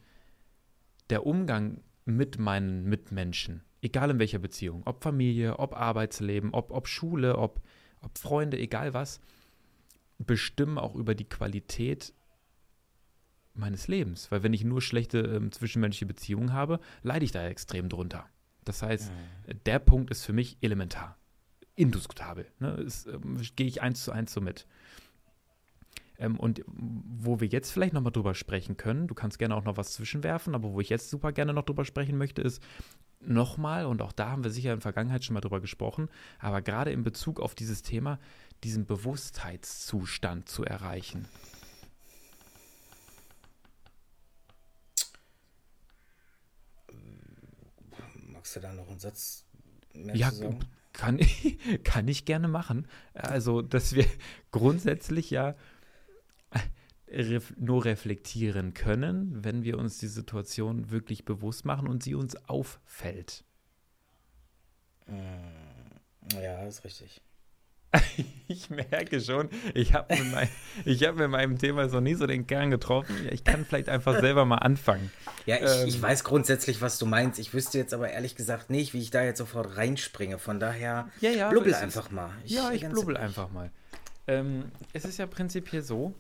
der 1.10 1.26
Umgang 1.26 1.82
mit 2.06 2.40
meinen 2.40 2.86
Mitmenschen 2.86 3.62
egal 3.82 4.10
in 4.12 4.20
welcher 4.20 4.40
Beziehung, 4.40 4.84
ob 4.86 5.04
Familie, 5.04 5.60
ob 5.60 5.76
Arbeitsleben, 5.76 6.54
ob, 6.54 6.72
ob 6.72 6.88
Schule, 6.88 7.38
ob, 7.38 7.62
ob 8.02 8.18
Freunde, 8.18 8.58
egal 8.58 8.94
was, 8.94 9.20
bestimmen 10.18 10.78
auch 10.78 10.96
über 10.96 11.16
die 11.16 11.28
Qualität 11.28 12.14
meines 13.54 13.88
Lebens. 13.88 14.32
Weil 14.32 14.44
wenn 14.44 14.54
ich 14.54 14.64
nur 14.64 14.82
schlechte 14.82 15.20
ähm, 15.20 15.52
zwischenmenschliche 15.52 16.06
Beziehungen 16.06 16.54
habe, 16.54 16.80
leide 17.04 17.26
ich 17.26 17.32
da 17.32 17.46
extrem 17.48 17.90
drunter. 17.90 18.26
Das 18.66 18.82
heißt, 18.82 19.12
mhm. 19.12 19.64
der 19.66 19.80
Punkt 19.80 20.12
ist 20.12 20.24
für 20.24 20.34
mich 20.34 20.58
elementar, 20.62 21.18
indiskutabel. 21.76 22.48
Ne? 22.60 22.86
ähm, 23.08 23.42
Gehe 23.56 23.68
ich 23.68 23.82
eins 23.82 24.04
zu 24.04 24.12
eins 24.12 24.34
so 24.34 24.42
mit. 24.42 24.68
Ähm, 26.18 26.38
und 26.38 26.64
wo 26.68 27.40
wir 27.40 27.48
jetzt 27.48 27.72
vielleicht 27.72 27.94
nochmal 27.94 28.12
drüber 28.12 28.36
sprechen 28.36 28.78
können, 28.78 29.08
du 29.08 29.16
kannst 29.16 29.40
gerne 29.40 29.56
auch 29.56 29.64
noch 29.64 29.78
was 29.78 29.94
zwischenwerfen, 29.94 30.54
aber 30.54 30.74
wo 30.74 30.82
ich 30.82 30.90
jetzt 30.90 31.10
super 31.10 31.32
gerne 31.32 31.54
noch 31.54 31.64
drüber 31.64 31.86
sprechen 31.86 32.18
möchte, 32.18 32.42
ist, 32.42 32.62
nochmal, 33.20 33.86
und 33.86 34.02
auch 34.02 34.12
da 34.12 34.32
haben 34.32 34.44
wir 34.44 34.52
sicher 34.52 34.72
in 34.72 34.78
der 34.78 34.82
Vergangenheit 34.82 35.24
schon 35.24 35.34
mal 35.34 35.42
drüber 35.42 35.62
gesprochen, 35.62 36.10
aber 36.40 36.62
gerade 36.62 36.92
in 36.92 37.04
Bezug 37.04 37.40
auf 37.40 37.56
dieses 37.56 37.82
Thema, 37.82 38.20
diesen 38.64 38.86
Bewusstheitszustand 38.86 40.50
zu 40.50 40.64
erreichen. 40.64 41.28
Magst 48.28 48.56
du 48.56 48.60
da 48.60 48.74
noch 48.74 48.90
einen 48.90 49.00
Satz 49.00 49.46
mehr 49.94 50.16
ja, 50.16 50.32
sagen? 50.32 50.60
Kann, 50.94 51.20
kann 51.84 52.08
ich 52.08 52.26
gerne 52.26 52.48
machen. 52.48 52.88
Also, 53.14 53.62
dass 53.62 53.94
wir 53.94 54.06
grundsätzlich 54.52 55.30
ja 55.30 55.56
ref 57.12 57.54
nur 57.58 57.86
reflektieren 57.86 58.74
können, 58.74 59.44
wenn 59.44 59.64
wir 59.64 59.78
uns 59.78 59.98
die 59.98 60.08
Situation 60.08 60.92
wirklich 60.92 61.26
bewusst 61.26 61.66
machen 61.66 61.88
und 61.88 62.04
sie 62.04 62.16
uns 62.16 62.36
auffällt. 62.48 63.44
Mm, 65.08 66.36
ja, 66.42 66.64
ist 66.66 66.84
richtig. 66.84 67.22
ich 68.48 68.70
merke 68.70 69.20
schon, 69.20 69.50
ich 69.74 69.94
habe 69.94 70.16
mit, 70.16 70.32
mein, 70.32 70.48
hab 70.86 71.16
mit 71.16 71.30
meinem 71.30 71.58
Thema 71.58 71.90
so 71.90 72.00
nie 72.00 72.14
so 72.14 72.28
den 72.28 72.46
Kern 72.46 72.70
getroffen. 72.70 73.16
Ich 73.32 73.44
kann 73.44 73.66
vielleicht 73.66 73.90
einfach 73.90 74.20
selber 74.20 74.46
mal 74.46 74.58
anfangen. 74.58 75.12
Ja, 75.48 75.56
ich, 75.56 75.82
ähm, 75.82 75.88
ich 75.88 76.00
weiß 76.00 76.24
grundsätzlich, 76.24 76.82
was 76.82 77.00
du 77.00 77.08
meinst. 77.08 77.40
Ich 77.40 77.54
wüsste 77.54 77.80
jetzt 77.80 77.94
aber 77.94 78.12
ehrlich 78.12 78.36
gesagt 78.36 78.70
nicht, 78.70 78.94
wie 78.94 79.02
ich 79.02 79.10
da 79.10 79.24
jetzt 79.24 79.40
sofort 79.40 79.76
reinspringe. 79.76 80.38
Von 80.38 80.60
daher 80.60 81.10
ja, 81.20 81.32
ja, 81.32 81.50
blubbel 81.50 81.74
einfach 81.74 82.12
mal. 82.12 82.30
Ich, 82.46 82.52
ja, 82.52 82.72
ich 82.72 82.88
blubbel 82.88 83.18
einfach 83.18 83.52
mal. 83.52 83.72
Ähm, 84.28 84.72
es 84.94 85.06
ist 85.06 85.18
ja 85.18 85.26
prinzipiell 85.26 85.82
so, 85.82 86.14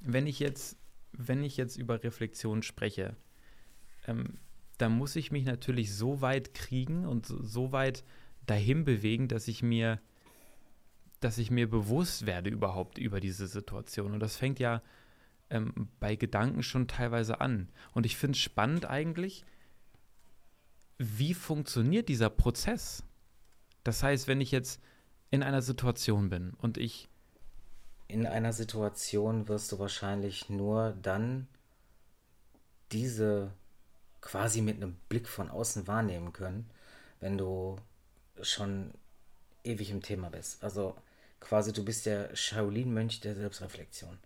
wenn 0.00 0.26
ich 0.26 0.38
jetzt, 0.38 0.76
wenn 1.12 1.42
ich 1.42 1.56
jetzt 1.56 1.76
über 1.76 2.02
Reflexion 2.02 2.62
spreche, 2.62 3.16
ähm, 4.06 4.38
dann 4.78 4.92
muss 4.92 5.16
ich 5.16 5.32
mich 5.32 5.44
natürlich 5.44 5.94
so 5.94 6.20
weit 6.20 6.54
kriegen 6.54 7.04
und 7.04 7.26
so, 7.26 7.72
weit 7.72 8.04
dahin 8.46 8.84
bewegen, 8.84 9.28
dass 9.28 9.48
ich 9.48 9.62
mir, 9.62 10.00
dass 11.20 11.38
ich 11.38 11.50
mir 11.50 11.68
bewusst 11.68 12.26
werde 12.26 12.48
überhaupt 12.48 12.96
über 12.96 13.20
diese 13.20 13.48
Situation. 13.48 14.12
Und 14.12 14.20
das 14.20 14.36
fängt 14.36 14.60
ja 14.60 14.82
ähm, 15.50 15.88
bei 15.98 16.14
Gedanken 16.14 16.62
schon 16.62 16.86
teilweise 16.86 17.40
an. 17.40 17.68
Und 17.92 18.06
ich 18.06 18.16
finde 18.16 18.36
es 18.36 18.42
spannend 18.42 18.86
eigentlich, 18.86 19.44
wie 20.96 21.34
funktioniert 21.34 22.08
dieser 22.08 22.30
Prozess? 22.30 23.04
Das 23.84 24.02
heißt, 24.02 24.28
wenn 24.28 24.40
ich 24.40 24.52
jetzt 24.52 24.80
in 25.30 25.42
einer 25.42 25.62
Situation 25.62 26.30
bin 26.30 26.54
und 26.54 26.78
ich 26.78 27.08
in 28.08 28.26
einer 28.26 28.52
Situation 28.52 29.48
wirst 29.48 29.70
du 29.70 29.78
wahrscheinlich 29.78 30.48
nur 30.48 30.96
dann 31.02 31.46
diese 32.90 33.52
quasi 34.20 34.62
mit 34.62 34.76
einem 34.76 34.96
Blick 35.08 35.28
von 35.28 35.50
außen 35.50 35.86
wahrnehmen 35.86 36.32
können, 36.32 36.68
wenn 37.20 37.36
du 37.36 37.76
schon 38.40 38.92
ewig 39.62 39.90
im 39.90 40.02
Thema 40.02 40.30
bist. 40.30 40.62
Also 40.64 40.96
quasi 41.40 41.72
du 41.72 41.84
bist 41.84 42.06
der 42.06 42.34
Shaolin-Mönch 42.34 43.20
der 43.20 43.34
Selbstreflexion. 43.34 44.18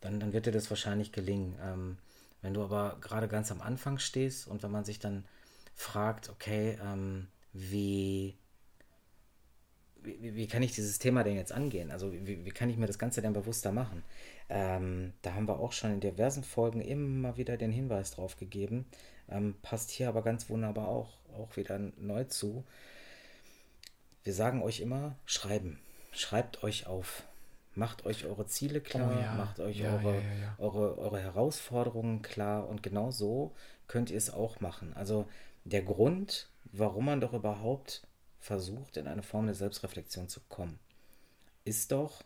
Dann, 0.00 0.20
dann 0.20 0.32
wird 0.32 0.46
dir 0.46 0.52
das 0.52 0.70
wahrscheinlich 0.70 1.12
gelingen. 1.12 1.58
Ähm, 1.62 1.98
wenn 2.42 2.54
du 2.54 2.62
aber 2.62 2.98
gerade 3.00 3.28
ganz 3.28 3.50
am 3.50 3.60
Anfang 3.60 3.98
stehst 3.98 4.48
und 4.48 4.62
wenn 4.62 4.70
man 4.70 4.84
sich 4.84 4.98
dann 4.98 5.24
fragt, 5.74 6.28
okay, 6.28 6.78
ähm, 6.82 7.28
wie 7.52 8.36
wie, 10.02 10.34
wie, 10.34 10.46
kann 10.46 10.62
ich 10.62 10.72
dieses 10.72 10.98
Thema 10.98 11.24
denn 11.24 11.36
jetzt 11.36 11.52
angehen? 11.52 11.90
Also 11.90 12.12
wie, 12.12 12.44
wie 12.44 12.50
kann 12.50 12.70
ich 12.70 12.76
mir 12.76 12.86
das 12.86 12.98
Ganze 12.98 13.22
denn 13.22 13.32
bewusster 13.32 13.72
machen? 13.72 14.02
Ähm, 14.48 15.12
da 15.22 15.34
haben 15.34 15.48
wir 15.48 15.60
auch 15.60 15.72
schon 15.72 15.92
in 15.92 16.00
diversen 16.00 16.44
Folgen 16.44 16.80
immer 16.80 17.36
wieder 17.36 17.56
den 17.56 17.72
Hinweis 17.72 18.12
drauf 18.12 18.36
gegeben. 18.36 18.86
Ähm, 19.28 19.54
passt 19.62 19.90
hier 19.90 20.08
aber 20.08 20.22
ganz 20.22 20.48
wunderbar 20.48 20.88
auch, 20.88 21.18
auch 21.36 21.56
wieder 21.56 21.78
neu 21.98 22.24
zu. 22.24 22.64
Wir 24.24 24.34
sagen 24.34 24.62
euch 24.62 24.80
immer, 24.80 25.16
schreiben. 25.24 25.78
Schreibt 26.12 26.62
euch 26.64 26.86
auf. 26.86 27.24
Macht 27.74 28.04
euch 28.04 28.26
eure 28.26 28.46
Ziele 28.46 28.80
klar, 28.80 29.12
oh 29.16 29.20
ja. 29.20 29.34
macht 29.34 29.60
euch 29.60 29.78
ja, 29.78 29.94
eure, 29.94 30.16
ja, 30.16 30.54
eure, 30.58 30.98
eure 30.98 31.20
Herausforderungen 31.20 32.20
klar 32.20 32.68
und 32.68 32.82
genau 32.82 33.12
so 33.12 33.52
könnt 33.86 34.10
ihr 34.10 34.18
es 34.18 34.32
auch 34.32 34.60
machen. 34.60 34.92
Also 34.94 35.26
der 35.64 35.82
Grund, 35.82 36.48
warum 36.72 37.04
man 37.04 37.20
doch 37.20 37.32
überhaupt 37.32 38.02
versucht, 38.40 38.96
in 38.96 39.06
eine 39.06 39.22
Form 39.22 39.46
der 39.46 39.54
Selbstreflexion 39.54 40.28
zu 40.28 40.40
kommen, 40.48 40.78
ist 41.64 41.92
doch 41.92 42.24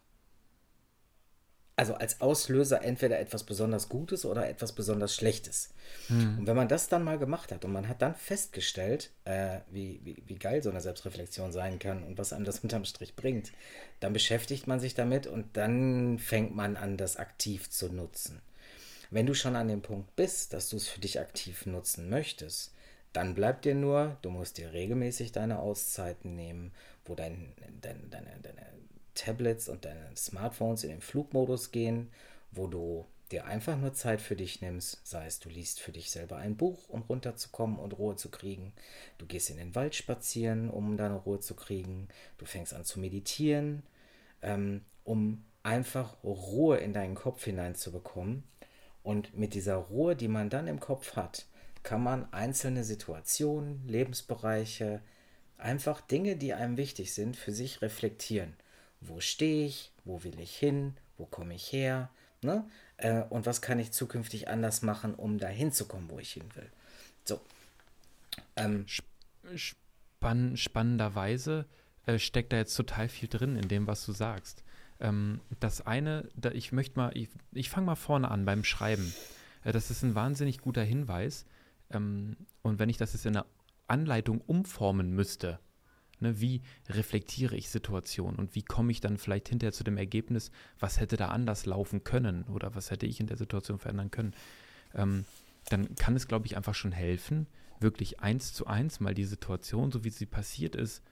also 1.77 1.95
als 1.95 2.21
Auslöser 2.21 2.83
entweder 2.83 3.19
etwas 3.19 3.43
besonders 3.43 3.89
Gutes 3.89 4.25
oder 4.25 4.49
etwas 4.49 4.73
besonders 4.73 5.15
Schlechtes. 5.15 5.71
Mhm. 6.09 6.39
Und 6.39 6.47
wenn 6.47 6.57
man 6.57 6.69
das 6.69 6.89
dann 6.89 7.03
mal 7.03 7.19
gemacht 7.19 7.51
hat 7.51 7.65
und 7.65 7.73
man 7.73 7.89
hat 7.89 8.01
dann 8.01 8.15
festgestellt, 8.15 9.11
äh, 9.25 9.59
wie, 9.71 10.01
wie, 10.05 10.23
wie 10.27 10.37
geil 10.37 10.62
so 10.62 10.71
eine 10.71 10.81
Selbstreflexion 10.81 11.53
sein 11.53 11.81
kann 11.81 12.05
und 12.05 12.17
was 12.17 12.33
einem 12.33 12.45
das 12.45 12.59
unterm 12.62 12.85
Strich 12.85 13.17
bringt, 13.17 13.53
dann 14.01 14.12
beschäftigt 14.12 14.67
man 14.67 14.79
sich 14.79 14.95
damit 14.95 15.27
und 15.27 15.57
dann 15.57 16.21
fängt 16.21 16.55
man 16.55 16.77
an, 16.77 16.97
das 16.97 17.17
aktiv 17.17 17.69
zu 17.71 17.89
nutzen. 17.93 18.41
Wenn 19.11 19.27
du 19.27 19.35
schon 19.35 19.57
an 19.57 19.69
dem 19.69 19.83
Punkt 19.83 20.15
bist, 20.17 20.53
dass 20.53 20.69
du 20.69 20.77
es 20.77 20.89
für 20.89 21.01
dich 21.01 21.19
aktiv 21.19 21.67
nutzen 21.67 22.09
möchtest, 22.09 22.73
dann 23.15 23.35
bleibt 23.35 23.65
dir 23.65 23.75
nur, 23.75 24.19
du 24.23 24.31
musst 24.31 24.59
dir 24.59 24.73
regelmäßig 24.73 25.33
deine 25.33 25.61
Auszeiten 25.61 26.35
nehmen, 26.35 26.73
wo 27.07 27.15
dein, 27.15 27.53
dein, 27.81 28.11
deine, 28.11 28.31
deine 28.43 28.67
Tablets 29.15 29.69
und 29.69 29.85
deine 29.85 30.15
Smartphones 30.17 30.83
in 30.83 30.91
den 30.91 31.01
Flugmodus 31.01 31.71
gehen, 31.71 32.11
wo 32.51 32.67
du 32.67 33.07
dir 33.31 33.47
einfach 33.47 33.79
nur 33.79 33.95
Zeit 33.95 34.21
für 34.21 34.35
dich 34.35 34.61
nimmst, 34.61 35.01
sei 35.05 35.27
es 35.27 35.39
du 35.39 35.49
liest 35.49 35.81
für 35.81 35.93
dich 35.93 36.11
selber 36.11 36.37
ein 36.37 36.57
Buch, 36.57 36.89
um 36.89 37.03
runterzukommen 37.03 37.79
und 37.79 37.97
Ruhe 37.97 38.17
zu 38.17 38.31
kriegen, 38.31 38.73
du 39.19 39.27
gehst 39.27 39.49
in 39.49 39.59
den 39.59 39.77
Wald 39.77 39.95
spazieren, 39.95 40.69
um 40.69 40.97
deine 40.97 41.15
Ruhe 41.15 41.39
zu 41.39 41.55
kriegen, 41.55 42.09
du 42.39 42.47
fängst 42.47 42.75
an 42.75 42.85
zu 42.85 42.99
meditieren, 42.99 43.85
ähm, 44.43 44.83
um 45.05 45.45
einfach 45.62 46.17
Ruhe 46.25 46.79
in 46.79 46.93
deinen 46.93 47.15
Kopf 47.15 47.45
hineinzubekommen. 47.45 48.43
Und 49.05 49.37
mit 49.37 49.55
dieser 49.55 49.77
Ruhe, 49.77 50.17
die 50.17 50.29
man 50.29 50.51
dann 50.51 50.67
im 50.67 50.81
Kopf 50.81 51.15
hat, 51.15 51.47
kann 51.85 52.03
man 52.03 52.32
einzelne 52.32 52.82
Situationen, 52.82 53.87
Lebensbereiche, 53.87 55.01
einfach 55.59 56.01
Dinge, 56.01 56.37
die 56.37 56.53
einem 56.53 56.76
wichtig 56.76 57.14
sind, 57.14 57.37
für 57.37 57.53
sich 57.53 57.80
reflektieren 57.80 58.57
wo 59.09 59.20
stehe 59.20 59.66
ich, 59.66 59.93
wo 60.05 60.22
will 60.24 60.39
ich 60.41 60.57
hin, 60.57 60.95
wo 61.16 61.26
komme 61.26 61.55
ich 61.55 61.72
her, 61.72 62.11
ne? 62.43 62.68
Äh, 62.97 63.22
und 63.22 63.47
was 63.47 63.61
kann 63.62 63.78
ich 63.78 63.93
zukünftig 63.93 64.49
anders 64.49 64.82
machen, 64.82 65.14
um 65.14 65.39
dahin 65.39 65.72
zu 65.72 65.87
kommen, 65.87 66.09
wo 66.11 66.18
ich 66.18 66.32
hin 66.32 66.45
will. 66.55 66.70
So. 67.24 67.41
Ähm, 68.57 68.87
Spann 69.55 70.57
spannenderweise 70.57 71.66
äh, 72.07 72.18
steckt 72.18 72.53
da 72.53 72.57
jetzt 72.57 72.74
total 72.74 73.09
viel 73.09 73.28
drin 73.28 73.57
in 73.57 73.68
dem, 73.68 73.87
was 73.87 74.05
du 74.07 74.12
sagst. 74.12 74.62
Ähm, 75.01 75.41
das 75.61 75.87
eine, 75.87 76.28
da, 76.37 76.51
ich 76.53 76.72
möchte 76.72 76.99
mal, 76.99 77.16
ich, 77.16 77.28
ich 77.53 77.68
fange 77.68 77.87
mal 77.87 77.97
vorne 77.97 78.30
an 78.30 78.45
beim 78.45 78.64
Schreiben. 78.64 79.12
Äh, 79.64 79.72
das 79.72 79.91
ist 79.91 80.03
ein 80.03 80.14
wahnsinnig 80.14 80.59
guter 80.59 80.85
Hinweis. 80.85 81.47
Ähm, 81.95 82.36
und 82.62 82.78
wenn 82.78 82.90
ich 82.90 82.99
das 82.99 83.14
jetzt 83.14 83.24
in 83.24 83.36
einer 83.36 83.47
Anleitung 83.86 84.40
umformen 84.40 85.11
müsste, 85.11 85.59
Ne, 86.20 86.40
wie 86.40 86.62
reflektiere 86.88 87.57
ich 87.57 87.68
Situationen 87.68 88.38
und 88.38 88.55
wie 88.55 88.62
komme 88.62 88.92
ich 88.92 89.01
dann 89.01 89.18
vielleicht 89.18 89.49
hinterher 89.49 89.72
zu 89.72 89.84
dem 89.84 89.97
Ergebnis, 89.97 90.51
was 90.78 91.01
hätte 91.01 91.16
da 91.16 91.28
anders 91.28 91.66
laufen 91.66 92.05
können 92.05 92.45
oder 92.45 92.74
was 92.74 92.90
hätte 92.90 93.07
ich 93.07 93.20
in 93.20 93.26
der 93.26 93.36
Situation 93.36 93.78
verändern 93.78 94.11
können. 94.11 94.34
Ähm, 94.95 95.24
dann 95.70 95.95
kann 95.97 96.14
es, 96.14 96.28
glaube 96.28 96.47
ich, 96.47 96.57
einfach 96.57 96.74
schon 96.74 96.92
helfen, 96.92 97.47
wirklich 97.80 98.20
eins 98.20 98.53
zu 98.53 98.66
eins 98.66 99.01
mal 99.01 99.14
die 99.14 99.24
Situation, 99.24 99.90
so 99.90 100.05
wie 100.05 100.11
sie 100.11 100.26
passiert 100.26 100.76
ist, 100.76 101.03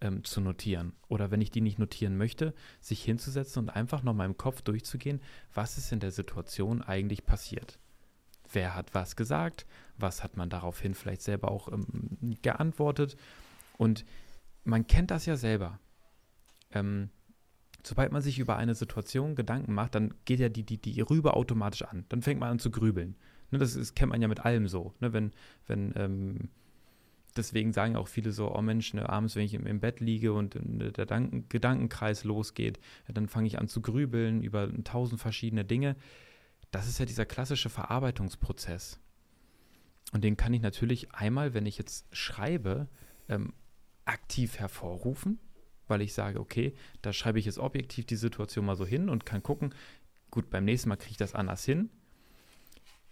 ähm, 0.00 0.22
zu 0.24 0.40
notieren. 0.40 0.94
Oder 1.08 1.30
wenn 1.30 1.40
ich 1.40 1.50
die 1.50 1.60
nicht 1.60 1.78
notieren 1.78 2.16
möchte, 2.16 2.54
sich 2.80 3.02
hinzusetzen 3.02 3.64
und 3.64 3.70
einfach 3.70 4.02
noch 4.02 4.14
mal 4.14 4.26
im 4.26 4.36
Kopf 4.36 4.62
durchzugehen, 4.62 5.20
was 5.52 5.76
ist 5.76 5.92
in 5.92 6.00
der 6.00 6.12
Situation 6.12 6.82
eigentlich 6.82 7.26
passiert. 7.26 7.78
Wer 8.52 8.74
hat 8.74 8.94
was 8.94 9.16
gesagt? 9.16 9.66
Was 9.98 10.22
hat 10.22 10.36
man 10.36 10.50
daraufhin 10.50 10.94
vielleicht 10.94 11.22
selber 11.22 11.50
auch 11.50 11.68
ähm, 11.72 12.36
geantwortet? 12.42 13.16
Und 13.78 14.04
man 14.64 14.86
kennt 14.86 15.10
das 15.10 15.26
ja 15.26 15.36
selber. 15.36 15.78
Ähm, 16.72 17.10
sobald 17.82 18.12
man 18.12 18.22
sich 18.22 18.38
über 18.38 18.56
eine 18.56 18.74
Situation 18.74 19.34
Gedanken 19.34 19.74
macht, 19.74 19.94
dann 19.94 20.14
geht 20.24 20.40
ja 20.40 20.48
die, 20.48 20.64
die, 20.64 20.78
die 20.78 21.00
Rübe 21.00 21.34
automatisch 21.34 21.82
an. 21.82 22.04
Dann 22.08 22.22
fängt 22.22 22.40
man 22.40 22.50
an 22.50 22.58
zu 22.58 22.70
grübeln. 22.70 23.16
Ne, 23.50 23.58
das, 23.58 23.74
das 23.74 23.94
kennt 23.94 24.10
man 24.10 24.22
ja 24.22 24.28
mit 24.28 24.40
allem 24.40 24.68
so. 24.68 24.94
Ne, 25.00 25.12
wenn, 25.12 25.32
wenn, 25.66 25.92
ähm, 25.96 26.48
deswegen 27.36 27.72
sagen 27.72 27.96
auch 27.96 28.08
viele 28.08 28.32
so, 28.32 28.54
oh 28.54 28.62
Mensch, 28.62 28.94
ne, 28.94 29.08
abends, 29.08 29.36
wenn 29.36 29.44
ich 29.44 29.54
im, 29.54 29.66
im 29.66 29.80
Bett 29.80 30.00
liege 30.00 30.32
und 30.32 30.56
äh, 30.56 30.92
der 30.92 31.06
Dank 31.06 31.50
Gedankenkreis 31.50 32.24
losgeht, 32.24 32.78
dann 33.08 33.28
fange 33.28 33.46
ich 33.46 33.58
an 33.58 33.68
zu 33.68 33.80
grübeln 33.80 34.42
über 34.42 34.68
tausend 34.84 35.20
verschiedene 35.20 35.64
Dinge. 35.64 35.96
Das 36.72 36.88
ist 36.88 36.98
ja 36.98 37.06
dieser 37.06 37.26
klassische 37.26 37.70
Verarbeitungsprozess. 37.70 38.98
Und 40.12 40.24
den 40.24 40.36
kann 40.36 40.52
ich 40.52 40.62
natürlich 40.62 41.14
einmal, 41.14 41.54
wenn 41.54 41.66
ich 41.66 41.78
jetzt 41.78 42.06
schreibe, 42.14 42.88
ähm, 43.28 43.52
aktiv 44.04 44.58
hervorrufen, 44.58 45.38
weil 45.86 46.00
ich 46.00 46.14
sage, 46.14 46.40
okay, 46.40 46.74
da 47.02 47.12
schreibe 47.12 47.38
ich 47.38 47.44
jetzt 47.44 47.58
objektiv 47.58 48.06
die 48.06 48.16
Situation 48.16 48.64
mal 48.64 48.76
so 48.76 48.84
hin 48.84 49.08
und 49.08 49.24
kann 49.26 49.42
gucken, 49.42 49.74
gut, 50.30 50.50
beim 50.50 50.64
nächsten 50.64 50.88
Mal 50.88 50.96
kriege 50.96 51.12
ich 51.12 51.16
das 51.18 51.34
anders 51.34 51.64
hin. 51.64 51.90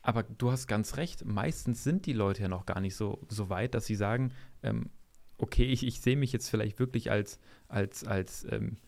Aber 0.03 0.23
du 0.23 0.51
hast 0.51 0.67
ganz 0.67 0.97
recht, 0.97 1.25
meistens 1.27 1.85
sind 1.85 2.07
die 2.07 2.15
Leute 2.15 2.43
ja 2.43 2.49
noch 2.49 2.65
gar 2.65 2.81
nicht 2.81 2.97
so, 2.97 3.21
so 3.29 3.51
weit, 3.51 3.75
dass 3.75 3.85
sie 3.85 3.95
sagen, 3.95 4.33
ähm, 4.63 4.91
okay, 5.37 5.65
ich, 5.65 5.87
ich 5.87 6.01
sehe 6.01 6.17
mich 6.17 6.33
jetzt 6.33 6.49
vielleicht 6.49 6.79
wirklich 6.79 7.11
als, 7.11 7.39
als, 7.69 8.05
als 8.05 8.47
ähm, 8.51 8.79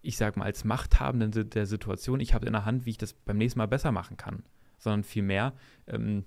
ich 0.00 0.16
sage 0.16 0.38
mal, 0.38 0.44
als 0.44 0.64
Machthabenden 0.64 1.50
der 1.50 1.66
Situation. 1.66 2.20
Ich 2.20 2.34
habe 2.34 2.46
in 2.46 2.52
der 2.52 2.64
Hand, 2.64 2.86
wie 2.86 2.90
ich 2.90 2.98
das 2.98 3.12
beim 3.12 3.38
nächsten 3.38 3.58
Mal 3.58 3.66
besser 3.66 3.92
machen 3.92 4.16
kann. 4.16 4.44
Sondern 4.78 5.04
vielmehr, 5.04 5.54
ähm, 5.86 6.24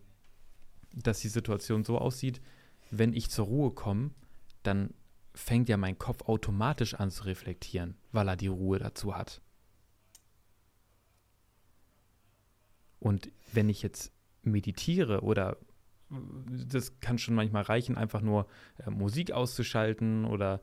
dass 0.94 1.22
die 1.22 1.30
Situation 1.30 1.84
so 1.84 1.98
aussieht, 1.98 2.42
wenn 2.90 3.14
ich 3.14 3.30
zur 3.30 3.46
Ruhe 3.46 3.72
komme, 3.72 4.12
dann 4.64 4.94
fängt 5.34 5.70
ja 5.70 5.78
mein 5.78 5.98
Kopf 5.98 6.24
automatisch 6.24 6.94
an 6.96 7.10
zu 7.10 7.24
reflektieren, 7.24 7.96
weil 8.12 8.28
er 8.28 8.36
die 8.36 8.48
Ruhe 8.48 8.80
dazu 8.80 9.16
hat. 9.16 9.42
Und 13.00 13.32
wenn 13.54 13.70
ich 13.70 13.82
jetzt 13.82 14.12
meditiere 14.44 15.22
oder 15.22 15.58
das 16.68 17.00
kann 17.00 17.18
schon 17.18 17.36
manchmal 17.36 17.64
reichen, 17.64 17.98
einfach 17.98 18.22
nur 18.22 18.48
äh, 18.78 18.90
Musik 18.90 19.32
auszuschalten 19.32 20.26
oder 20.26 20.62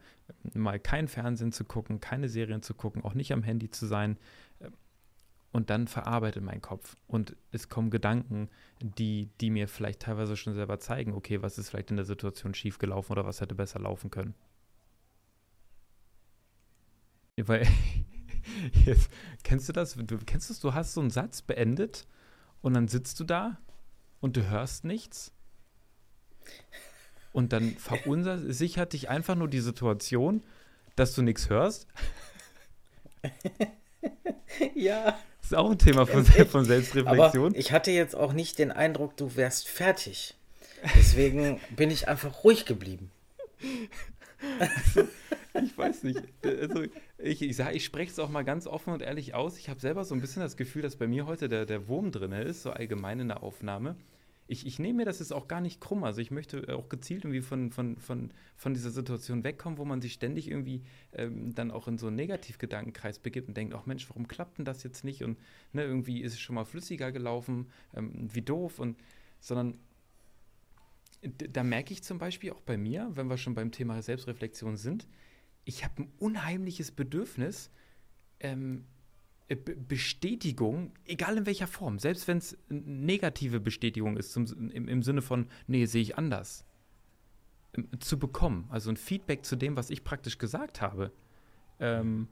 mal 0.55 0.79
kein 0.79 1.09
Fernsehen 1.09 1.53
zu 1.53 1.65
gucken, 1.65 2.01
keine 2.01 2.29
Serien 2.29 2.63
zu 2.63 2.75
gucken, 2.75 3.03
auch 3.03 3.15
nicht 3.15 3.33
am 3.33 3.43
Handy 3.43 3.71
zu 3.71 3.87
sein. 3.87 4.19
Äh, 4.61 4.71
und 5.51 5.71
dann 5.71 5.89
verarbeitet 5.89 6.43
mein 6.43 6.61
Kopf. 6.61 6.97
Und 7.07 7.35
es 7.51 7.69
kommen 7.71 7.91
Gedanken, 7.91 8.51
die, 8.81 9.31
die 9.41 9.51
mir 9.51 9.67
vielleicht 9.69 10.01
teilweise 10.01 10.37
schon 10.37 10.55
selber 10.55 10.79
zeigen, 10.79 11.15
okay, 11.15 11.41
was 11.41 11.57
ist 11.57 11.71
vielleicht 11.71 11.91
in 11.91 11.97
der 11.97 12.05
Situation 12.05 12.55
schiefgelaufen 12.55 13.13
oder 13.13 13.25
was 13.25 13.41
hätte 13.41 13.55
besser 13.55 13.81
laufen 13.81 14.11
können. 14.11 14.35
Weil, 17.37 17.67
jetzt, 18.85 19.11
kennst 19.43 19.69
du 19.69 19.73
das? 19.73 19.95
Du 19.95 20.19
kennst 20.19 20.51
das? 20.51 20.61
Du 20.61 20.75
hast 20.75 20.93
so 20.93 21.01
einen 21.01 21.11
Satz 21.11 21.41
beendet 21.41 22.07
und 22.61 22.75
dann 22.75 22.89
sitzt 22.89 23.19
du 23.21 23.25
da 23.25 23.59
und 24.21 24.37
du 24.37 24.51
hörst 24.51 24.85
nichts. 24.85 25.33
Und 27.33 27.53
dann 27.53 27.77
verunsichert 27.77 28.93
dich 28.93 29.09
einfach 29.09 29.35
nur 29.35 29.49
die 29.49 29.61
Situation, 29.61 30.43
dass 30.97 31.15
du 31.15 31.23
nichts 31.23 31.51
hörst. 31.51 31.87
ja. 34.75 35.19
Das 35.41 35.53
ist 35.53 35.55
auch 35.55 35.71
ein 35.71 35.79
Thema 35.79 36.07
von, 36.07 36.25
von 36.25 36.65
Selbstreflexion. 36.65 37.47
Aber 37.47 37.57
ich 37.57 37.73
hatte 37.73 37.91
jetzt 37.91 38.15
auch 38.15 38.33
nicht 38.33 38.59
den 38.59 38.71
Eindruck, 38.71 39.17
du 39.17 39.37
wärst 39.37 39.69
fertig. 39.69 40.35
Deswegen 40.97 41.61
bin 41.71 41.91
ich 41.91 42.09
einfach 42.09 42.45
ruhig 42.45 42.65
geblieben. 42.65 43.11
Also, 44.59 45.09
ich 45.63 45.77
weiß 45.77 46.03
nicht. 46.05 46.23
Also, 46.45 46.85
ich, 47.19 47.43
ich, 47.43 47.59
ich 47.59 47.85
spreche 47.85 48.13
es 48.13 48.19
auch 48.19 48.29
mal 48.29 48.45
ganz 48.45 48.67
offen 48.67 48.93
und 48.93 49.03
ehrlich 49.03 49.35
aus. 49.35 49.59
Ich 49.59 49.69
habe 49.69 49.81
selber 49.81 50.05
so 50.05 50.15
ein 50.15 50.21
bisschen 50.21 50.43
das 50.43 50.57
Gefühl, 50.57 50.83
dass 50.83 50.97
bei 50.97 51.07
mir 51.07 51.27
heute 51.27 51.49
der, 51.49 51.67
der 51.67 51.89
Wurm 51.89 52.13
drin 52.13 52.33
ist, 52.33 52.63
so 52.63 52.71
allgemein 52.71 53.21
in 53.21 53.29
der 53.29 53.43
Aufnahme 53.43 53.97
ich, 54.49 54.67
ich 54.67 54.79
nehme 54.79 54.99
mir 54.99 55.05
das 55.05 55.19
jetzt 55.19 55.33
auch 55.33 55.47
gar 55.47 55.61
nicht 55.61 55.81
krumm. 55.81 56.05
Also 56.05 56.21
ich 56.21 56.31
möchte 56.31 56.75
auch 56.75 56.89
gezielt 56.89 57.25
irgendwie 57.25 57.43
von, 57.43 57.71
von, 57.71 57.99
von, 57.99 58.31
von 58.57 58.75
dieser 58.75 58.91
Situation 58.91 59.45
wegkommen, 59.45 59.79
wo 59.79 59.85
man 59.85 60.01
sich 60.01 60.15
ständig 60.15 60.51
irgendwie 60.51 60.83
ähm, 61.13 61.55
dann 61.55 61.71
auch 61.71 61.87
in 61.87 61.99
so 61.99 62.07
einen 62.07 62.17
Negativgedankenkreis 62.17 63.19
begibt 63.19 63.49
und 63.49 63.57
denkt, 63.57 63.75
ach 63.75 63.85
Mensch, 63.85 64.09
warum 64.09 64.27
klappt 64.27 64.59
denn 64.59 64.65
das 64.65 64.83
jetzt 64.83 65.05
nicht? 65.05 65.23
Und 65.23 65.39
ne, 65.73 65.85
irgendwie 65.85 66.23
ist 66.23 66.33
es 66.33 66.41
schon 66.41 66.55
mal 66.55 66.65
flüssiger 66.65 67.13
gelaufen, 67.13 67.67
ähm, 67.95 68.29
wie 68.33 68.43
doof. 68.43 68.79
Und 68.79 68.97
sondern 69.39 69.79
da 71.21 71.63
merke 71.63 71.93
ich 71.93 72.03
zum 72.03 72.19
Beispiel 72.19 72.51
auch 72.53 72.63
bei 72.63 72.79
mir, 72.79 73.11
wenn 73.15 73.29
wir 73.29 73.37
schon 73.37 73.55
beim 73.55 73.71
Thema 73.71 74.01
Selbstreflexion 74.01 74.79
sind, 74.79 75.07
ich 75.65 75.85
habe 75.85 76.03
ein 76.03 76.13
unheimliches 76.19 76.91
Bedürfnis, 76.91 77.71
ähm, 78.41 78.79
äh, 78.79 78.98
Bestätigung, 79.57 80.93
egal 81.07 81.39
in 81.39 81.47
welcher 81.47 81.67
Form, 81.67 81.99
selbst 81.99 82.29
wenn 82.29 82.39
es 82.39 82.59
negative 82.69 83.61
Bestätigung 83.61 84.17
ist, 84.17 84.33
zum, 84.33 84.71
im, 84.71 84.89
im 84.89 85.03
Sinne 85.03 85.23
von, 85.23 85.47
nee, 85.67 85.87
sehe 85.87 86.03
ich 86.03 86.19
anders, 86.19 86.65
ähm, 87.75 87.89
zu 88.01 88.19
bekommen. 88.19 88.67
Also 88.69 88.91
ein 88.91 88.99
Feedback 88.99 89.47
zu 89.47 89.57
dem, 89.57 89.77
was 89.77 89.89
ich 89.89 90.05
praktisch 90.05 90.37
gesagt 90.37 90.83
habe. 90.83 91.13
Ähm, 91.81 92.29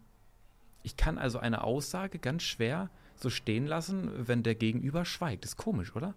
ich 0.82 0.96
kann 0.98 1.16
also 1.16 1.38
eine 1.38 1.64
Aussage 1.64 2.18
ganz 2.18 2.42
schwer 2.42 2.90
so 3.16 3.30
stehen 3.30 3.66
lassen, 3.66 4.28
wenn 4.28 4.42
der 4.42 4.54
Gegenüber 4.54 5.06
schweigt. 5.06 5.46
Ist 5.46 5.56
komisch, 5.56 5.96
oder? 5.96 6.14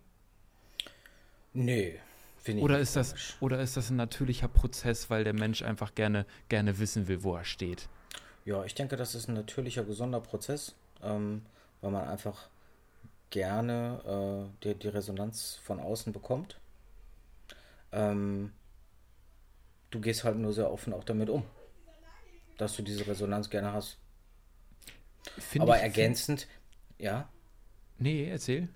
Nee, 1.54 2.00
finde 2.38 2.60
ich 2.60 2.64
oder 2.66 2.78
ist 2.80 2.94
komisch. 2.94 3.30
das 3.30 3.42
Oder 3.42 3.62
ist 3.62 3.78
das 3.78 3.90
ein 3.90 3.96
natürlicher 3.96 4.50
Prozess, 4.50 5.10
weil 5.10 5.24
der 5.24 5.34
Mensch 5.34 5.62
einfach 5.62 5.96
gerne, 5.96 6.26
gerne 6.50 6.78
wissen 6.78 7.08
will, 7.08 7.24
wo 7.24 7.36
er 7.36 7.46
steht? 7.46 7.88
Ja, 8.44 8.66
ich 8.66 8.76
denke, 8.76 8.98
das 8.98 9.16
ist 9.16 9.30
ein 9.30 9.36
natürlicher, 9.36 9.84
gesunder 9.84 10.20
Prozess. 10.20 10.76
Ähm, 11.04 11.46
weil 11.82 11.92
man 11.92 12.08
einfach 12.08 12.50
gerne 13.30 14.50
äh, 14.62 14.64
die, 14.64 14.76
die 14.76 14.88
Resonanz 14.88 15.60
von 15.64 15.80
außen 15.80 16.14
bekommt. 16.14 16.60
Ähm, 17.92 18.54
du 19.90 20.00
gehst 20.02 20.24
halt 20.24 20.38
nur 20.38 20.54
sehr 20.54 20.72
offen 20.72 20.94
auch 20.94 21.04
damit 21.04 21.30
um, 21.30 21.44
dass 22.58 22.76
du 22.76 22.82
diese 22.82 23.08
Resonanz 23.08 23.50
gerne 23.50 23.74
hast. 23.74 23.98
Find 25.38 25.64
Aber 25.64 25.78
ergänzend, 25.78 26.48
ja. 26.98 27.30
Nee, 27.98 28.30
erzähl. 28.30 28.70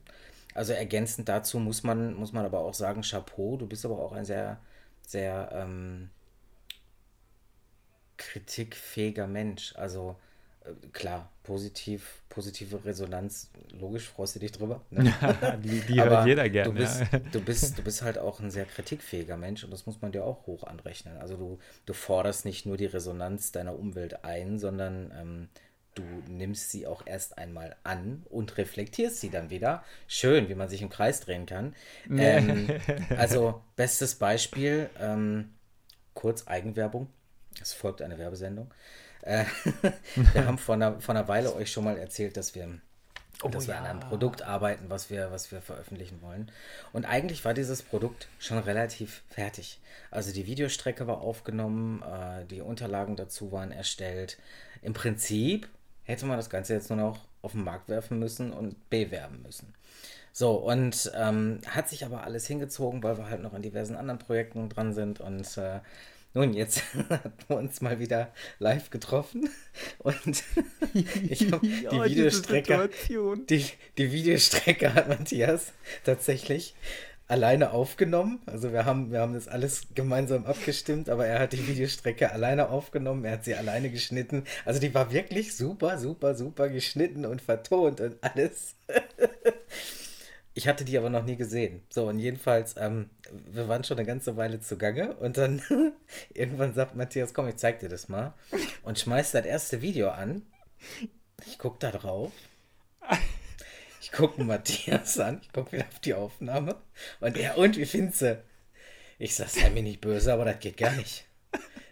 Also 0.54 0.74
ergänzend 0.74 1.30
dazu 1.30 1.60
muss 1.60 1.84
man, 1.84 2.14
muss 2.14 2.34
man 2.34 2.46
aber 2.46 2.60
auch 2.60 2.74
sagen, 2.74 3.02
Chapeau, 3.02 3.58
du 3.58 3.66
bist 3.66 3.86
aber 3.86 4.00
auch 4.00 4.12
ein 4.12 4.26
sehr, 4.26 4.60
sehr 5.02 5.50
ähm, 5.52 6.10
kritikfähiger 8.18 9.28
Mensch. 9.28 9.76
Also 9.76 10.18
klar, 10.92 11.30
positiv, 11.44 12.22
positive 12.30 12.86
Resonanz, 12.86 13.50
logisch 13.80 14.10
freust 14.10 14.36
du 14.36 14.40
dich 14.40 14.52
drüber. 14.52 14.82
Ne? 14.90 15.14
die 15.64 15.82
die 15.82 16.02
hört 16.02 16.26
jeder 16.26 16.50
gerne. 16.50 16.72
Du 16.72 16.78
bist, 16.78 17.02
ja. 17.02 17.20
du, 17.20 17.42
bist, 17.42 17.78
du 17.78 17.84
bist 17.84 18.02
halt 18.02 18.18
auch 18.18 18.40
ein 18.40 18.52
sehr 18.52 18.66
kritikfähiger 18.66 19.38
Mensch 19.38 19.64
und 19.64 19.72
das 19.72 19.86
muss 19.86 20.02
man 20.02 20.12
dir 20.12 20.24
auch 20.24 20.48
hoch 20.48 20.64
anrechnen. 20.64 21.18
Also 21.18 21.38
du, 21.38 21.60
du 21.86 21.94
forderst 21.94 22.46
nicht 22.46 22.66
nur 22.66 22.78
die 22.78 22.86
Resonanz 22.86 23.52
deiner 23.52 23.78
Umwelt 23.78 24.24
ein, 24.24 24.58
sondern 24.58 25.12
ähm, 25.20 25.50
du 25.96 26.04
nimmst 26.28 26.72
sie 26.72 26.88
auch 26.88 27.06
erst 27.06 27.38
einmal 27.38 27.76
an 27.84 28.24
und 28.30 28.58
reflektierst 28.58 29.20
sie 29.20 29.30
dann 29.30 29.50
wieder. 29.50 29.84
Schön, 30.08 30.50
wie 30.50 30.56
man 30.56 30.70
sich 30.70 30.82
im 30.82 30.90
Kreis 30.90 31.20
drehen 31.20 31.46
kann. 31.46 31.76
Ähm, 32.10 32.70
also, 33.18 33.62
bestes 33.76 34.16
Beispiel, 34.16 34.90
ähm, 35.00 35.54
kurz 36.14 36.48
Eigenwerbung. 36.48 37.08
Es 37.62 37.74
folgt 37.74 38.02
eine 38.02 38.18
Werbesendung. 38.18 38.74
Äh, 39.24 39.46
wir 40.34 40.46
haben 40.46 40.58
vor 40.58 40.76
einer, 40.76 41.00
vor 41.00 41.16
einer 41.16 41.28
Weile 41.28 41.56
euch 41.56 41.72
schon 41.72 41.84
mal 41.84 41.98
erzählt, 41.98 42.38
dass 42.38 42.56
wir, 42.56 42.68
oh, 43.42 43.50
dass 43.50 43.68
wir 43.68 43.78
an 43.78 43.86
einem 43.86 44.00
Produkt 44.02 44.42
arbeiten, 44.42 44.86
was 44.90 45.10
wir, 45.10 45.32
was 45.32 45.52
wir 45.52 45.62
veröffentlichen 45.62 46.22
wollen. 46.22 46.52
Und 46.92 47.06
eigentlich 47.06 47.44
war 47.46 47.54
dieses 47.54 47.82
Produkt 47.82 48.28
schon 48.40 48.58
relativ 48.58 49.24
fertig. 49.30 49.80
Also 50.12 50.34
die 50.34 50.46
Videostrecke 50.46 51.08
war 51.08 51.22
aufgenommen, 51.22 52.04
äh, 52.04 52.46
die 52.46 52.62
Unterlagen 52.62 53.16
dazu 53.16 53.52
waren 53.52 53.72
erstellt. 53.72 54.38
Im 54.82 54.94
Prinzip 54.94 55.68
hätte 56.04 56.26
man 56.26 56.38
das 56.38 56.50
Ganze 56.50 56.74
jetzt 56.74 56.90
nur 56.90 56.98
noch 56.98 57.20
auf 57.42 57.54
den 57.54 57.64
Markt 57.64 57.90
werfen 57.90 58.20
müssen 58.20 58.52
und 58.52 58.90
bewerben 58.90 59.42
müssen. 59.42 59.74
So, 60.36 60.54
und 60.56 61.12
ähm, 61.16 61.60
hat 61.68 61.90
sich 61.90 62.06
aber 62.06 62.24
alles 62.24 62.48
hingezogen, 62.48 63.04
weil 63.04 63.18
wir 63.18 63.30
halt 63.30 63.42
noch 63.42 63.54
an 63.54 63.62
diversen 63.62 63.96
anderen 63.96 64.18
Projekten 64.18 64.68
dran 64.68 64.94
sind. 64.94 65.20
Und 65.20 65.58
äh, 65.58 65.80
nun, 66.34 66.54
jetzt 66.54 66.82
haben 67.10 67.34
wir 67.48 67.58
uns 67.58 67.82
mal 67.82 68.00
wieder 68.00 68.32
live 68.60 68.90
getroffen 68.90 69.50
und 70.00 70.44
ich 71.30 71.52
habe 71.52 71.66
die 71.66 71.88
oh, 71.90 72.04
Videostrecke, 72.04 72.90
die, 73.50 73.66
die 73.98 74.12
Videostrecke 74.12 74.94
hat 74.94 75.10
Matthias 75.10 75.74
tatsächlich 76.04 76.76
alleine 77.28 77.72
aufgenommen. 77.72 78.42
Also 78.46 78.74
wir 78.74 78.86
haben, 78.86 79.12
wir 79.12 79.22
haben 79.22 79.34
das 79.34 79.48
alles 79.48 79.84
gemeinsam 79.96 80.46
abgestimmt, 80.46 81.10
aber 81.10 81.26
er 81.26 81.40
hat 81.40 81.54
die 81.54 81.68
Videostrecke 81.68 82.32
alleine 82.32 82.70
aufgenommen, 82.70 83.24
er 83.26 83.34
hat 83.34 83.46
sie 83.46 83.56
alleine 83.56 83.90
geschnitten. 83.90 84.44
Also 84.66 84.80
die 84.80 84.94
war 84.94 85.12
wirklich 85.12 85.56
super, 85.56 85.98
super, 85.98 86.36
super 86.36 86.70
geschnitten 86.70 87.26
und 87.26 87.42
vertont 87.42 88.02
und 88.02 88.18
alles. 88.22 88.76
Ich 90.56 90.68
hatte 90.68 90.86
die 90.86 90.98
aber 90.98 91.10
noch 91.10 91.24
nie 91.24 91.36
gesehen. 91.36 91.82
So, 91.90 92.08
und 92.08 92.20
jedenfalls, 92.20 92.76
ähm, 92.78 93.10
wir 93.32 93.68
waren 93.68 93.84
schon 93.84 93.98
eine 93.98 94.06
ganze 94.06 94.38
Weile 94.38 94.60
zugange 94.60 95.16
und 95.16 95.38
dann 95.38 95.62
irgendwann 96.34 96.74
sagt 96.74 96.96
Matthias, 96.96 97.34
komm, 97.34 97.48
ich 97.48 97.56
zeig 97.58 97.80
dir 97.80 97.90
das 97.90 98.08
mal. 98.08 98.34
Und 98.84 99.00
schmeißt 99.00 99.34
das 99.34 99.46
erste 99.46 99.82
Video 99.82 100.10
an. 100.10 100.44
Ich 101.46 101.58
guck 101.58 101.80
da 101.80 101.92
drauf 101.92 102.32
ich 104.04 104.12
gucke 104.12 104.44
Matthias 104.44 105.18
an, 105.20 105.40
ich 105.42 105.54
gucke 105.54 105.74
wieder 105.74 105.88
auf 105.88 106.00
die 106.00 106.14
Aufnahme 106.14 106.76
und 107.22 107.38
er, 107.38 107.58
und 107.58 107.78
wie 107.78 107.86
findest 107.86 108.22
du? 108.22 108.44
Ich 109.18 109.36
sag, 109.36 109.50
sei 109.50 109.70
mir 109.70 109.84
nicht 109.84 110.02
böse, 110.02 110.34
aber 110.34 110.44
das 110.44 110.60
geht 110.60 110.78
gar 110.78 110.92
nicht. 110.92 111.26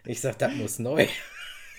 Ich 0.03 0.19
sag, 0.19 0.37
das 0.39 0.53
muss 0.53 0.79
neu. 0.79 1.07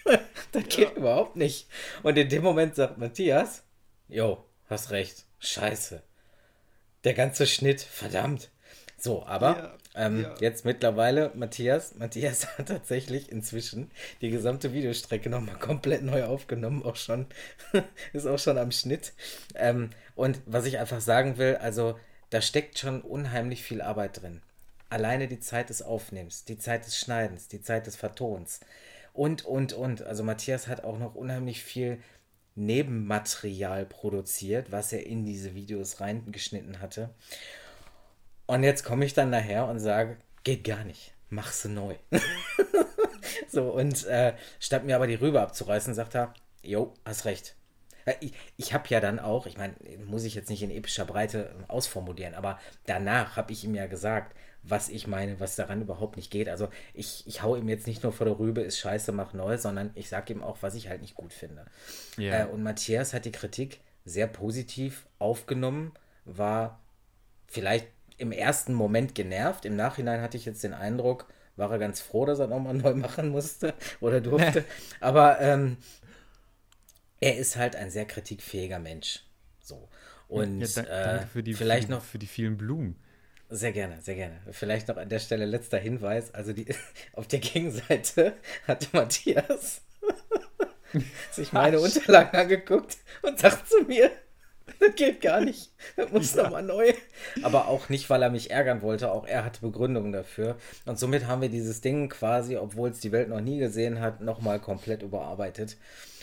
das 0.53 0.65
geht 0.65 0.79
ja. 0.79 0.93
überhaupt 0.93 1.37
nicht. 1.37 1.69
Und 2.03 2.17
in 2.17 2.29
dem 2.29 2.43
Moment 2.43 2.77
sagt 2.77 2.97
Matthias, 2.97 3.65
jo, 4.09 4.45
hast 4.71 4.91
recht, 4.91 5.27
scheiße. 5.41 6.03
Der 7.05 7.15
ganze 7.15 7.47
Schnitt, 7.47 7.81
verdammt. 7.81 8.51
So, 8.97 9.27
aber 9.27 9.57
ja. 9.57 9.79
Ähm, 9.95 10.23
ja. 10.23 10.35
Jetzt 10.41 10.65
mittlerweile, 10.65 11.33
Matthias, 11.35 11.95
Matthias 11.97 12.47
hat 12.59 12.69
tatsächlich 12.69 13.31
inzwischen 13.31 13.91
die 14.21 14.31
gesamte 14.31 14.73
Videostrecke 14.73 15.29
nochmal 15.29 15.59
komplett 15.59 16.03
neu 16.03 16.25
aufgenommen, 16.25 16.83
auch 16.83 16.97
schon, 16.97 17.27
ist 18.13 18.27
auch 18.27 18.39
schon 18.39 18.59
am 18.59 18.73
Schnitt. 18.73 19.13
Ähm, 19.55 19.91
und 20.15 20.41
was 20.47 20.67
ich 20.67 20.79
einfach 20.79 21.01
sagen 21.01 21.39
will, 21.39 21.57
also 21.57 21.99
da 22.31 22.41
steckt 22.41 22.79
schon 22.79 23.03
unheimlich 23.03 23.63
viel 23.63 23.83
Arbeit 23.83 24.23
drin. 24.23 24.41
Alleine 24.89 25.29
die 25.29 25.41
Zeit 25.41 25.71
des 25.71 25.83
Aufnehmens, 25.83 26.45
die 26.45 26.59
Zeit 26.59 26.87
des 26.87 26.99
Schneidens, 26.99 27.49
die 27.49 27.61
Zeit 27.61 27.87
des 27.87 27.97
Vertons 27.97 28.61
und, 29.13 29.45
und, 29.45 29.73
und. 29.73 30.03
Also 30.03 30.23
Matthias 30.23 30.69
hat 30.69 30.85
auch 30.85 30.99
noch 30.99 31.15
unheimlich 31.15 31.63
viel 31.63 31.99
Nebenmaterial 32.55 33.87
produziert, 33.87 34.73
was 34.73 34.93
er 34.93 35.07
in 35.07 35.25
diese 35.25 35.55
Videos 35.55 36.01
reingeschnitten 36.01 36.81
hatte. 36.81 37.11
Und 38.47 38.63
jetzt 38.63 38.85
komme 38.85 39.05
ich 39.05 39.15
dann 39.15 39.31
nachher 39.31 39.67
und 39.67 39.79
sage, 39.79 40.19
geht 40.45 40.65
gar 40.65 40.85
nicht, 40.85 41.15
mach 41.31 41.53
sie 41.53 41.69
neu. 41.69 41.95
so, 43.49 43.71
und 43.71 44.05
äh, 44.07 44.35
statt 44.61 44.85
mir 44.85 44.97
aber 44.97 45.07
die 45.07 45.15
Rübe 45.15 45.41
abzureißen, 45.41 45.95
sagt 45.95 46.15
er, 46.15 46.35
jo, 46.63 46.93
hast 47.05 47.25
recht. 47.25 47.57
Ich, 48.21 48.33
ich 48.57 48.75
habe 48.75 48.89
ja 48.89 49.01
dann 49.01 49.21
auch, 49.21 49.47
ich 49.47 49.57
meine, 49.57 49.75
muss 50.07 50.25
ich 50.25 50.35
jetzt 50.35 50.51
nicht 50.51 50.63
in 50.63 50.71
epischer 50.71 51.05
Breite 51.05 51.55
ausformulieren, 51.69 52.35
aber 52.35 52.59
danach 52.87 53.37
habe 53.37 53.53
ich 53.53 53.65
ihm 53.65 53.75
ja 53.75 53.87
gesagt, 53.87 54.37
was 54.63 54.89
ich 54.89 55.07
meine, 55.07 55.41
was 55.41 55.57
daran 55.57 55.83
überhaupt 55.83 56.17
nicht 56.17 56.31
geht. 56.31 56.49
Also 56.49 56.69
ich, 56.95 57.27
ich 57.27 57.43
hau 57.43 57.57
ihm 57.57 57.69
jetzt 57.69 57.87
nicht 57.87 58.03
nur 58.03 58.13
vor 58.13 58.27
der 58.27 58.39
Rübe, 58.39 58.61
ist 58.61 58.79
scheiße, 58.79 59.13
mach 59.13 59.33
neu, 59.33 59.59
sondern 59.59 59.91
ich 59.95 60.09
sage 60.09 60.33
ihm 60.33 60.43
auch, 60.43 60.59
was 60.61 60.75
ich 60.75 60.89
halt 60.89 61.03
nicht 61.03 61.15
gut 61.15 61.33
finde. 61.33 61.67
Yeah. 62.19 62.45
Äh, 62.45 62.47
und 62.47 62.63
Matthias 62.63 63.13
hat 63.13 63.25
die 63.25 63.33
Kritik 63.33 63.81
sehr 64.05 64.27
positiv 64.27 65.07
aufgenommen, 65.19 65.93
war 66.25 66.81
vielleicht 67.47 67.89
im 68.19 68.33
ersten 68.33 68.73
Moment 68.73 69.15
genervt. 69.15 69.65
Im 69.65 69.75
Nachhinein 69.75 70.21
hatte 70.21 70.37
ich 70.37 70.45
jetzt 70.45 70.63
den 70.63 70.75
Eindruck, 70.75 71.27
war 71.57 71.71
er 71.71 71.79
ganz 71.79 72.01
froh, 72.01 72.25
dass 72.25 72.39
er 72.39 72.47
nochmal 72.47 72.75
neu 72.75 72.95
machen 72.95 73.31
musste 73.31 73.75
oder 74.01 74.21
durfte. 74.21 74.65
Aber 75.01 75.41
ähm, 75.41 75.77
er 77.21 77.37
ist 77.37 77.57
halt 77.57 77.75
ein 77.75 77.91
sehr 77.91 78.05
kritikfähiger 78.05 78.79
Mensch. 78.79 79.25
So. 79.61 79.89
Und 80.29 80.61
ja, 80.61 80.83
danke 80.83 80.91
äh, 80.91 81.27
für 81.27 81.43
die, 81.43 81.55
vielleicht 81.55 81.89
noch 81.89 82.03
für 82.03 82.19
die 82.19 82.27
vielen 82.27 82.57
Blumen. 82.57 82.97
Sehr 83.55 83.73
gerne, 83.73 84.01
sehr 84.01 84.15
gerne. 84.15 84.41
Vielleicht 84.51 84.89
noch 84.89 84.97
an 84.97 85.11
der 85.11 85.19
Stelle 85.19 85.45
letzter 85.45 85.77
Hinweis. 85.77 86.33
Also 86.33 86.55
die, 86.55 86.67
auf 87.13 87.29
der 87.29 87.39
Gegenseite 87.39 88.33
hatte 88.67 88.89
Matthias 88.93 89.83
sich 91.33 91.53
meine 91.53 91.79
Unterlagen 91.79 92.35
angeguckt 92.35 92.97
und 93.21 93.39
sagt 93.39 93.69
zu 93.69 93.83
mir, 93.83 94.11
das 94.81 94.95
geht 94.95 95.21
gar 95.21 95.43
nicht. 95.43 95.71
Das 95.97 96.11
muss 96.11 96.35
ja. 96.35 96.45
nochmal 96.45 96.63
neu. 96.63 96.95
Aber 97.43 97.69
auch 97.69 97.91
nicht, 97.91 98.09
weil 98.09 98.23
er 98.23 98.31
mich 98.31 98.51
ärgern 98.51 98.81
wollte. 98.81 99.13
Auch 99.13 99.27
er 99.27 99.45
hatte 99.45 99.61
Begründungen 99.61 100.13
dafür. 100.13 100.57
Und 100.87 100.99
somit 100.99 101.27
haben 101.27 101.43
wir 101.43 101.51
dieses 101.51 101.83
Ding 101.83 102.09
quasi, 102.09 102.57
obwohl 102.57 102.89
es 102.89 103.01
die 103.01 103.13
Welt 103.13 103.29
noch 103.29 103.43
nie 103.43 103.59
gesehen 103.59 104.01
hat, 104.01 104.23
nochmal 104.23 104.61
komplett 104.61 105.03
überarbeitet 105.03 105.77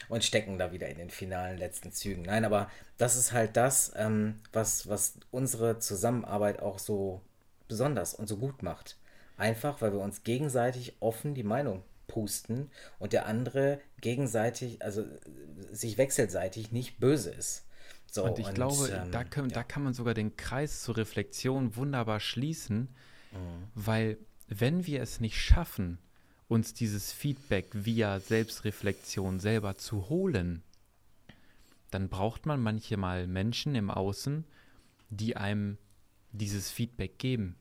und 0.09 0.23
stecken 0.23 0.57
da 0.57 0.71
wieder 0.71 0.89
in 0.89 0.97
den 0.97 1.09
finalen 1.09 1.57
letzten 1.57 1.91
Zügen. 1.91 2.23
Nein, 2.23 2.43
aber 2.43 2.69
das 2.97 3.15
ist 3.15 3.31
halt 3.31 3.55
das, 3.55 3.93
ähm, 3.95 4.35
was, 4.51 4.89
was 4.89 5.13
unsere 5.31 5.79
Zusammenarbeit 5.79 6.61
auch 6.61 6.79
so 6.79 7.21
besonders 7.67 8.13
und 8.13 8.27
so 8.27 8.37
gut 8.37 8.63
macht. 8.63 8.97
Einfach, 9.37 9.81
weil 9.81 9.93
wir 9.93 10.01
uns 10.01 10.23
gegenseitig 10.23 10.97
offen 10.99 11.33
die 11.33 11.43
Meinung 11.43 11.83
pusten 12.07 12.69
und 12.97 13.13
der 13.13 13.27
andere 13.27 13.79
gegenseitig, 14.01 14.81
also 14.81 15.05
sich 15.71 15.97
wechselseitig 15.97 16.71
nicht 16.71 16.99
böse 16.99 17.29
ist. 17.29 17.65
So, 18.11 18.23
und 18.25 18.39
ich 18.39 18.47
und, 18.47 18.55
glaube, 18.55 18.89
ähm, 18.89 19.11
da, 19.11 19.23
können, 19.23 19.49
ja. 19.49 19.55
da 19.55 19.63
kann 19.63 19.83
man 19.83 19.93
sogar 19.93 20.15
den 20.15 20.35
Kreis 20.35 20.81
zur 20.81 20.97
Reflexion 20.97 21.75
wunderbar 21.75 22.19
schließen, 22.19 22.89
mhm. 23.31 23.67
weil 23.75 24.17
wenn 24.47 24.87
wir 24.87 25.01
es 25.01 25.19
nicht 25.19 25.39
schaffen, 25.39 25.99
uns 26.49 26.73
dieses 26.73 27.13
Feedback 27.13 27.67
via 27.71 28.19
Selbstreflexion 28.19 29.39
selber 29.39 29.77
zu 29.77 30.09
holen, 30.09 30.63
dann 31.91 32.09
braucht 32.09 32.45
man 32.45 32.61
manchmal 32.61 33.27
Menschen 33.27 33.75
im 33.75 33.89
Außen, 33.89 34.45
die 35.09 35.37
einem 35.37 35.77
dieses 36.31 36.69
Feedback 36.69 37.17
geben. 37.19 37.55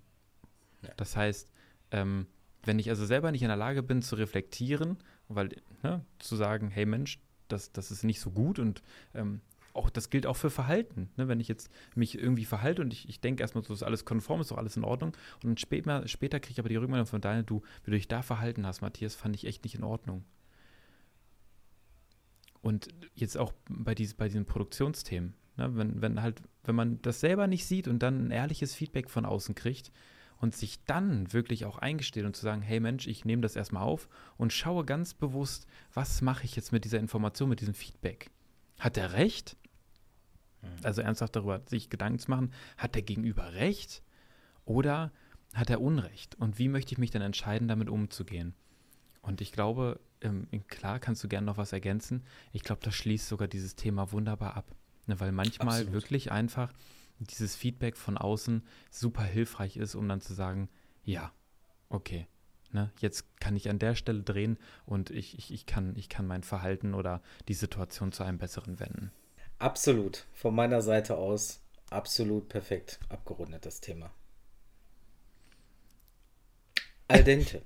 Ja. 0.82 0.90
Das 0.96 1.16
heißt, 1.16 1.50
ähm, 1.90 2.26
wenn 2.64 2.78
ich 2.78 2.88
also 2.88 3.06
selber 3.06 3.30
nicht 3.30 3.42
in 3.42 3.48
der 3.48 3.56
Lage 3.56 3.82
bin 3.82 4.02
zu 4.02 4.16
reflektieren, 4.16 4.98
weil 5.28 5.50
ne, 5.82 6.04
zu 6.18 6.36
sagen, 6.36 6.70
hey 6.70 6.86
Mensch, 6.86 7.20
das, 7.48 7.72
das 7.72 7.90
ist 7.90 8.04
nicht 8.04 8.20
so 8.20 8.30
gut 8.30 8.58
und 8.58 8.82
ähm, 9.14 9.42
auch, 9.74 9.90
das 9.90 10.10
gilt 10.10 10.26
auch 10.26 10.36
für 10.36 10.50
Verhalten. 10.50 11.10
Ne? 11.16 11.28
Wenn 11.28 11.40
ich 11.40 11.48
jetzt 11.48 11.70
mich 11.94 12.18
irgendwie 12.18 12.44
verhalte 12.44 12.82
und 12.82 12.92
ich, 12.92 13.08
ich 13.08 13.20
denke 13.20 13.42
erstmal, 13.42 13.64
so 13.64 13.72
ist 13.72 13.82
alles 13.82 14.04
konform, 14.04 14.40
ist 14.40 14.50
doch 14.50 14.58
alles 14.58 14.76
in 14.76 14.84
Ordnung. 14.84 15.16
Und 15.42 15.44
dann 15.44 15.56
später, 15.56 16.06
später 16.08 16.40
kriege 16.40 16.52
ich 16.52 16.58
aber 16.58 16.68
die 16.68 16.76
Rückmeldung 16.76 17.06
von 17.06 17.20
Daniel, 17.20 17.44
du, 17.44 17.62
wie 17.84 17.90
du 17.90 17.96
dich 17.96 18.08
da 18.08 18.22
verhalten 18.22 18.66
hast, 18.66 18.80
Matthias, 18.80 19.14
fand 19.14 19.36
ich 19.36 19.46
echt 19.46 19.64
nicht 19.64 19.74
in 19.74 19.84
Ordnung. 19.84 20.24
und 22.60 22.88
jetzt 23.14 23.36
auch 23.36 23.52
bei, 23.68 23.94
dies, 23.94 24.14
bei 24.14 24.28
diesen 24.28 24.44
Produktionsthemen, 24.44 25.34
ne, 25.56 25.76
wenn, 25.76 26.00
wenn 26.02 26.22
halt, 26.22 26.42
wenn 26.64 26.74
man 26.74 27.00
das 27.02 27.20
selber 27.20 27.46
nicht 27.46 27.66
sieht 27.66 27.88
und 27.88 28.00
dann 28.00 28.26
ein 28.26 28.30
ehrliches 28.30 28.74
Feedback 28.74 29.10
von 29.10 29.24
außen 29.24 29.54
kriegt 29.54 29.92
und 30.38 30.54
sich 30.54 30.84
dann 30.84 31.32
wirklich 31.32 31.64
auch 31.64 31.78
eingesteht 31.78 32.24
und 32.24 32.36
zu 32.36 32.42
sagen, 32.42 32.62
hey 32.62 32.80
Mensch, 32.80 33.06
ich 33.06 33.24
nehme 33.24 33.42
das 33.42 33.56
erstmal 33.56 33.82
auf 33.82 34.08
und 34.36 34.52
schaue 34.52 34.84
ganz 34.84 35.14
bewusst, 35.14 35.66
was 35.92 36.20
mache 36.20 36.44
ich 36.44 36.56
jetzt 36.56 36.72
mit 36.72 36.84
dieser 36.84 36.98
Information, 36.98 37.48
mit 37.48 37.60
diesem 37.60 37.74
Feedback. 37.74 38.30
Hat 38.78 38.96
er 38.96 39.12
recht? 39.12 39.56
Mhm. 40.62 40.68
Also 40.82 41.02
ernsthaft 41.02 41.36
darüber 41.36 41.62
sich 41.66 41.90
Gedanken 41.90 42.18
zu 42.18 42.30
machen, 42.30 42.52
hat 42.76 42.94
der 42.94 43.02
Gegenüber 43.02 43.54
recht 43.54 44.02
oder 44.64 45.12
hat 45.54 45.70
er 45.70 45.80
Unrecht? 45.80 46.34
Und 46.36 46.58
wie 46.58 46.68
möchte 46.68 46.92
ich 46.92 46.98
mich 46.98 47.10
dann 47.10 47.22
entscheiden, 47.22 47.68
damit 47.68 47.88
umzugehen? 47.88 48.54
Und 49.22 49.40
ich 49.40 49.52
glaube, 49.52 50.00
ähm, 50.20 50.48
klar 50.68 50.98
kannst 50.98 51.22
du 51.24 51.28
gerne 51.28 51.46
noch 51.46 51.58
was 51.58 51.72
ergänzen. 51.72 52.24
Ich 52.52 52.62
glaube, 52.62 52.80
das 52.82 52.94
schließt 52.94 53.28
sogar 53.28 53.48
dieses 53.48 53.76
Thema 53.76 54.12
wunderbar 54.12 54.56
ab. 54.56 54.74
Ne, 55.06 55.18
weil 55.20 55.32
manchmal 55.32 55.68
Absolut. 55.68 55.92
wirklich 55.92 56.30
einfach 56.30 56.72
dieses 57.18 57.56
Feedback 57.56 57.96
von 57.96 58.18
außen 58.18 58.62
super 58.90 59.22
hilfreich 59.22 59.76
ist, 59.76 59.94
um 59.94 60.08
dann 60.08 60.20
zu 60.20 60.34
sagen, 60.34 60.68
ja, 61.02 61.32
okay, 61.88 62.28
ne, 62.72 62.92
jetzt 62.98 63.24
kann 63.40 63.56
ich 63.56 63.68
an 63.68 63.78
der 63.78 63.94
Stelle 63.94 64.22
drehen 64.22 64.58
und 64.86 65.10
ich, 65.10 65.38
ich, 65.38 65.52
ich, 65.52 65.66
kann, 65.66 65.94
ich 65.96 66.08
kann 66.08 66.26
mein 66.26 66.42
Verhalten 66.42 66.94
oder 66.94 67.22
die 67.48 67.54
Situation 67.54 68.12
zu 68.12 68.22
einem 68.22 68.38
besseren 68.38 68.80
wenden. 68.80 69.12
Absolut. 69.58 70.26
Von 70.32 70.54
meiner 70.54 70.82
Seite 70.82 71.16
aus 71.16 71.60
absolut 71.90 72.48
perfekt 72.48 73.00
abgerundet 73.08 73.66
das 73.66 73.80
Thema. 73.80 74.10
Al 77.08 77.24
dente. 77.24 77.62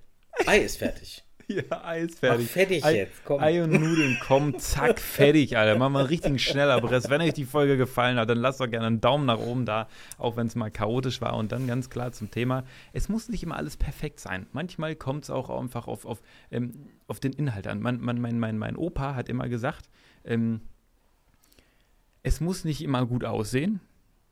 Ei 0.47 0.59
ist 0.59 0.77
fertig. 0.77 1.25
Ja, 1.55 1.85
Ei 1.85 2.01
ist 2.03 2.19
fertig. 2.19 2.47
Mach 2.47 2.53
fertig 2.53 2.85
Ei, 2.85 2.97
jetzt, 2.97 3.25
komm. 3.25 3.41
Ei 3.41 3.63
und 3.63 3.73
Nudeln, 3.73 4.19
komm, 4.21 4.59
zack, 4.59 5.01
fertig, 5.01 5.57
Alter. 5.57 5.79
Machen 5.79 5.93
wir 5.93 5.99
einen 6.01 6.09
richtigen 6.09 6.39
Schnellerpress. 6.39 7.11
Wenn 7.11 7.21
euch 7.21 7.35
die 7.35 7.45
Folge 7.45 7.77
gefallen 7.77 8.19
hat, 8.19 8.29
dann 8.31 8.39
lasst 8.39 8.61
doch 8.61 8.69
gerne 8.69 8.87
einen 8.87 9.01
Daumen 9.01 9.27
nach 9.27 9.39
oben 9.39 9.67
da, 9.67 9.89
auch 10.19 10.37
wenn 10.37 10.47
es 10.47 10.55
mal 10.55 10.71
chaotisch 10.71 11.21
war. 11.21 11.37
Und 11.37 11.53
dann 11.53 11.67
ganz 11.67 11.91
klar 11.91 12.13
zum 12.13 12.31
Thema, 12.31 12.65
es 12.93 13.09
muss 13.09 13.29
nicht 13.29 13.43
immer 13.43 13.57
alles 13.57 13.77
perfekt 13.77 14.21
sein. 14.21 14.47
Manchmal 14.53 14.97
kommt 14.97 15.25
es 15.25 15.31
auch 15.31 15.51
einfach 15.51 15.87
auf, 15.87 16.05
auf, 16.05 16.23
ähm, 16.51 16.73
auf 17.07 17.21
den 17.21 17.33
Inhalt 17.33 17.67
an. 17.67 17.81
Man, 17.81 18.01
man, 18.01 18.21
mein, 18.21 18.39
mein, 18.39 18.59
mein 18.59 18.77
Opa 18.77 19.15
hat 19.15 19.29
immer 19.29 19.49
gesagt, 19.49 19.89
ähm, 20.25 20.61
es 22.23 22.41
muss 22.41 22.65
nicht 22.65 22.83
immer 22.83 23.07
gut 23.07 23.25
aussehen, 23.25 23.81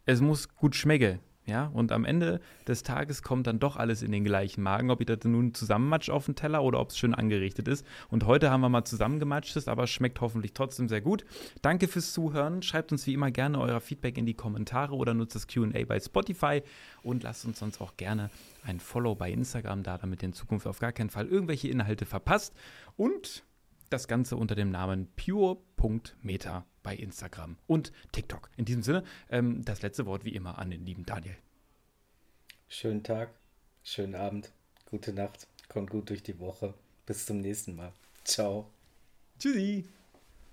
es 0.06 0.20
muss 0.20 0.48
gut 0.54 0.76
schmecken. 0.76 1.18
Ja, 1.46 1.66
und 1.66 1.90
am 1.90 2.04
Ende 2.04 2.40
des 2.68 2.82
Tages 2.82 3.22
kommt 3.22 3.46
dann 3.46 3.58
doch 3.58 3.76
alles 3.76 4.02
in 4.02 4.12
den 4.12 4.24
gleichen 4.24 4.62
Magen, 4.62 4.90
ob 4.90 5.00
ihr 5.00 5.06
das 5.06 5.24
nun 5.24 5.54
zusammenmatscht 5.54 6.10
auf 6.10 6.26
dem 6.26 6.36
Teller 6.36 6.62
oder 6.62 6.78
ob 6.80 6.90
es 6.90 6.98
schön 6.98 7.14
angerichtet 7.14 7.66
ist. 7.66 7.84
Und 8.08 8.26
heute 8.26 8.50
haben 8.50 8.60
wir 8.60 8.68
mal 8.68 8.84
zusammengematschtes, 8.84 9.66
aber 9.66 9.86
schmeckt 9.86 10.20
hoffentlich 10.20 10.52
trotzdem 10.52 10.88
sehr 10.88 11.00
gut. 11.00 11.24
Danke 11.62 11.88
fürs 11.88 12.12
Zuhören. 12.12 12.62
Schreibt 12.62 12.92
uns 12.92 13.06
wie 13.06 13.14
immer 13.14 13.30
gerne 13.30 13.58
euer 13.58 13.80
Feedback 13.80 14.18
in 14.18 14.26
die 14.26 14.34
Kommentare 14.34 14.94
oder 14.94 15.14
nutzt 15.14 15.34
das 15.34 15.48
QA 15.48 15.84
bei 15.86 15.98
Spotify 15.98 16.62
und 17.02 17.22
lasst 17.22 17.44
uns 17.46 17.58
sonst 17.58 17.80
auch 17.80 17.96
gerne 17.96 18.30
ein 18.62 18.78
Follow 18.78 19.14
bei 19.14 19.32
Instagram 19.32 19.82
da, 19.82 19.98
damit 19.98 20.22
ihr 20.22 20.26
in 20.26 20.34
Zukunft 20.34 20.66
auf 20.66 20.78
gar 20.78 20.92
keinen 20.92 21.10
Fall 21.10 21.26
irgendwelche 21.26 21.68
Inhalte 21.68 22.04
verpasst. 22.04 22.54
Und 22.96 23.44
das 23.90 24.08
Ganze 24.08 24.36
unter 24.36 24.54
dem 24.54 24.70
Namen 24.70 25.08
pure.meta 25.16 26.64
bei 26.82 26.94
Instagram 26.96 27.56
und 27.66 27.92
TikTok. 28.12 28.50
In 28.56 28.64
diesem 28.64 28.82
Sinne, 28.82 29.04
ähm, 29.28 29.64
das 29.64 29.82
letzte 29.82 30.06
Wort 30.06 30.24
wie 30.24 30.34
immer 30.34 30.58
an 30.58 30.70
den 30.70 30.86
lieben 30.86 31.04
Daniel. 31.04 31.36
Schönen 32.68 33.02
Tag, 33.02 33.34
schönen 33.82 34.14
Abend, 34.14 34.52
gute 34.86 35.12
Nacht, 35.12 35.46
kommt 35.68 35.90
gut 35.90 36.08
durch 36.08 36.22
die 36.22 36.38
Woche. 36.38 36.74
Bis 37.04 37.26
zum 37.26 37.40
nächsten 37.40 37.74
Mal. 37.74 37.92
Ciao. 38.24 38.70
Tschüssi. 39.38 39.88